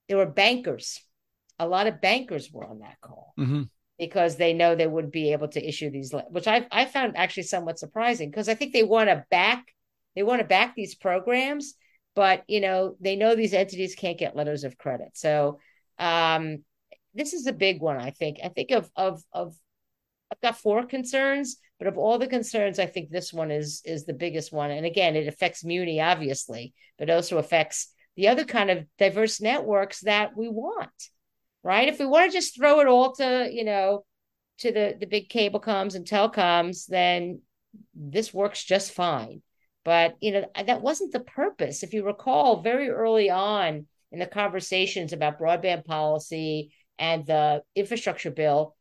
there 0.08 0.16
were 0.16 0.26
bankers. 0.26 1.00
A 1.58 1.66
lot 1.66 1.86
of 1.86 2.00
bankers 2.00 2.50
were 2.52 2.64
on 2.64 2.80
that 2.80 3.00
call. 3.00 3.34
Mm-hmm 3.38 3.62
because 3.98 4.34
they 4.34 4.52
know 4.52 4.74
they 4.74 4.86
would 4.86 5.12
be 5.12 5.32
able 5.32 5.46
to 5.46 5.64
issue 5.64 5.88
these, 5.88 6.12
which 6.30 6.48
I 6.48 6.66
I 6.72 6.86
found 6.86 7.16
actually 7.16 7.44
somewhat 7.44 7.78
surprising 7.78 8.30
because 8.30 8.48
I 8.48 8.54
think 8.54 8.72
they 8.72 8.82
want 8.82 9.10
to 9.10 9.24
back 9.30 9.64
they 10.14 10.22
want 10.22 10.40
to 10.40 10.46
back 10.46 10.74
these 10.74 10.94
programs, 10.94 11.74
but 12.14 12.42
you 12.48 12.60
know 12.60 12.96
they 13.00 13.16
know 13.16 13.34
these 13.34 13.54
entities 13.54 13.94
can't 13.94 14.18
get 14.18 14.36
letters 14.36 14.64
of 14.64 14.76
credit. 14.76 15.10
So 15.14 15.58
um, 15.98 16.64
this 17.14 17.32
is 17.32 17.46
a 17.46 17.52
big 17.52 17.80
one. 17.80 17.96
I 17.96 18.10
think 18.10 18.38
I 18.42 18.48
think 18.48 18.70
of 18.72 18.90
of 18.96 19.22
of 19.32 19.54
I've 20.32 20.40
got 20.40 20.58
four 20.58 20.84
concerns, 20.86 21.58
but 21.78 21.86
of 21.86 21.96
all 21.96 22.18
the 22.18 22.26
concerns, 22.26 22.80
I 22.80 22.86
think 22.86 23.10
this 23.10 23.32
one 23.32 23.52
is 23.52 23.82
is 23.84 24.04
the 24.04 24.14
biggest 24.14 24.52
one. 24.52 24.72
And 24.72 24.84
again, 24.84 25.14
it 25.14 25.28
affects 25.28 25.64
Muni 25.64 26.00
obviously, 26.00 26.74
but 26.98 27.10
also 27.10 27.38
affects 27.38 27.92
the 28.16 28.28
other 28.28 28.44
kind 28.44 28.70
of 28.70 28.86
diverse 28.98 29.40
networks 29.40 30.00
that 30.00 30.36
we 30.36 30.48
want 30.48 30.90
right? 31.62 31.88
If 31.88 31.98
we 31.98 32.06
want 32.06 32.30
to 32.30 32.36
just 32.36 32.56
throw 32.56 32.80
it 32.80 32.86
all 32.86 33.12
to, 33.14 33.48
you 33.50 33.64
know, 33.64 34.04
to 34.58 34.72
the 34.72 34.96
the 34.98 35.06
big 35.06 35.28
cable 35.28 35.60
coms 35.60 35.94
and 35.94 36.06
telecoms, 36.06 36.86
then 36.86 37.40
this 37.94 38.34
works 38.34 38.64
just 38.64 38.92
fine. 38.92 39.42
But 39.84 40.16
you 40.20 40.32
know, 40.32 40.46
that 40.66 40.82
wasn't 40.82 41.12
the 41.12 41.20
purpose. 41.20 41.82
If 41.82 41.94
you 41.94 42.04
recall, 42.04 42.62
very 42.62 42.88
early 42.90 43.30
on 43.30 43.86
in 44.10 44.18
the 44.18 44.26
conversations 44.26 45.12
about 45.12 45.40
broadband 45.40 45.84
policy 45.84 46.72
and 46.98 47.26
the 47.26 47.62
infrastructure 47.74 48.30
bill, 48.30 48.76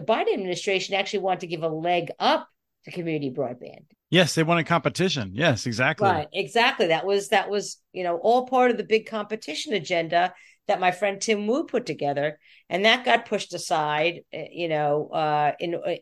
the 0.00 0.12
Biden 0.12 0.32
administration 0.32 0.94
actually 0.94 1.20
wanted 1.20 1.40
to 1.40 1.46
give 1.46 1.62
a 1.62 1.68
leg 1.68 2.10
up 2.18 2.48
to 2.84 2.90
community 2.90 3.30
broadband. 3.30 3.86
Yes, 4.10 4.34
they 4.34 4.42
wanted 4.42 4.66
competition. 4.66 5.32
Yes, 5.34 5.66
exactly. 5.66 6.08
Right, 6.08 6.28
exactly. 6.32 6.88
That 6.88 7.06
was 7.06 7.28
that 7.28 7.48
was 7.48 7.80
you 7.92 8.02
know 8.02 8.16
all 8.16 8.46
part 8.46 8.70
of 8.70 8.76
the 8.76 8.84
big 8.84 9.06
competition 9.06 9.72
agenda 9.72 10.34
that 10.66 10.80
my 10.80 10.90
friend 10.90 11.20
Tim 11.20 11.46
Wu 11.46 11.64
put 11.64 11.86
together, 11.86 12.38
and 12.68 12.84
that 12.84 13.04
got 13.04 13.26
pushed 13.26 13.54
aside. 13.54 14.20
Eh, 14.32 14.46
you 14.50 14.68
know, 14.68 15.08
uh, 15.08 15.52
in 15.60 15.74
uh, 15.74 15.94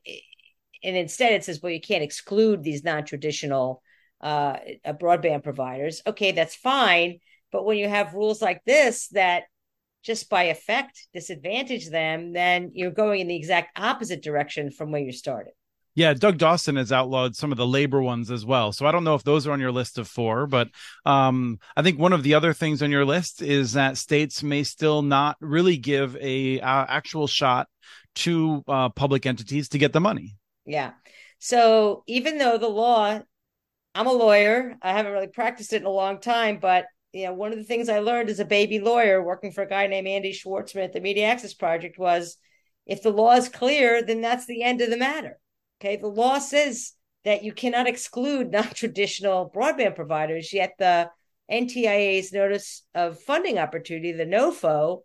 and 0.83 0.97
instead 0.97 1.33
it 1.33 1.45
says, 1.45 1.61
well, 1.63 1.73
you 1.73 1.81
can't 1.81 2.05
exclude 2.05 2.63
these 2.63 2.85
non-traditional 2.85 3.83
uh, 4.21 4.57
uh, 4.85 4.93
broadband 4.93 5.43
providers. 5.43 6.03
Okay, 6.07 6.33
that's 6.33 6.55
fine, 6.55 7.19
but 7.53 7.65
when 7.65 7.79
you 7.79 7.89
have 7.89 8.15
rules 8.15 8.41
like 8.41 8.63
this 8.65 9.09
that 9.09 9.45
just 10.03 10.31
by 10.31 10.45
effect 10.45 11.09
disadvantage 11.13 11.91
them, 11.91 12.33
then 12.33 12.71
you're 12.75 12.91
going 12.91 13.21
in 13.21 13.29
the 13.29 13.37
exact 13.37 13.79
opposite 13.79 14.23
direction 14.23 14.71
from 14.71 14.91
where 14.91 15.03
you 15.03 15.13
started. 15.13 15.53
Yeah, 15.95 16.15
Doug 16.15 16.39
Dawson 16.39 16.77
has 16.77 16.93
outlawed 16.93 17.35
some 17.35 17.51
of 17.51 17.59
the 17.59 17.67
labor 17.67 18.01
ones 18.01 18.31
as 18.31 18.47
well. 18.47 18.71
So 18.73 18.87
I 18.87 18.93
don't 18.93 19.03
know 19.03 19.17
if 19.17 19.25
those 19.25 19.49
are 19.49 19.53
on 19.53 19.59
your 19.59 19.73
list 19.73 19.99
of 19.99 20.07
four, 20.07 20.47
but 20.47 20.69
um, 21.05 21.59
I 21.77 21.83
think 21.83 21.99
one 21.99 22.13
of 22.13 22.23
the 22.23 22.35
other 22.35 22.53
things 22.53 22.83
on 22.83 22.93
your 22.93 23.05
list 23.05 23.43
is 23.43 23.73
that 23.73 23.99
states 23.99 24.41
may 24.41 24.63
still 24.63 25.03
not 25.03 25.37
really 25.41 25.77
give 25.77 26.17
a 26.21 26.61
uh, 26.61 26.87
actual 26.89 27.27
shot 27.27 27.67
to 28.15 28.63
uh, 28.69 28.91
public 28.91 29.27
entities 29.27 29.71
to 29.71 29.79
get 29.79 29.93
the 29.93 30.01
money. 30.01 30.37
Yeah. 30.65 30.93
So 31.41 32.05
even 32.07 32.39
though 32.39 32.59
the 32.59 32.69
law, 32.69 33.21
I'm 33.95 34.07
a 34.07 34.13
lawyer, 34.13 34.77
I 34.81 34.93
haven't 34.93 35.13
really 35.13 35.27
practiced 35.27 35.73
it 35.73 35.81
in 35.81 35.87
a 35.87 35.91
long 35.91 36.21
time, 36.21 36.59
but 36.61 36.87
you 37.13 37.27
know, 37.27 37.33
one 37.33 37.53
of 37.53 37.59
the 37.59 37.65
things 37.65 37.89
I 37.89 38.01
learned 38.01 38.31
as 38.31 38.41
a 38.41 38.45
baby 38.45 38.81
lawyer 38.81 39.23
working 39.23 39.53
for 39.53 39.63
a 39.63 39.69
guy 39.69 39.87
named 39.87 40.09
Andy 40.09 40.33
Schwartzman 40.33 40.85
at 40.85 40.93
the 40.93 41.01
Media 41.01 41.27
Access 41.27 41.55
Project 41.55 41.99
was 41.99 42.37
if 42.87 43.03
the 43.03 43.11
law 43.11 43.35
is 43.35 43.49
clear, 43.49 44.03
then 44.03 44.21
that's 44.21 44.47
the 44.47 44.63
end 44.63 44.81
of 44.81 44.91
the 44.91 44.97
matter 44.97 45.39
Okay, 45.81 45.97
the 45.97 46.09
law 46.09 46.39
says 46.39 46.93
that 47.25 47.45
you 47.45 47.53
cannot 47.53 47.87
exclude 47.87 48.51
non-traditional 48.53 49.51
broadband 49.55 49.95
providers, 49.95 50.53
yet 50.53 50.75
the 50.79 51.11
NTIA's 51.51 52.33
notice 52.33 52.83
of 52.95 53.21
funding 53.21 53.59
opportunity, 53.59 54.13
the 54.13 54.27
NOFO, 54.27 55.03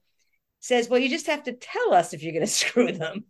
says, 0.60 0.88
well, 0.88 1.00
you 1.00 1.10
just 1.10 1.28
have 1.28 1.44
to 1.44 1.54
tell 1.54 1.94
us 1.94 2.14
if 2.14 2.24
you're 2.24 2.34
going 2.34 2.46
to 2.46 2.52
screw 2.52 2.92
them. 2.92 3.26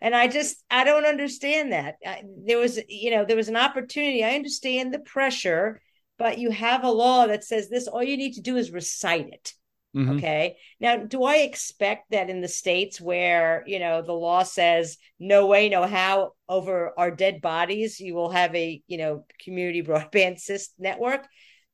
And 0.00 0.14
I 0.14 0.28
just, 0.28 0.62
I 0.70 0.84
don't 0.84 1.06
understand 1.06 1.72
that. 1.72 1.96
I, 2.04 2.22
there 2.44 2.58
was, 2.58 2.78
you 2.88 3.10
know, 3.10 3.24
there 3.24 3.36
was 3.36 3.48
an 3.48 3.56
opportunity. 3.56 4.24
I 4.24 4.34
understand 4.34 4.92
the 4.92 4.98
pressure, 4.98 5.80
but 6.18 6.38
you 6.38 6.50
have 6.50 6.84
a 6.84 6.90
law 6.90 7.26
that 7.26 7.44
says 7.44 7.68
this. 7.68 7.86
All 7.86 8.02
you 8.02 8.16
need 8.16 8.34
to 8.34 8.40
do 8.40 8.56
is 8.56 8.70
recite 8.70 9.28
it. 9.28 9.54
Mm-hmm. 9.96 10.16
Okay. 10.16 10.56
Now, 10.80 10.96
do 10.96 11.24
I 11.24 11.36
expect 11.36 12.10
that 12.10 12.28
in 12.28 12.40
the 12.40 12.48
states 12.48 13.00
where, 13.00 13.64
you 13.66 13.78
know, 13.78 14.02
the 14.02 14.12
law 14.12 14.42
says 14.42 14.98
no 15.18 15.46
way, 15.46 15.68
no 15.68 15.86
how 15.86 16.32
over 16.48 16.92
our 16.98 17.10
dead 17.10 17.40
bodies, 17.40 17.98
you 17.98 18.14
will 18.14 18.30
have 18.30 18.54
a, 18.54 18.82
you 18.86 18.98
know, 18.98 19.24
community 19.42 19.82
broadband 19.84 20.40
network? 20.78 21.26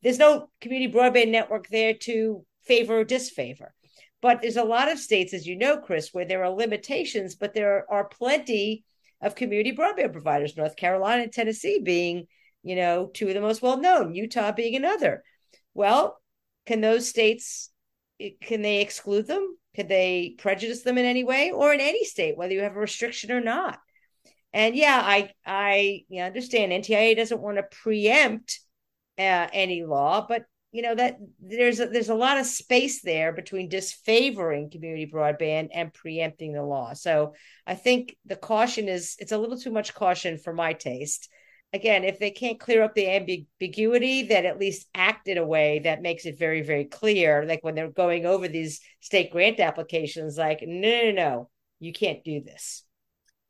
There's 0.02 0.18
no 0.18 0.50
community 0.60 0.92
broadband 0.92 1.30
network 1.30 1.68
there 1.68 1.94
to 2.02 2.44
favor 2.62 3.00
or 3.00 3.04
disfavor. 3.04 3.74
But 4.22 4.40
there's 4.40 4.56
a 4.56 4.64
lot 4.64 4.90
of 4.90 4.98
states, 4.98 5.34
as 5.34 5.46
you 5.46 5.56
know, 5.56 5.78
Chris, 5.78 6.10
where 6.12 6.24
there 6.24 6.44
are 6.44 6.50
limitations, 6.50 7.34
but 7.34 7.52
there 7.52 7.84
are 7.90 8.04
plenty 8.08 8.84
of 9.20 9.34
community 9.34 9.74
broadband 9.76 10.12
providers, 10.12 10.56
North 10.56 10.76
Carolina 10.76 11.24
and 11.24 11.32
Tennessee 11.32 11.80
being, 11.82 12.26
you 12.64 12.74
know, 12.74 13.10
two 13.12 13.28
of 13.28 13.34
the 13.34 13.40
most 13.40 13.62
well 13.62 13.78
known, 13.78 14.14
Utah 14.14 14.52
being 14.52 14.74
another. 14.74 15.22
Well, 15.74 16.18
can 16.66 16.80
those 16.80 17.08
states 17.08 17.70
can 18.40 18.62
they 18.62 18.80
exclude 18.80 19.26
them? 19.26 19.56
Could 19.76 19.88
they 19.88 20.34
prejudice 20.38 20.82
them 20.82 20.98
in 20.98 21.04
any 21.04 21.24
way, 21.24 21.50
or 21.50 21.72
in 21.74 21.80
any 21.80 22.04
state, 22.04 22.36
whether 22.36 22.54
you 22.54 22.62
have 22.62 22.76
a 22.76 22.80
restriction 22.80 23.32
or 23.32 23.40
not? 23.40 23.78
And 24.52 24.76
yeah, 24.76 25.00
I 25.04 25.30
I 25.44 26.04
understand 26.18 26.72
NTIA 26.72 27.16
doesn't 27.16 27.42
want 27.42 27.58
to 27.58 27.64
preempt 27.64 28.60
uh, 29.18 29.48
any 29.52 29.84
law, 29.84 30.26
but 30.26 30.44
you 30.70 30.82
know 30.82 30.94
that 30.94 31.18
there's 31.40 31.80
a, 31.80 31.86
there's 31.86 32.08
a 32.08 32.14
lot 32.14 32.38
of 32.38 32.46
space 32.46 33.02
there 33.02 33.32
between 33.32 33.68
disfavoring 33.68 34.70
community 34.70 35.10
broadband 35.12 35.68
and 35.74 35.92
preempting 35.92 36.52
the 36.52 36.62
law. 36.62 36.94
So 36.94 37.34
I 37.66 37.74
think 37.74 38.16
the 38.24 38.36
caution 38.36 38.88
is 38.88 39.16
it's 39.18 39.32
a 39.32 39.38
little 39.38 39.58
too 39.58 39.72
much 39.72 39.92
caution 39.92 40.38
for 40.38 40.52
my 40.52 40.72
taste 40.72 41.28
again, 41.74 42.04
if 42.04 42.20
they 42.20 42.30
can't 42.30 42.60
clear 42.60 42.82
up 42.82 42.94
the 42.94 43.10
ambiguity, 43.10 44.22
then 44.22 44.46
at 44.46 44.60
least 44.60 44.86
act 44.94 45.26
in 45.26 45.36
a 45.36 45.44
way 45.44 45.80
that 45.80 46.02
makes 46.02 46.24
it 46.24 46.38
very, 46.38 46.62
very 46.62 46.84
clear. 46.84 47.44
Like 47.44 47.64
when 47.64 47.74
they're 47.74 47.90
going 47.90 48.24
over 48.24 48.46
these 48.46 48.80
state 49.00 49.32
grant 49.32 49.58
applications, 49.58 50.38
like, 50.38 50.60
no, 50.62 50.88
no, 50.88 51.10
no, 51.10 51.50
you 51.80 51.92
can't 51.92 52.22
do 52.22 52.40
this. 52.40 52.84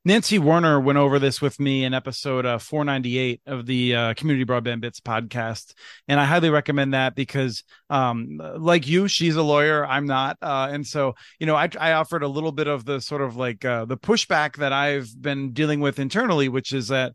Nancy 0.07 0.39
Werner 0.39 0.79
went 0.81 0.99
over 0.99 1.19
this 1.19 1.41
with 1.41 1.59
me 1.59 1.85
in 1.85 1.95
episode 1.95 2.45
uh, 2.45 2.59
498 2.59 3.41
of 3.47 3.65
the 3.65 3.95
uh, 3.95 4.15
Community 4.15 4.45
Broadband 4.45 4.83
Bits 4.83 5.01
podcast. 5.01 5.73
And 6.09 6.21
I 6.21 6.27
highly 6.27 6.51
recommend 6.51 6.93
that 6.93 7.15
because, 7.15 7.63
um, 7.89 8.39
like 8.59 8.87
you, 8.87 9.09
she's 9.09 9.37
a 9.37 9.43
lawyer. 9.43 9.87
I'm 9.87 10.05
not. 10.05 10.37
Uh, 10.43 10.69
and 10.71 10.87
so, 10.87 11.15
you 11.39 11.47
know, 11.47 11.57
I, 11.57 11.71
I, 11.81 11.93
offered 11.93 12.23
a 12.23 12.29
little 12.29 12.53
bit 12.53 12.67
of 12.67 12.85
the 12.85 13.01
sort 13.01 13.23
of 13.23 13.37
like 13.37 13.65
uh, 13.65 13.87
the 13.87 13.97
pushback 13.97 14.57
that 14.57 14.75
I've 14.75 15.09
been 15.19 15.53
dealing 15.53 15.81
with 15.81 15.99
internally, 15.99 16.51
which 16.51 16.75
is 16.75 16.89
that 16.89 17.15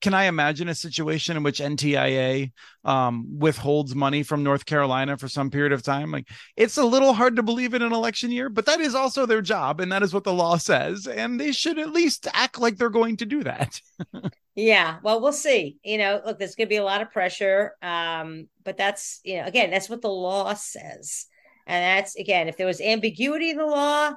can 0.00 0.14
I 0.14 0.24
imagine 0.24 0.68
a 0.68 0.74
situation 0.74 1.36
in 1.36 1.42
which 1.42 1.60
NTIA 1.60 2.52
um, 2.84 3.38
withholds 3.38 3.94
money 3.94 4.22
from 4.22 4.42
North 4.42 4.64
Carolina 4.64 5.16
for 5.16 5.28
some 5.28 5.50
period 5.50 5.72
of 5.72 5.82
time? 5.82 6.10
Like 6.12 6.28
it's 6.56 6.76
a 6.76 6.84
little 6.84 7.12
hard 7.12 7.36
to 7.36 7.42
believe 7.42 7.74
in 7.74 7.82
an 7.82 7.92
election 7.92 8.30
year, 8.30 8.48
but 8.48 8.66
that 8.66 8.80
is 8.80 8.94
also 8.94 9.26
their 9.26 9.42
job, 9.42 9.80
and 9.80 9.90
that 9.92 10.02
is 10.02 10.14
what 10.14 10.24
the 10.24 10.32
law 10.32 10.56
says, 10.56 11.06
and 11.06 11.40
they 11.40 11.52
should 11.52 11.78
at 11.78 11.90
least 11.90 12.26
act 12.32 12.58
like 12.58 12.76
they're 12.76 12.90
going 12.90 13.16
to 13.18 13.26
do 13.26 13.42
that. 13.44 13.80
Yeah, 14.60 14.98
well, 15.04 15.20
we'll 15.20 15.32
see. 15.32 15.78
You 15.84 15.98
know, 15.98 16.20
look, 16.26 16.40
there's 16.40 16.56
going 16.56 16.66
to 16.66 16.68
be 16.68 16.78
a 16.78 16.84
lot 16.84 17.00
of 17.00 17.12
pressure, 17.12 17.76
um, 17.80 18.48
but 18.64 18.76
that's 18.76 19.20
you 19.22 19.36
know, 19.36 19.44
again, 19.44 19.70
that's 19.70 19.88
what 19.88 20.02
the 20.02 20.10
law 20.10 20.52
says, 20.54 21.26
and 21.64 21.84
that's 21.84 22.16
again, 22.16 22.48
if 22.48 22.56
there 22.56 22.66
was 22.66 22.80
ambiguity 22.80 23.50
in 23.50 23.56
the 23.56 23.64
law, 23.64 24.14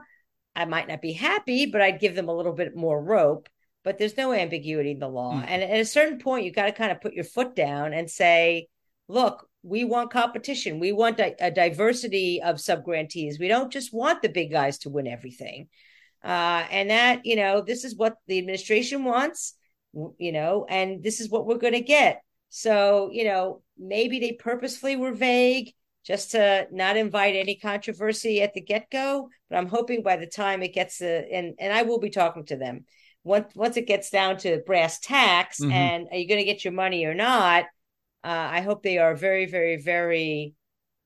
I 0.56 0.66
might 0.66 0.88
not 0.88 1.00
be 1.00 1.14
happy, 1.14 1.68
but 1.68 1.82
I'd 1.82 2.00
give 2.00 2.16
them 2.16 2.28
a 2.28 2.36
little 2.36 2.54
bit 2.54 2.76
more 2.76 3.00
rope. 3.00 3.50
But 3.84 3.98
there's 3.98 4.18
no 4.18 4.32
ambiguity 4.32 4.92
in 4.92 5.00
the 5.00 5.08
law, 5.08 5.34
mm. 5.34 5.46
and 5.48 5.64
at 5.64 5.80
a 5.80 5.86
certain 5.86 6.20
point, 6.20 6.46
you've 6.46 6.56
got 6.56 6.66
to 6.66 6.72
kind 6.72 6.92
of 6.92 7.02
put 7.02 7.14
your 7.14 7.24
foot 7.24 7.56
down 7.56 7.94
and 7.94 8.10
say, 8.10 8.68
look, 9.08 9.48
we 9.64 9.84
want 9.84 10.12
competition. 10.12 10.80
We 10.80 10.92
want 10.92 11.20
a, 11.20 11.36
a 11.40 11.52
diversity 11.52 12.42
of 12.42 12.58
subgrantees. 12.58 13.40
We 13.40 13.48
don't 13.48 13.72
just 13.72 13.94
want 13.94 14.22
the 14.22 14.30
big 14.30 14.52
guys 14.52 14.80
to 14.80 14.90
win 14.90 15.08
everything. 15.08 15.68
Uh, 16.24 16.66
and 16.72 16.90
that, 16.90 17.26
you 17.26 17.36
know, 17.36 17.62
this 17.62 17.84
is 17.84 17.96
what 17.96 18.16
the 18.28 18.38
administration 18.38 19.04
wants, 19.04 19.56
you 20.18 20.32
know, 20.32 20.66
and 20.70 21.04
this 21.04 21.20
is 21.20 21.30
what 21.30 21.46
we're 21.46 21.58
going 21.58 21.74
to 21.74 21.82
get. 21.82 22.22
So, 22.50 23.10
you 23.12 23.24
know, 23.24 23.62
maybe 23.78 24.20
they 24.20 24.34
purposefully 24.34 24.96
were 24.96 25.14
vague 25.14 25.74
just 26.04 26.32
to 26.32 26.68
not 26.72 26.98
invite 26.98 27.36
any 27.36 27.56
controversy 27.56 28.42
at 28.42 28.54
the 28.54 28.62
get 28.62 28.90
go. 28.92 29.30
But 29.50 29.58
I'm 29.58 29.68
hoping 29.68 30.04
by 30.04 30.18
the 30.18 30.28
time 30.28 30.62
it 30.62 30.74
gets 30.74 31.00
to, 31.00 31.08
and, 31.32 31.56
and 31.60 31.74
I 31.74 31.84
will 31.84 32.00
be 32.00 32.10
talking 32.10 32.46
to 32.46 32.56
them 32.56 32.86
once, 33.24 33.54
once 33.56 33.78
it 33.78 33.88
gets 33.88 34.10
down 34.10 34.38
to 34.38 34.62
brass 34.66 35.00
tacks 35.00 35.60
mm-hmm. 35.60 35.72
and 35.72 36.08
are 36.12 36.18
you 36.18 36.28
going 36.28 36.40
to 36.40 36.46
get 36.46 36.64
your 36.66 36.74
money 36.74 37.06
or 37.06 37.14
not? 37.14 37.66
uh, 38.24 38.50
I 38.52 38.62
hope 38.62 38.84
they 38.84 38.98
are 38.98 39.16
very, 39.16 39.46
very, 39.46 39.78
very 39.78 40.54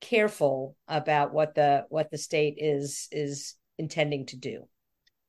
careful 0.01 0.75
about 0.87 1.33
what 1.33 1.55
the 1.55 1.85
what 1.89 2.11
the 2.11 2.17
state 2.17 2.55
is 2.57 3.07
is 3.11 3.55
intending 3.77 4.25
to 4.27 4.37
do. 4.37 4.67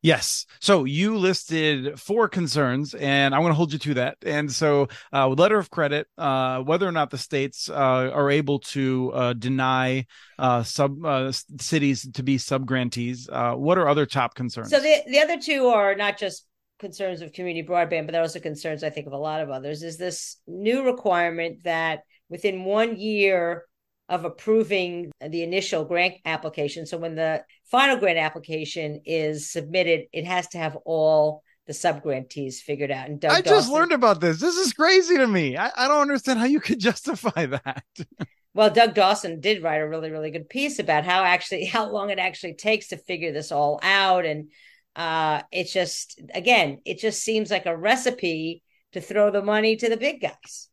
Yes. 0.02 0.46
So 0.60 0.84
you 0.84 1.16
listed 1.16 1.98
four 1.98 2.28
concerns, 2.28 2.94
and 2.94 3.34
I 3.34 3.38
want 3.40 3.50
to 3.50 3.56
hold 3.56 3.72
you 3.72 3.78
to 3.80 3.94
that. 3.94 4.18
And 4.24 4.52
so, 4.52 4.88
uh, 5.12 5.26
letter 5.28 5.58
of 5.58 5.70
credit, 5.70 6.06
uh, 6.16 6.60
whether 6.60 6.86
or 6.86 6.92
not 6.92 7.10
the 7.10 7.18
states 7.18 7.68
uh, 7.68 7.74
are 7.74 8.30
able 8.30 8.60
to 8.60 9.10
uh, 9.14 9.32
deny 9.32 10.06
uh, 10.38 10.62
sub 10.62 11.04
uh, 11.04 11.32
cities 11.32 12.08
to 12.12 12.22
be 12.22 12.38
sub 12.38 12.66
grantees, 12.66 13.28
what 13.30 13.78
are 13.78 13.88
other 13.88 14.06
top 14.06 14.34
concerns? 14.34 14.70
So 14.70 14.80
the 14.80 15.02
the 15.06 15.20
other 15.20 15.40
two 15.40 15.68
are 15.68 15.94
not 15.94 16.18
just 16.18 16.46
concerns 16.78 17.20
of 17.20 17.32
community 17.32 17.66
broadband, 17.66 18.06
but 18.06 18.12
that 18.12 18.22
also 18.22 18.40
concerns, 18.40 18.84
I 18.84 18.90
think, 18.90 19.06
of 19.06 19.12
a 19.12 19.18
lot 19.18 19.40
of 19.40 19.50
others, 19.50 19.82
is 19.82 19.96
this 19.96 20.36
new 20.46 20.84
requirement 20.84 21.64
that 21.64 22.00
within 22.28 22.64
one 22.64 22.96
year 22.96 23.64
of 24.08 24.24
approving 24.24 25.10
the 25.20 25.42
initial 25.42 25.84
grant 25.84 26.14
application, 26.24 26.86
so 26.86 26.98
when 26.98 27.14
the 27.14 27.44
final 27.70 27.96
grant 27.96 28.18
application 28.18 29.00
is 29.04 29.50
submitted, 29.50 30.06
it 30.12 30.24
has 30.24 30.46
to 30.48 30.58
have 30.58 30.76
all 30.84 31.42
the 31.66 31.72
subgrantees 31.72 32.56
figured 32.56 32.90
out. 32.90 33.08
And 33.08 33.20
Doug 33.20 33.32
I 33.32 33.40
Dawson, 33.40 33.58
just 33.58 33.70
learned 33.70 33.92
about 33.92 34.20
this. 34.20 34.38
This 34.38 34.56
is 34.56 34.72
crazy 34.72 35.16
to 35.16 35.26
me. 35.26 35.56
I, 35.56 35.72
I 35.76 35.88
don't 35.88 36.02
understand 36.02 36.38
how 36.38 36.44
you 36.44 36.60
could 36.60 36.78
justify 36.80 37.46
that. 37.46 37.84
well, 38.54 38.70
Doug 38.70 38.94
Dawson 38.94 39.40
did 39.40 39.62
write 39.62 39.80
a 39.80 39.88
really, 39.88 40.10
really 40.10 40.30
good 40.30 40.48
piece 40.48 40.78
about 40.78 41.04
how 41.04 41.24
actually 41.24 41.64
how 41.64 41.90
long 41.90 42.10
it 42.10 42.18
actually 42.18 42.54
takes 42.54 42.88
to 42.88 42.96
figure 42.96 43.32
this 43.32 43.50
all 43.50 43.80
out 43.82 44.24
and 44.24 44.50
uh, 44.96 45.42
it's 45.52 45.72
just 45.72 46.20
again, 46.34 46.80
it 46.84 46.98
just 46.98 47.22
seems 47.22 47.50
like 47.50 47.66
a 47.66 47.76
recipe 47.76 48.62
to 48.92 49.00
throw 49.00 49.30
the 49.30 49.42
money 49.42 49.76
to 49.76 49.88
the 49.88 49.96
big 49.96 50.20
guys. 50.22 50.68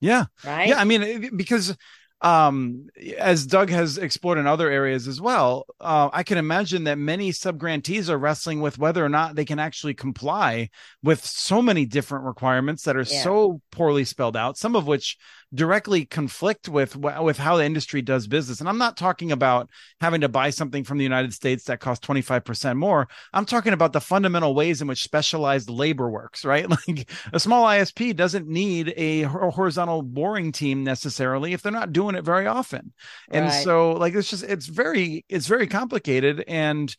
Yeah. 0.00 0.26
Right. 0.44 0.68
Yeah. 0.68 0.78
I 0.78 0.84
mean, 0.84 1.36
because 1.36 1.76
um 2.22 2.86
as 3.18 3.46
doug 3.46 3.68
has 3.68 3.98
explored 3.98 4.38
in 4.38 4.46
other 4.46 4.70
areas 4.70 5.06
as 5.06 5.20
well 5.20 5.66
uh, 5.82 6.08
i 6.14 6.22
can 6.22 6.38
imagine 6.38 6.84
that 6.84 6.96
many 6.96 7.30
subgrantees 7.30 8.08
are 8.08 8.16
wrestling 8.16 8.62
with 8.62 8.78
whether 8.78 9.04
or 9.04 9.08
not 9.10 9.34
they 9.34 9.44
can 9.44 9.58
actually 9.58 9.92
comply 9.92 10.70
with 11.02 11.22
so 11.22 11.60
many 11.60 11.84
different 11.84 12.24
requirements 12.24 12.84
that 12.84 12.96
are 12.96 13.00
yeah. 13.02 13.22
so 13.22 13.60
poorly 13.70 14.02
spelled 14.02 14.34
out 14.34 14.56
some 14.56 14.74
of 14.74 14.86
which 14.86 15.18
directly 15.54 16.04
conflict 16.04 16.68
with 16.68 16.96
with 16.96 17.38
how 17.38 17.56
the 17.56 17.64
industry 17.64 18.02
does 18.02 18.26
business. 18.26 18.60
And 18.60 18.68
I'm 18.68 18.78
not 18.78 18.96
talking 18.96 19.32
about 19.32 19.70
having 20.00 20.20
to 20.22 20.28
buy 20.28 20.50
something 20.50 20.84
from 20.84 20.98
the 20.98 21.04
United 21.04 21.32
States 21.32 21.64
that 21.64 21.80
costs 21.80 22.06
25% 22.06 22.76
more. 22.76 23.08
I'm 23.32 23.46
talking 23.46 23.72
about 23.72 23.92
the 23.92 24.00
fundamental 24.00 24.54
ways 24.54 24.82
in 24.82 24.88
which 24.88 25.02
specialized 25.02 25.70
labor 25.70 26.08
works, 26.10 26.44
right? 26.44 26.66
Like 26.86 27.10
a 27.32 27.40
small 27.40 27.64
ISP 27.64 28.14
doesn't 28.14 28.46
need 28.46 28.92
a 28.96 29.22
horizontal 29.22 30.02
boring 30.02 30.52
team 30.52 30.84
necessarily 30.84 31.52
if 31.52 31.62
they're 31.62 31.72
not 31.72 31.92
doing 31.92 32.14
it 32.14 32.24
very 32.24 32.46
often. 32.46 32.92
And 33.30 33.46
right. 33.46 33.64
so 33.64 33.92
like 33.92 34.14
it's 34.14 34.30
just 34.30 34.44
it's 34.44 34.66
very 34.66 35.24
it's 35.28 35.46
very 35.46 35.66
complicated 35.66 36.44
and 36.46 36.94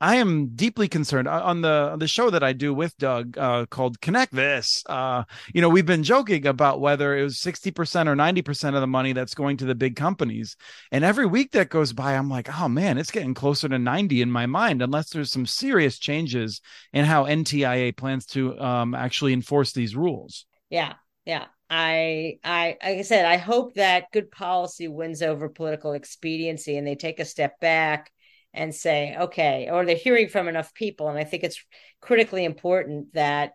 I 0.00 0.16
am 0.16 0.48
deeply 0.48 0.88
concerned 0.88 1.26
uh, 1.26 1.42
on 1.42 1.62
the 1.62 1.96
the 1.98 2.06
show 2.06 2.28
that 2.30 2.42
I 2.42 2.52
do 2.52 2.74
with 2.74 2.96
Doug 2.98 3.38
uh, 3.38 3.64
called 3.66 4.00
Connect 4.00 4.32
This. 4.32 4.82
Uh, 4.86 5.24
you 5.54 5.62
know, 5.62 5.70
we've 5.70 5.86
been 5.86 6.02
joking 6.02 6.46
about 6.46 6.80
whether 6.80 7.16
it 7.16 7.22
was 7.22 7.38
sixty 7.40 7.70
percent 7.70 8.08
or 8.08 8.14
ninety 8.14 8.42
percent 8.42 8.76
of 8.76 8.82
the 8.82 8.86
money 8.86 9.12
that's 9.14 9.34
going 9.34 9.56
to 9.58 9.64
the 9.64 9.74
big 9.74 9.96
companies, 9.96 10.56
and 10.92 11.02
every 11.02 11.24
week 11.24 11.52
that 11.52 11.70
goes 11.70 11.92
by, 11.94 12.14
I'm 12.14 12.28
like, 12.28 12.48
oh 12.60 12.68
man, 12.68 12.98
it's 12.98 13.10
getting 13.10 13.32
closer 13.32 13.68
to 13.68 13.78
ninety 13.78 14.20
in 14.20 14.30
my 14.30 14.44
mind, 14.44 14.82
unless 14.82 15.10
there's 15.10 15.32
some 15.32 15.46
serious 15.46 15.98
changes 15.98 16.60
in 16.92 17.06
how 17.06 17.24
NTIA 17.24 17.96
plans 17.96 18.26
to 18.26 18.58
um, 18.60 18.94
actually 18.94 19.32
enforce 19.32 19.72
these 19.72 19.96
rules. 19.96 20.44
Yeah, 20.68 20.94
yeah. 21.24 21.46
I, 21.68 22.38
I, 22.44 22.76
like 22.80 22.98
I 22.98 23.02
said, 23.02 23.24
I 23.24 23.38
hope 23.38 23.74
that 23.74 24.12
good 24.12 24.30
policy 24.30 24.86
wins 24.86 25.20
over 25.20 25.48
political 25.48 25.94
expediency, 25.94 26.76
and 26.76 26.86
they 26.86 26.94
take 26.94 27.18
a 27.18 27.24
step 27.24 27.58
back 27.58 28.12
and 28.56 28.74
say, 28.74 29.16
okay, 29.16 29.68
or 29.70 29.84
they're 29.84 29.96
hearing 29.96 30.28
from 30.28 30.48
enough 30.48 30.74
people. 30.74 31.08
And 31.08 31.18
I 31.18 31.24
think 31.24 31.44
it's 31.44 31.62
critically 32.00 32.44
important 32.44 33.12
that, 33.14 33.52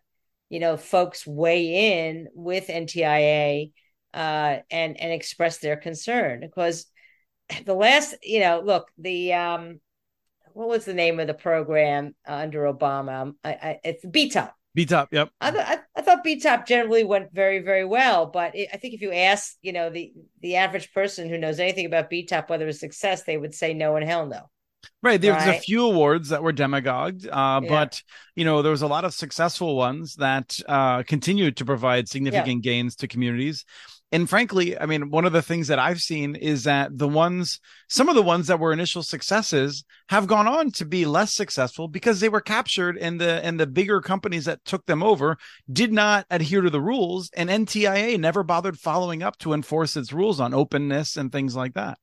you 0.49 0.60
know, 0.60 0.78
folks 0.78 1.26
weigh 1.26 2.08
in 2.08 2.28
with 2.34 2.68
NTIA 2.68 3.72
uh, 4.14 4.58
and 4.70 4.99
and 4.99 5.12
express 5.12 5.58
their 5.58 5.78
concern 5.78 6.41
because 6.41 6.86
the 7.66 7.74
last, 7.74 8.16
you 8.24 8.39
know, 8.39 8.62
look, 8.64 8.89
the 8.97 9.34
um, 9.34 9.80
what 10.54 10.70
was 10.70 10.86
the 10.86 10.93
name 10.93 11.20
of 11.20 11.28
the 11.28 11.34
program 11.34 12.14
under 12.28 12.64
Obama? 12.64 13.34
I, 13.43 13.49
I, 13.49 13.80
it's 13.84 14.06
BTOP. 14.06 14.52
BTOP, 14.78 15.08
yep. 15.12 15.30
I, 15.41 15.52
th- 15.52 15.66
I, 15.66 15.80
I 15.95 16.02
thought 16.02 16.26
BTOP 16.26 16.66
generally 16.66 17.04
went 17.04 17.34
very, 17.34 17.60
very 17.60 17.84
well, 17.84 18.28
but 18.28 18.56
it, 18.56 18.70
I 18.74 18.78
think 18.78 18.93
if 18.93 19.02
you 19.02 19.12
ask, 19.12 19.56
you 19.62 19.74
know, 19.74 19.89
the 19.89 20.14
the 20.41 20.56
average 20.56 20.93
person 20.93 21.28
who 21.28 21.38
knows 21.38 21.60
anything 21.60 21.86
about 21.86 22.10
BTOP, 22.10 22.49
whether 22.49 22.68
it's 22.68 22.80
success, 22.80 23.24
they 23.24 23.38
would 23.38 23.54
say 23.54 23.74
no 23.74 23.97
and 23.97 24.08
hell 24.08 24.26
no. 24.26 24.49
Right. 25.03 25.19
There 25.19 25.34
was 25.34 25.45
right. 25.45 25.57
a 25.57 25.61
few 25.61 25.86
awards 25.86 26.29
that 26.29 26.43
were 26.43 26.51
demagogued, 26.51 27.27
uh, 27.27 27.61
yeah. 27.63 27.69
but 27.69 28.01
you 28.36 28.45
know 28.45 28.61
there 28.61 28.71
was 28.71 28.84
a 28.84 28.88
lot 28.88 29.05
of 29.05 29.13
successful 29.13 29.75
ones 29.75 30.15
that 30.15 30.59
uh, 30.67 31.03
continued 31.03 31.57
to 31.57 31.65
provide 31.65 32.07
significant 32.07 32.63
yeah. 32.63 32.71
gains 32.71 32.95
to 32.97 33.07
communities. 33.07 33.65
And 34.13 34.29
frankly, 34.29 34.77
I 34.77 34.86
mean, 34.88 35.09
one 35.09 35.23
of 35.23 35.32
the 35.32 35.41
things 35.41 35.69
that 35.69 35.79
I've 35.79 36.01
seen 36.01 36.36
is 36.36 36.65
that 36.65 36.97
the 36.97 37.07
ones, 37.07 37.61
some 37.88 38.09
of 38.09 38.15
the 38.15 38.21
ones 38.21 38.47
that 38.47 38.59
were 38.59 38.73
initial 38.73 39.03
successes, 39.03 39.86
have 40.09 40.27
gone 40.27 40.49
on 40.49 40.71
to 40.71 40.86
be 40.86 41.05
less 41.05 41.34
successful 41.34 41.88
because 41.88 42.19
they 42.19 42.27
were 42.27 42.41
captured, 42.41 42.97
and 42.97 43.21
the 43.21 43.43
and 43.45 43.59
the 43.59 43.67
bigger 43.67 44.01
companies 44.01 44.45
that 44.45 44.63
took 44.65 44.86
them 44.86 45.01
over 45.01 45.38
did 45.71 45.93
not 45.93 46.25
adhere 46.29 46.61
to 46.61 46.69
the 46.69 46.82
rules, 46.82 47.29
and 47.36 47.49
NTIA 47.49 48.19
never 48.19 48.43
bothered 48.43 48.77
following 48.77 49.23
up 49.23 49.38
to 49.39 49.53
enforce 49.53 49.95
its 49.95 50.11
rules 50.11 50.41
on 50.41 50.53
openness 50.53 51.15
and 51.15 51.32
things 51.32 51.55
like 51.55 51.73
that. 51.75 51.97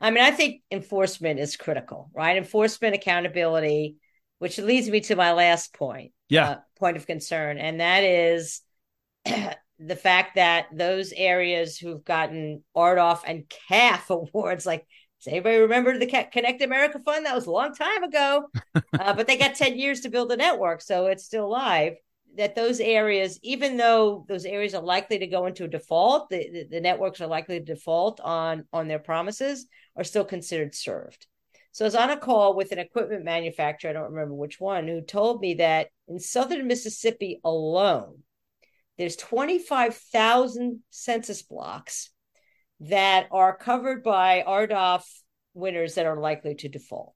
I 0.00 0.10
mean, 0.10 0.22
I 0.22 0.30
think 0.30 0.62
enforcement 0.70 1.40
is 1.40 1.56
critical, 1.56 2.10
right? 2.14 2.36
Enforcement, 2.36 2.94
accountability, 2.94 3.96
which 4.38 4.58
leads 4.58 4.88
me 4.88 5.00
to 5.00 5.16
my 5.16 5.32
last 5.32 5.74
point. 5.74 6.12
Yeah. 6.28 6.48
Uh, 6.48 6.58
point 6.78 6.96
of 6.96 7.06
concern. 7.06 7.58
And 7.58 7.80
that 7.80 8.04
is 8.04 8.60
the 9.24 9.96
fact 9.96 10.36
that 10.36 10.66
those 10.72 11.12
areas 11.12 11.78
who've 11.78 12.04
gotten 12.04 12.62
RDOF 12.76 13.20
and 13.26 13.44
CAF 13.70 14.10
awards, 14.10 14.66
like, 14.66 14.86
does 15.20 15.32
anybody 15.32 15.58
remember 15.58 15.98
the 15.98 16.06
Connect 16.06 16.62
America 16.62 17.00
Fund? 17.00 17.26
That 17.26 17.34
was 17.34 17.46
a 17.46 17.50
long 17.50 17.74
time 17.74 18.04
ago, 18.04 18.46
uh, 18.74 19.14
but 19.14 19.26
they 19.26 19.36
got 19.36 19.56
10 19.56 19.76
years 19.76 20.02
to 20.02 20.10
build 20.10 20.30
a 20.30 20.36
network. 20.36 20.80
So 20.80 21.06
it's 21.06 21.24
still 21.24 21.50
live 21.50 21.94
that 22.38 22.54
those 22.54 22.78
areas, 22.78 23.38
even 23.42 23.76
though 23.76 24.24
those 24.28 24.44
areas 24.44 24.72
are 24.72 24.82
likely 24.82 25.18
to 25.18 25.26
go 25.26 25.46
into 25.46 25.64
a 25.64 25.68
default, 25.68 26.30
the, 26.30 26.48
the, 26.50 26.66
the, 26.70 26.80
networks 26.80 27.20
are 27.20 27.26
likely 27.26 27.58
to 27.58 27.64
default 27.64 28.20
on, 28.20 28.64
on 28.72 28.86
their 28.86 29.00
promises, 29.00 29.66
are 29.96 30.04
still 30.04 30.24
considered 30.24 30.72
served. 30.72 31.26
So 31.72 31.84
I 31.84 31.88
was 31.88 31.94
on 31.96 32.10
a 32.10 32.16
call 32.16 32.54
with 32.54 32.70
an 32.70 32.78
equipment 32.78 33.24
manufacturer, 33.24 33.90
I 33.90 33.92
don't 33.92 34.12
remember 34.12 34.34
which 34.34 34.60
one, 34.60 34.86
who 34.86 35.00
told 35.00 35.40
me 35.40 35.54
that 35.54 35.88
in 36.06 36.20
southern 36.20 36.68
Mississippi 36.68 37.40
alone, 37.44 38.22
there's 38.98 39.16
25,000 39.16 40.80
census 40.90 41.42
blocks 41.42 42.10
that 42.80 43.26
are 43.32 43.56
covered 43.56 44.04
by 44.04 44.44
RDOF 44.46 45.02
winners 45.54 45.96
that 45.96 46.06
are 46.06 46.20
likely 46.20 46.54
to 46.54 46.68
default. 46.68 47.14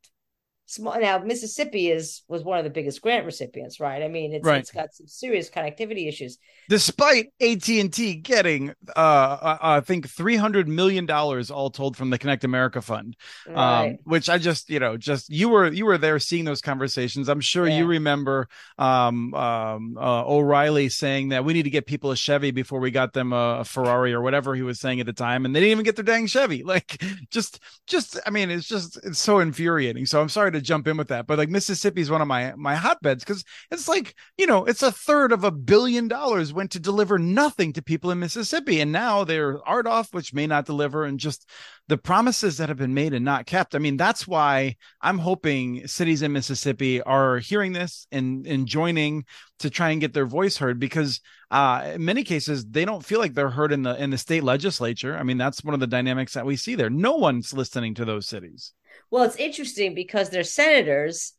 Small 0.66 0.98
now 1.00 1.18
Mississippi 1.18 1.90
is 1.90 2.22
was 2.28 2.42
one 2.44 2.58
of 2.58 2.64
the 2.64 2.70
biggest 2.70 3.02
grant 3.02 3.26
recipients, 3.26 3.78
right? 3.80 4.02
I 4.02 4.08
mean, 4.08 4.32
it's 4.32 4.46
Right. 4.46 4.60
it's 4.60 4.70
got 4.70 4.94
some 4.94 5.06
serious 5.06 5.50
connectivity 5.50 6.08
issues. 6.08 6.38
despite 6.68 7.26
AT&T 7.40 8.14
getting 8.14 8.70
uh, 8.96 9.56
I 9.60 9.80
think 9.80 10.08
300 10.08 10.68
million 10.68 11.04
dollars 11.04 11.50
all 11.50 11.70
told 11.70 11.96
from 11.96 12.10
the 12.10 12.18
Connect 12.18 12.44
America 12.44 12.80
fund 12.80 13.16
Right. 13.44 13.88
um 13.88 13.98
which 14.04 14.30
I 14.30 14.38
just 14.38 14.70
you 14.70 14.78
know 14.78 14.96
just 14.96 15.28
you 15.28 15.48
were 15.48 15.70
you 15.70 15.84
were 15.84 15.98
there 15.98 16.18
seeing 16.20 16.44
those 16.44 16.60
conversations 16.62 17.28
I'm 17.28 17.40
sure 17.40 17.66
Yeah. 17.66 17.78
you 17.78 17.86
remember 17.86 18.48
um 18.78 19.34
um 19.34 19.96
uh, 19.98 20.24
O'Rielly 20.24 20.90
saying 20.90 21.30
that 21.30 21.44
we 21.44 21.52
need 21.52 21.64
to 21.64 21.70
get 21.70 21.86
people 21.86 22.12
a 22.12 22.16
Chevy 22.16 22.52
before 22.52 22.78
we 22.80 22.90
got 22.92 23.12
them 23.12 23.32
a, 23.32 23.58
a 23.60 23.64
Ferrari 23.64 24.14
or 24.14 24.22
whatever 24.22 24.54
he 24.54 24.62
was 24.62 24.78
saying 24.80 25.00
at 25.00 25.06
the 25.06 25.12
time 25.12 25.44
and 25.44 25.54
they 25.54 25.60
didn't 25.60 25.72
even 25.72 25.84
get 25.84 25.96
their 25.96 26.04
dang 26.04 26.26
Chevy 26.28 26.62
like 26.74 27.02
just 27.30 27.58
just 27.86 28.18
I 28.24 28.30
mean 28.30 28.50
it's 28.50 28.68
just 28.68 28.98
it's 29.04 29.18
so 29.18 29.40
infuriating 29.40 30.06
so 30.06 30.20
I'm 30.22 30.28
sorry 30.28 30.51
to 30.52 30.60
jump 30.60 30.86
in 30.86 30.96
with 30.96 31.08
that 31.08 31.26
but 31.26 31.38
like 31.38 31.48
Mississippi 31.48 32.00
is 32.00 32.10
one 32.10 32.22
of 32.22 32.28
my 32.28 32.54
my 32.56 32.74
hotbeds 32.74 33.24
cuz 33.24 33.44
it's 33.70 33.88
like 33.88 34.14
you 34.38 34.46
know 34.46 34.64
it's 34.64 34.82
a 34.82 34.92
third 34.92 35.32
of 35.32 35.44
a 35.44 35.50
billion 35.50 36.08
dollars 36.08 36.52
went 36.52 36.70
to 36.70 36.80
deliver 36.80 37.18
nothing 37.18 37.72
to 37.72 37.82
people 37.82 38.10
in 38.10 38.18
Mississippi 38.18 38.80
and 38.80 38.92
now 38.92 39.24
they're 39.24 39.58
RDOF 39.58 40.12
which 40.12 40.34
may 40.34 40.46
not 40.46 40.66
deliver 40.66 41.04
and 41.04 41.18
just 41.18 41.48
the 41.88 41.98
promises 41.98 42.58
that 42.58 42.68
have 42.68 42.78
been 42.78 42.94
made 42.94 43.12
and 43.12 43.24
not 43.24 43.46
kept. 43.46 43.74
I 43.74 43.78
mean, 43.78 43.96
that's 43.96 44.26
why 44.26 44.76
I'm 45.00 45.18
hoping 45.18 45.86
cities 45.86 46.22
in 46.22 46.32
Mississippi 46.32 47.02
are 47.02 47.38
hearing 47.38 47.72
this 47.72 48.06
and, 48.12 48.46
and 48.46 48.66
joining 48.66 49.24
to 49.58 49.68
try 49.68 49.90
and 49.90 50.00
get 50.00 50.12
their 50.12 50.26
voice 50.26 50.56
heard 50.56 50.78
because 50.78 51.20
uh, 51.50 51.92
in 51.94 52.04
many 52.04 52.24
cases 52.24 52.64
they 52.64 52.84
don't 52.84 53.04
feel 53.04 53.18
like 53.18 53.34
they're 53.34 53.50
heard 53.50 53.72
in 53.72 53.82
the 53.82 54.00
in 54.02 54.10
the 54.10 54.18
state 54.18 54.42
legislature. 54.42 55.16
I 55.16 55.22
mean, 55.22 55.38
that's 55.38 55.64
one 55.64 55.74
of 55.74 55.80
the 55.80 55.86
dynamics 55.86 56.34
that 56.34 56.46
we 56.46 56.56
see 56.56 56.76
there. 56.76 56.90
No 56.90 57.16
one's 57.16 57.52
listening 57.52 57.94
to 57.94 58.04
those 58.04 58.26
cities. 58.26 58.72
Well, 59.10 59.24
it's 59.24 59.36
interesting 59.36 59.94
because 59.94 60.30
their 60.30 60.44
senators, 60.44 61.34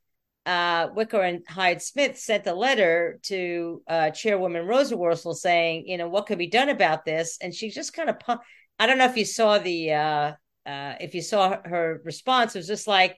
uh, 0.45 0.88
Wicker 0.95 1.22
and 1.22 1.43
Hyde 1.47 1.82
Smith, 1.82 2.18
sent 2.18 2.47
a 2.47 2.54
letter 2.54 3.20
to 3.24 3.82
uh, 3.88 4.10
Chairwoman 4.12 4.66
Rosa 4.66 4.95
Rosenworcel 4.95 5.36
saying, 5.36 5.88
you 5.88 5.97
know, 5.97 6.10
what 6.10 6.26
could 6.26 6.38
be 6.38 6.47
done 6.47 6.70
about 6.70 7.06
this? 7.06 7.38
And 7.41 7.54
she 7.54 7.70
just 7.70 7.93
kind 7.93 8.10
of, 8.10 8.18
I 8.80 8.86
don't 8.86 8.97
know 8.97 9.06
if 9.06 9.18
you 9.18 9.26
saw 9.26 9.60
the, 9.60 9.93
uh, 9.93 10.32
uh, 10.66 10.95
if 10.99 11.16
you 11.16 11.22
saw 11.22 11.58
her 11.66 12.01
response, 12.04 12.56
it 12.56 12.60
was 12.60 12.68
just 12.68 12.88
like, 12.88 13.18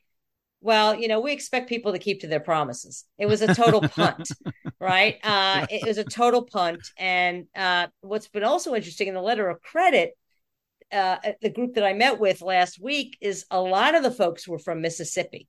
well, 0.61 0.95
you 0.99 1.07
know, 1.07 1.19
we 1.19 1.31
expect 1.31 1.69
people 1.69 1.91
to 1.91 1.99
keep 1.99 2.21
to 2.21 2.27
their 2.27 2.39
promises. 2.39 3.05
It 3.19 3.27
was 3.27 3.43
a 3.43 3.53
total 3.53 3.81
punt, 3.81 4.27
right? 4.79 5.19
Uh, 5.23 5.67
it 5.69 5.85
was 5.85 5.99
a 5.99 6.03
total 6.03 6.41
punt. 6.41 6.79
And 6.97 7.45
uh, 7.55 7.87
what's 8.01 8.27
been 8.29 8.43
also 8.43 8.73
interesting 8.73 9.07
in 9.07 9.13
the 9.13 9.21
letter 9.21 9.47
of 9.47 9.61
credit, 9.61 10.17
uh, 10.91 11.17
the 11.41 11.49
group 11.49 11.75
that 11.75 11.85
I 11.85 11.93
met 11.93 12.19
with 12.19 12.41
last 12.41 12.79
week 12.79 13.17
is 13.21 13.45
a 13.51 13.59
lot 13.59 13.95
of 13.95 14.03
the 14.03 14.11
folks 14.11 14.47
were 14.47 14.59
from 14.59 14.81
Mississippi. 14.81 15.47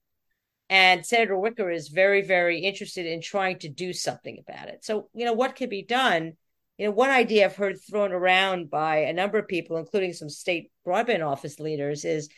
And 0.68 1.07
Senator 1.07 1.39
Wicker 1.39 1.70
is 1.70 1.89
very, 1.89 2.22
very 2.22 2.61
interested 2.61 3.07
in 3.07 3.20
trying 3.20 3.59
to 3.61 3.68
do 3.68 3.93
something 3.93 4.39
about 4.41 4.68
it. 4.68 4.84
So, 4.84 5.09
you 5.14 5.24
know, 5.24 5.32
what 5.32 5.55
could 5.55 5.70
be 5.70 5.84
done? 5.84 6.32
You 6.76 6.87
know, 6.87 6.93
one 6.93 7.11
idea 7.11 7.45
I've 7.45 7.57
heard 7.57 7.76
thrown 7.80 8.12
around 8.12 8.68
by 8.68 8.99
a 8.99 9.12
number 9.12 9.39
of 9.39 9.49
people, 9.49 9.76
including 9.76 10.12
some 10.12 10.28
state 10.28 10.70
broadband 10.87 11.26
office 11.26 11.61
leaders, 11.61 12.05
is 12.05 12.28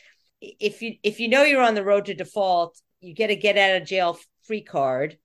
if 0.41 0.81
you 0.81 0.95
if 1.03 1.19
you 1.19 1.27
know 1.27 1.43
you're 1.43 1.61
on 1.61 1.75
the 1.75 1.83
road 1.83 2.05
to 2.05 2.13
default, 2.13 2.79
you 3.01 3.13
get 3.13 3.31
a 3.31 3.35
get 3.35 3.57
out 3.57 3.81
of 3.81 3.87
jail 3.87 4.17
free 4.43 4.61
card. 4.61 5.17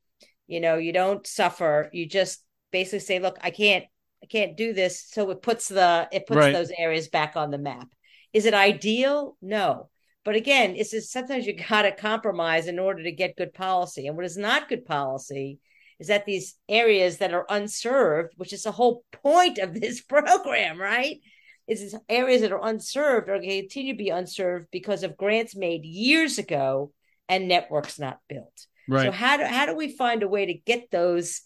You 0.47 0.61
know, 0.61 0.77
you 0.77 0.93
don't 0.93 1.27
suffer. 1.27 1.91
You 1.93 2.07
just 2.07 2.43
basically 2.73 3.01
say, 3.01 3.21
"Look, 3.21 3.39
I 3.41 3.51
can't, 3.51 3.85
I 4.25 4.27
can't 4.27 4.57
do 4.57 4.73
this." 4.73 5.05
So 5.11 5.31
it 5.31 5.43
puts 5.43 5.69
the 5.69 6.09
it 6.13 6.27
puts 6.27 6.39
Right. 6.39 6.53
those 6.53 6.73
areas 6.77 7.09
back 7.09 7.37
on 7.37 7.51
the 7.51 7.59
map. 7.59 7.89
Is 8.33 8.47
it 8.47 8.55
ideal? 8.55 9.37
No. 9.41 9.91
But 10.25 10.37
again, 10.37 10.75
it's 10.77 10.91
just 10.91 11.13
sometimes 11.13 11.47
you 11.47 11.53
got 11.69 11.83
to 11.83 11.93
compromise 11.93 12.67
in 12.67 12.79
order 12.79 13.03
to 13.03 13.13
get 13.13 13.37
good 13.37 13.53
policy. 13.55 14.07
And 14.07 14.17
what 14.17 14.25
is 14.27 14.37
not 14.37 14.69
good 14.69 14.85
policy 14.87 15.59
is 15.99 16.09
that 16.09 16.25
these 16.27 16.57
areas 16.69 17.19
that 17.19 17.33
are 17.35 17.47
unserved, 17.49 18.33
which 18.37 18.53
is 18.53 18.65
the 18.65 18.73
whole 18.73 19.05
point 19.13 19.59
of 19.59 19.79
this 19.79 20.01
program, 20.15 20.81
right? 20.81 21.19
Is 21.67 21.81
these 21.81 22.01
areas 22.09 22.43
that 22.43 22.53
are 22.53 22.67
unserved 22.67 23.29
are 23.29 23.39
going 23.39 23.49
to 23.49 23.61
continue 23.61 23.93
to 23.95 23.99
be 23.99 24.11
unserved 24.11 24.67
because 24.71 25.03
of 25.03 25.17
grants 25.17 25.55
made 25.57 25.85
years 25.85 26.39
ago 26.39 26.93
and 27.29 27.49
networks 27.49 27.99
not 27.99 28.19
built. 28.29 28.67
Right. 28.89 29.07
So 29.07 29.13
how 29.13 29.39
do 29.39 29.45
how 29.45 29.65
do 29.67 29.75
we 29.75 29.97
find 29.97 30.23
a 30.23 30.29
way 30.29 30.47
to 30.47 30.55
get 30.55 30.91
those 30.91 31.41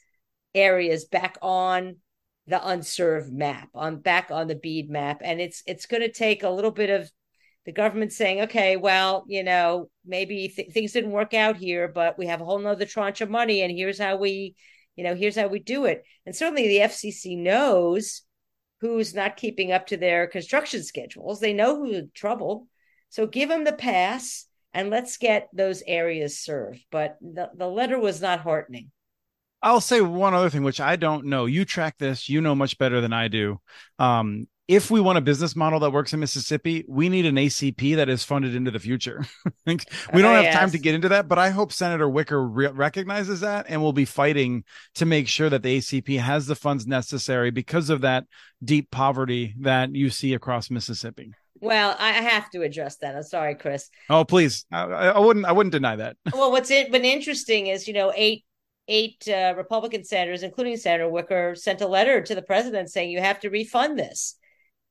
areas 0.55 1.05
back 1.05 1.37
on 1.41 1.97
the 2.49 2.67
unserved 2.67 3.33
map, 3.33 3.69
on 3.75 4.01
back 4.01 4.31
on 4.31 4.49
the 4.49 4.55
BEAD 4.55 4.91
map? 4.91 5.21
And 5.23 5.41
it's 5.41 5.63
it's 5.67 5.87
going 5.87 6.03
to 6.03 6.13
take 6.13 6.43
a 6.43 6.51
little 6.51 6.71
bit 6.71 6.91
of 6.91 7.11
the 7.67 7.73
government 7.73 8.13
saying, 8.13 8.43
okay, 8.43 8.77
well, 8.77 9.25
you 9.29 9.45
know, 9.45 9.91
maybe 10.07 10.49
th- 10.49 10.73
things 10.73 10.93
didn't 10.93 11.11
work 11.11 11.35
out 11.35 11.57
here, 11.57 11.87
but 11.87 12.19
we 12.19 12.27
have 12.27 12.41
a 12.41 12.45
whole 12.45 12.59
nother 12.59 12.87
tranche 12.87 13.21
of 13.21 13.31
money, 13.31 13.61
and 13.61 13.71
here's 13.71 13.99
how 13.99 14.17
we, 14.17 14.55
you 14.97 15.05
know, 15.05 15.15
here's 15.15 15.37
how 15.37 15.49
we 15.49 15.59
do 15.59 15.85
it. 15.85 16.03
And 16.25 16.35
certainly 16.35 16.67
the 16.67 16.79
FCC 16.79 17.37
knows 17.37 18.23
who's 18.81 19.15
not 19.15 19.37
keeping 19.37 19.73
up 19.73 19.89
to 19.89 19.97
their 19.97 20.27
construction 20.27 20.83
schedules. 20.83 21.41
They 21.41 21.53
know 21.53 21.77
who's 21.77 21.97
in 21.97 22.11
trouble. 22.15 22.69
So 23.11 23.27
give 23.27 23.49
them 23.49 23.65
the 23.65 23.73
pass 23.73 24.47
and 24.73 24.91
let's 24.91 25.17
get 25.17 25.49
those 25.53 25.83
areas 25.87 26.39
served. 26.39 26.85
But 26.91 27.17
the, 27.21 27.51
the 27.57 27.67
letter 27.67 27.99
was 27.99 28.21
not 28.21 28.41
heartening. 28.41 28.91
I'll 29.63 29.81
say 29.81 30.01
one 30.01 30.35
other 30.35 30.51
thing, 30.51 30.63
which 30.63 30.81
I 30.81 30.97
don't 30.97 31.27
know. 31.27 31.47
You 31.47 31.65
track 31.65 31.97
this, 31.99 32.29
you 32.29 32.41
know 32.41 32.55
much 32.55 32.79
better 32.79 33.01
than 33.01 33.13
I 33.13 33.29
do. 33.29 33.61
Um, 33.99 34.47
if 34.69 34.91
we 34.91 35.01
want 35.01 35.17
a 35.17 35.23
business 35.23 35.57
model 35.57 35.81
that 35.81 35.93
works 35.93 36.13
in 36.13 36.21
Mississippi, 36.21 36.85
we 36.87 37.09
need 37.09 37.25
an 37.25 37.37
ACP 37.37 37.97
that 37.97 38.11
is 38.11 38.23
funded 38.23 38.55
into 38.55 38.71
the 38.71 38.79
future. 38.79 39.25
we 39.67 39.77
don't 40.13 40.27
Oh, 40.37 40.43
have 40.43 40.53
time 40.55 40.71
to 40.73 40.79
get 40.79 40.95
into 40.95 41.09
that, 41.09 41.27
but 41.27 41.39
I 41.39 41.49
hope 41.49 41.73
Senator 41.73 42.07
Wicker 42.09 42.47
re- 42.47 42.69
recognizes 42.69 43.41
that 43.41 43.67
and 43.71 43.81
will 43.81 43.95
be 43.95 44.05
fighting 44.05 44.65
to 44.97 45.07
make 45.07 45.27
sure 45.27 45.49
that 45.49 45.63
the 45.63 45.79
ACP 45.79 46.21
has 46.21 46.47
the 46.47 46.55
funds 46.55 46.87
necessary 46.87 47.51
because 47.51 47.89
of 47.89 48.03
that 48.03 48.25
deep 48.63 48.91
poverty 48.91 49.55
that 49.61 49.95
you 49.95 50.11
see 50.11 50.35
across 50.35 50.71
Mississippi. 50.71 51.33
Well, 51.61 51.97
I 51.99 52.11
I 52.11 52.13
have 52.13 52.51
to 52.51 52.63
address 52.63 52.99
that. 52.99 53.17
I'm 53.17 53.23
sorry, 53.25 53.55
Chris. 53.57 53.89
Oh, 54.11 54.25
please. 54.25 54.65
I, 54.71 54.83
I 54.83 55.19
wouldn't, 55.19 55.47
I 55.47 55.53
wouldn't 55.53 55.73
deny 55.73 55.97
that. 55.97 56.17
well, 56.33 56.53
what's 56.53 56.71
it 56.71 56.93
been 56.93 57.05
interesting 57.07 57.67
is, 57.69 57.89
you 57.89 57.95
know, 57.95 58.13
eight 58.15 58.45
eight 58.89 59.29
uh, 59.29 59.55
Republican 59.57 60.03
senators, 60.05 60.43
including 60.43 60.77
Senator 60.77 61.09
Wicker, 61.09 61.55
sent 61.55 61.81
a 61.83 61.87
letter 61.87 62.23
to 62.23 62.35
the 62.35 62.43
president 62.43 62.91
saying 62.91 63.11
you 63.11 63.21
have 63.21 63.41
to 63.41 63.51
refund 63.51 63.99
this. 63.99 64.37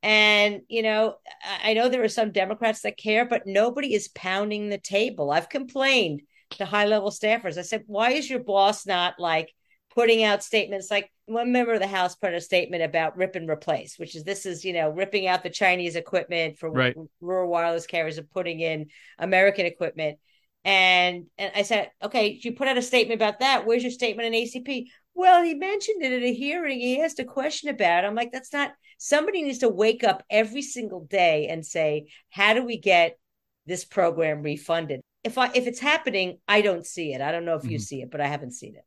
And 0.04 0.62
you 0.68 0.84
know, 0.84 1.16
I 1.64 1.74
know 1.74 1.90
there 1.90 2.04
are 2.04 2.10
some 2.10 2.32
Democrats 2.32 2.82
that 2.82 2.98
care, 2.98 3.26
but 3.26 3.48
nobody 3.48 3.94
is 3.94 4.10
pounding 4.10 4.70
the 4.70 4.78
table. 4.78 5.32
I've 5.32 5.50
complained 5.50 6.22
to 6.52 6.66
high 6.66 6.86
level 6.86 7.10
staffers. 7.10 7.58
I 7.58 7.64
said, 7.64 7.84
why 7.88 8.12
is 8.12 8.30
your 8.30 8.40
boss 8.40 8.86
not 8.86 9.16
like 9.20 9.52
putting 9.94 10.24
out 10.24 10.44
statements 10.44 10.92
like 10.92 11.12
one 11.26 11.52
member 11.52 11.74
of 11.74 11.80
the 11.80 11.88
House 11.88 12.16
put 12.16 12.34
a 12.34 12.40
statement 12.40 12.84
about 12.84 13.18
rip 13.18 13.36
and 13.36 13.50
replace, 13.50 13.98
which 13.98 14.16
is 14.16 14.24
this 14.24 14.46
is 14.46 14.64
you 14.64 14.72
know 14.72 14.90
ripping 14.92 15.28
out 15.28 15.42
the 15.44 15.50
Chinese 15.50 15.96
equipment 15.96 16.58
for 16.60 16.70
Right. 16.72 16.96
rural 17.20 17.50
wireless 17.50 17.88
carriers 17.88 18.20
and 18.20 18.30
putting 18.30 18.60
in 18.60 18.88
American 19.18 19.66
equipment. 19.66 20.20
And 20.68 21.28
and 21.38 21.52
I 21.56 21.62
said, 21.62 21.92
okay, 22.04 22.40
you 22.44 22.52
put 22.54 22.68
out 22.68 22.78
a 22.78 22.82
statement 22.82 23.20
about 23.22 23.40
that. 23.40 23.66
Where's 23.66 23.84
your 23.84 23.92
statement 23.92 24.28
in 24.28 24.44
ACP? 24.44 24.88
Well, 25.14 25.42
he 25.42 25.54
mentioned 25.56 26.04
it 26.04 26.12
at 26.12 26.24
a 26.24 26.34
hearing. 26.34 26.80
He 26.82 27.02
asked 27.02 27.20
a 27.20 27.24
question 27.26 27.70
about 27.70 28.04
it. 28.04 28.08
I'm 28.08 28.16
like, 28.16 28.34
that's 28.34 28.52
not 28.52 28.74
somebody 28.98 29.44
needs 29.44 29.60
to 29.60 29.70
wake 29.70 30.04
up 30.04 30.24
every 30.30 30.62
single 30.62 31.06
day 31.06 31.48
and 31.48 31.66
say, 31.66 32.08
how 32.30 32.54
do 32.54 32.66
we 32.66 32.78
get 32.78 33.18
this 33.66 33.86
program 33.86 34.42
refunded? 34.42 35.00
If 35.24 35.38
I 35.38 35.52
if 35.56 35.68
it's 35.68 35.80
happening, 35.80 36.40
I 36.50 36.62
don't 36.62 36.86
see 36.86 37.14
it. 37.14 37.22
I 37.22 37.32
don't 37.32 37.46
know 37.46 37.56
if 37.56 37.66
you 37.66 37.78
Mhm. 37.78 37.82
see 37.82 38.02
it, 38.02 38.12
but 38.12 38.20
I 38.22 38.28
haven't 38.28 38.52
seen 38.52 38.76
it. 38.76 38.84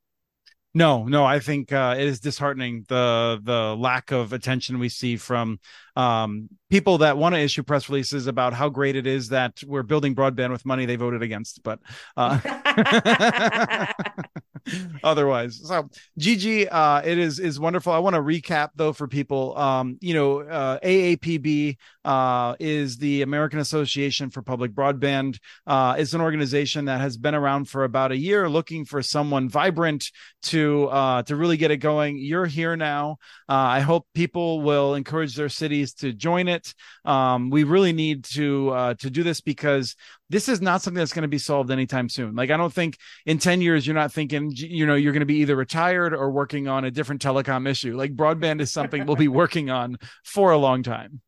No, 0.72 1.04
no, 1.04 1.24
I 1.24 1.40
think 1.40 1.72
uh, 1.72 1.96
it 1.98 2.06
is 2.06 2.20
disheartening 2.20 2.84
the 2.88 3.40
the 3.42 3.74
lack 3.76 4.12
of 4.12 4.32
attention 4.32 4.78
we 4.78 4.88
see 4.88 5.16
from 5.16 5.58
um, 5.96 6.48
people 6.70 6.98
that 6.98 7.16
want 7.18 7.34
to 7.34 7.40
issue 7.40 7.64
press 7.64 7.88
releases 7.88 8.28
about 8.28 8.52
how 8.52 8.68
great 8.68 8.94
it 8.94 9.04
is 9.04 9.30
that 9.30 9.60
we're 9.66 9.82
building 9.82 10.14
broadband 10.14 10.52
with 10.52 10.64
money 10.64 10.86
they 10.86 10.94
voted 10.94 11.22
against, 11.22 11.64
but 11.64 11.80
uh, 12.16 12.38
otherwise. 15.04 15.60
So, 15.64 15.88
Gigi, 16.18 16.68
uh, 16.68 17.02
it 17.02 17.18
is 17.18 17.38
is 17.38 17.58
wonderful. 17.58 17.92
I 17.92 17.98
want 17.98 18.14
to 18.14 18.22
recap 18.22 18.70
though 18.74 18.92
for 18.92 19.08
people. 19.08 19.56
Um, 19.56 19.98
you 20.00 20.14
know, 20.14 20.40
uh, 20.40 20.78
AAPB 20.80 21.76
uh, 22.04 22.54
is 22.58 22.96
the 22.96 23.22
American 23.22 23.58
Association 23.58 24.30
for 24.30 24.42
Public 24.42 24.72
Broadband. 24.72 25.38
Uh, 25.66 25.96
it's 25.98 26.14
an 26.14 26.20
organization 26.20 26.86
that 26.86 27.00
has 27.00 27.16
been 27.16 27.34
around 27.34 27.68
for 27.68 27.84
about 27.84 28.12
a 28.12 28.16
year, 28.16 28.48
looking 28.48 28.84
for 28.84 29.02
someone 29.02 29.48
vibrant 29.48 30.10
to 30.42 30.86
uh, 30.86 31.22
to 31.24 31.36
really 31.36 31.56
get 31.56 31.70
it 31.70 31.78
going. 31.78 32.18
You're 32.18 32.46
here 32.46 32.76
now. 32.76 33.18
Uh, 33.48 33.54
I 33.54 33.80
hope 33.80 34.06
people 34.14 34.62
will 34.62 34.94
encourage 34.94 35.34
their 35.36 35.48
cities 35.48 35.94
to 35.94 36.12
join 36.12 36.48
it. 36.48 36.74
Um, 37.04 37.50
we 37.50 37.64
really 37.64 37.92
need 37.92 38.24
to 38.24 38.70
uh, 38.70 38.94
to 38.94 39.10
do 39.10 39.22
this 39.22 39.40
because 39.40 39.96
this 40.30 40.48
is 40.48 40.62
not 40.62 40.80
something 40.80 40.98
that's 40.98 41.12
going 41.12 41.22
to 41.22 41.28
be 41.28 41.38
solved 41.38 41.70
anytime 41.70 42.08
soon. 42.08 42.34
Like 42.34 42.50
I 42.50 42.56
don't 42.56 42.72
think 42.72 42.96
in 43.26 43.38
10 43.38 43.60
years 43.60 43.86
you're 43.86 43.94
not 43.94 44.12
thinking 44.12 44.52
you 44.54 44.86
know 44.86 44.94
you're 44.94 45.12
going 45.12 45.20
to 45.20 45.26
be 45.26 45.38
either 45.38 45.56
retired 45.56 46.14
or 46.14 46.30
working 46.30 46.68
on 46.68 46.84
a 46.84 46.90
different 46.90 47.20
telecom 47.20 47.68
issue. 47.68 47.96
Like 47.96 48.16
broadband 48.16 48.60
is 48.60 48.72
something 48.72 49.04
we'll 49.04 49.16
be 49.16 49.28
working 49.42 49.68
on 49.68 49.98
for 50.24 50.52
a 50.52 50.58
long 50.58 50.82
time. 50.82 51.20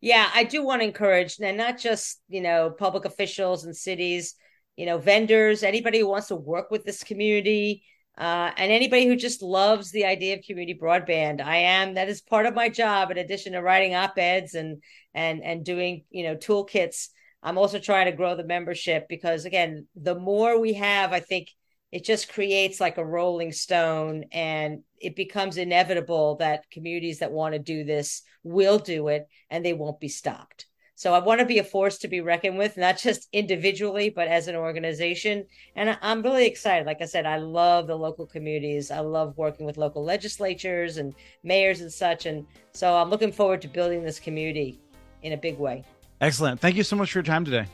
Yeah, 0.00 0.28
I 0.34 0.44
do 0.44 0.64
want 0.64 0.82
to 0.82 0.86
encourage, 0.86 1.38
and 1.40 1.56
not 1.56 1.78
just 1.78 2.20
you 2.28 2.40
know 2.40 2.70
public 2.70 3.04
officials 3.04 3.64
and 3.64 3.76
cities, 3.76 4.34
you 4.76 4.86
know, 4.86 4.98
vendors, 4.98 5.62
anybody 5.62 6.00
who 6.00 6.08
wants 6.08 6.28
to 6.28 6.36
work 6.36 6.70
with 6.70 6.84
this 6.84 7.02
community, 7.02 7.84
uh, 8.18 8.50
and 8.56 8.70
anybody 8.70 9.06
who 9.06 9.16
just 9.16 9.42
loves 9.42 9.90
the 9.90 10.04
idea 10.04 10.36
of 10.36 10.44
community 10.44 10.78
broadband. 10.78 11.40
I 11.40 11.56
am 11.56 11.94
that 11.94 12.08
is 12.08 12.20
part 12.20 12.46
of 12.46 12.54
my 12.54 12.68
job. 12.68 13.10
In 13.10 13.18
addition 13.18 13.52
to 13.52 13.60
writing 13.60 13.94
op 13.94 14.18
eds 14.18 14.54
and 14.54 14.82
and 15.14 15.42
and 15.42 15.64
doing 15.64 16.04
you 16.10 16.24
know 16.24 16.36
toolkits, 16.36 17.08
I'm 17.44 17.58
also 17.58 17.78
trying 17.78 18.06
to 18.06 18.16
grow 18.16 18.34
the 18.34 18.42
membership 18.42 19.06
because 19.08 19.44
again, 19.44 19.86
the 19.94 20.14
more 20.14 20.58
we 20.58 20.72
have, 20.72 21.12
I 21.12 21.20
think 21.20 21.50
it 21.92 22.02
just 22.02 22.32
creates 22.32 22.80
like 22.80 22.96
a 22.96 23.04
rolling 23.04 23.52
stone 23.52 24.24
and 24.32 24.82
it 24.98 25.14
becomes 25.14 25.58
inevitable 25.58 26.36
that 26.36 26.68
communities 26.70 27.18
that 27.18 27.30
want 27.30 27.52
to 27.52 27.58
do 27.58 27.84
this 27.84 28.22
will 28.42 28.78
do 28.78 29.08
it 29.08 29.28
and 29.50 29.64
they 29.64 29.74
won't 29.74 30.00
be 30.00 30.08
stopped. 30.08 30.66
So 30.96 31.12
I 31.12 31.18
want 31.18 31.40
to 31.40 31.46
be 31.46 31.58
a 31.58 31.64
force 31.64 31.98
to 31.98 32.08
be 32.08 32.20
reckoned 32.20 32.56
with, 32.56 32.76
not 32.76 32.98
just 32.98 33.28
individually, 33.32 34.10
but 34.10 34.26
as 34.28 34.48
an 34.48 34.56
organization. 34.56 35.44
And 35.76 35.98
I'm 36.00 36.22
really 36.22 36.46
excited. 36.46 36.86
Like 36.86 37.02
I 37.02 37.06
said, 37.06 37.26
I 37.26 37.36
love 37.36 37.88
the 37.88 37.98
local 37.98 38.26
communities. 38.26 38.90
I 38.90 39.00
love 39.00 39.36
working 39.36 39.66
with 39.66 39.76
local 39.76 40.02
legislatures 40.02 40.96
and 40.96 41.14
mayors 41.42 41.80
and 41.80 41.92
such. 41.92 42.26
And 42.26 42.46
so 42.72 42.96
I'm 42.96 43.10
looking 43.10 43.32
forward 43.32 43.60
to 43.62 43.68
building 43.68 44.02
this 44.02 44.18
community 44.18 44.80
in 45.22 45.32
a 45.32 45.36
big 45.36 45.58
way. 45.58 45.84
Excellent. 46.20 46.60
Thank 46.60 46.76
you 46.76 46.82
so 46.82 46.96
much 46.96 47.12
for 47.12 47.18
your 47.18 47.24
time 47.24 47.44
today. 47.44 47.66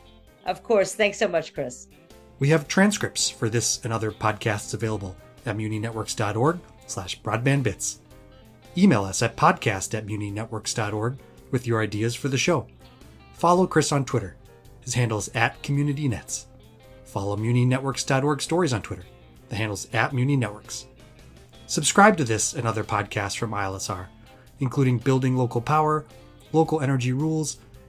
Of 0.47 0.63
course. 0.63 0.95
Thanks 0.95 1.19
so 1.19 1.29
much, 1.29 1.55
Chris. 1.55 1.89
We 2.39 2.49
have 2.49 2.67
transcripts 2.67 3.29
for 3.29 3.49
this 3.49 3.85
and 3.85 3.93
other 3.93 4.11
podcasts 4.11 4.75
available 4.75 5.15
at 5.47 5.57
muninetworks.org 5.57 6.59
slash 6.87 7.21
broadbandbits. 7.21 7.99
Email 8.77 9.05
us 9.05 9.23
at 9.23 9.37
podcast 9.37 9.97
at 9.97 10.07
muninetworks.org 10.07 11.19
with 11.51 11.67
your 11.67 11.83
ideas 11.83 12.15
for 12.15 12.29
the 12.29 12.39
show. 12.39 12.67
Follow 13.35 13.67
Chris 13.67 13.93
on 13.93 14.05
Twitter. 14.05 14.37
His 14.81 14.95
handle 14.95 15.19
is 15.19 15.31
at 15.35 15.63
CommunityNets. 15.63 16.47
Follow 17.05 17.37
MuniNetworks.org 17.37 18.41
stories 18.41 18.73
on 18.73 18.83
Twitter. 18.83 19.05
The 19.49 19.57
handle's 19.57 19.89
at 19.93 20.13
MuniNetworks. 20.13 20.87
Subscribe 21.67 22.17
to 22.17 22.25
this 22.25 22.55
and 22.55 22.67
other 22.67 22.85
podcasts 22.85 23.37
from 23.37 23.51
ILSR, 23.51 24.07
including 24.61 24.99
Building 24.99 25.37
Local 25.37 25.61
Power, 25.61 26.07
Local 26.53 26.81
Energy 26.81 27.13
Rules, 27.13 27.59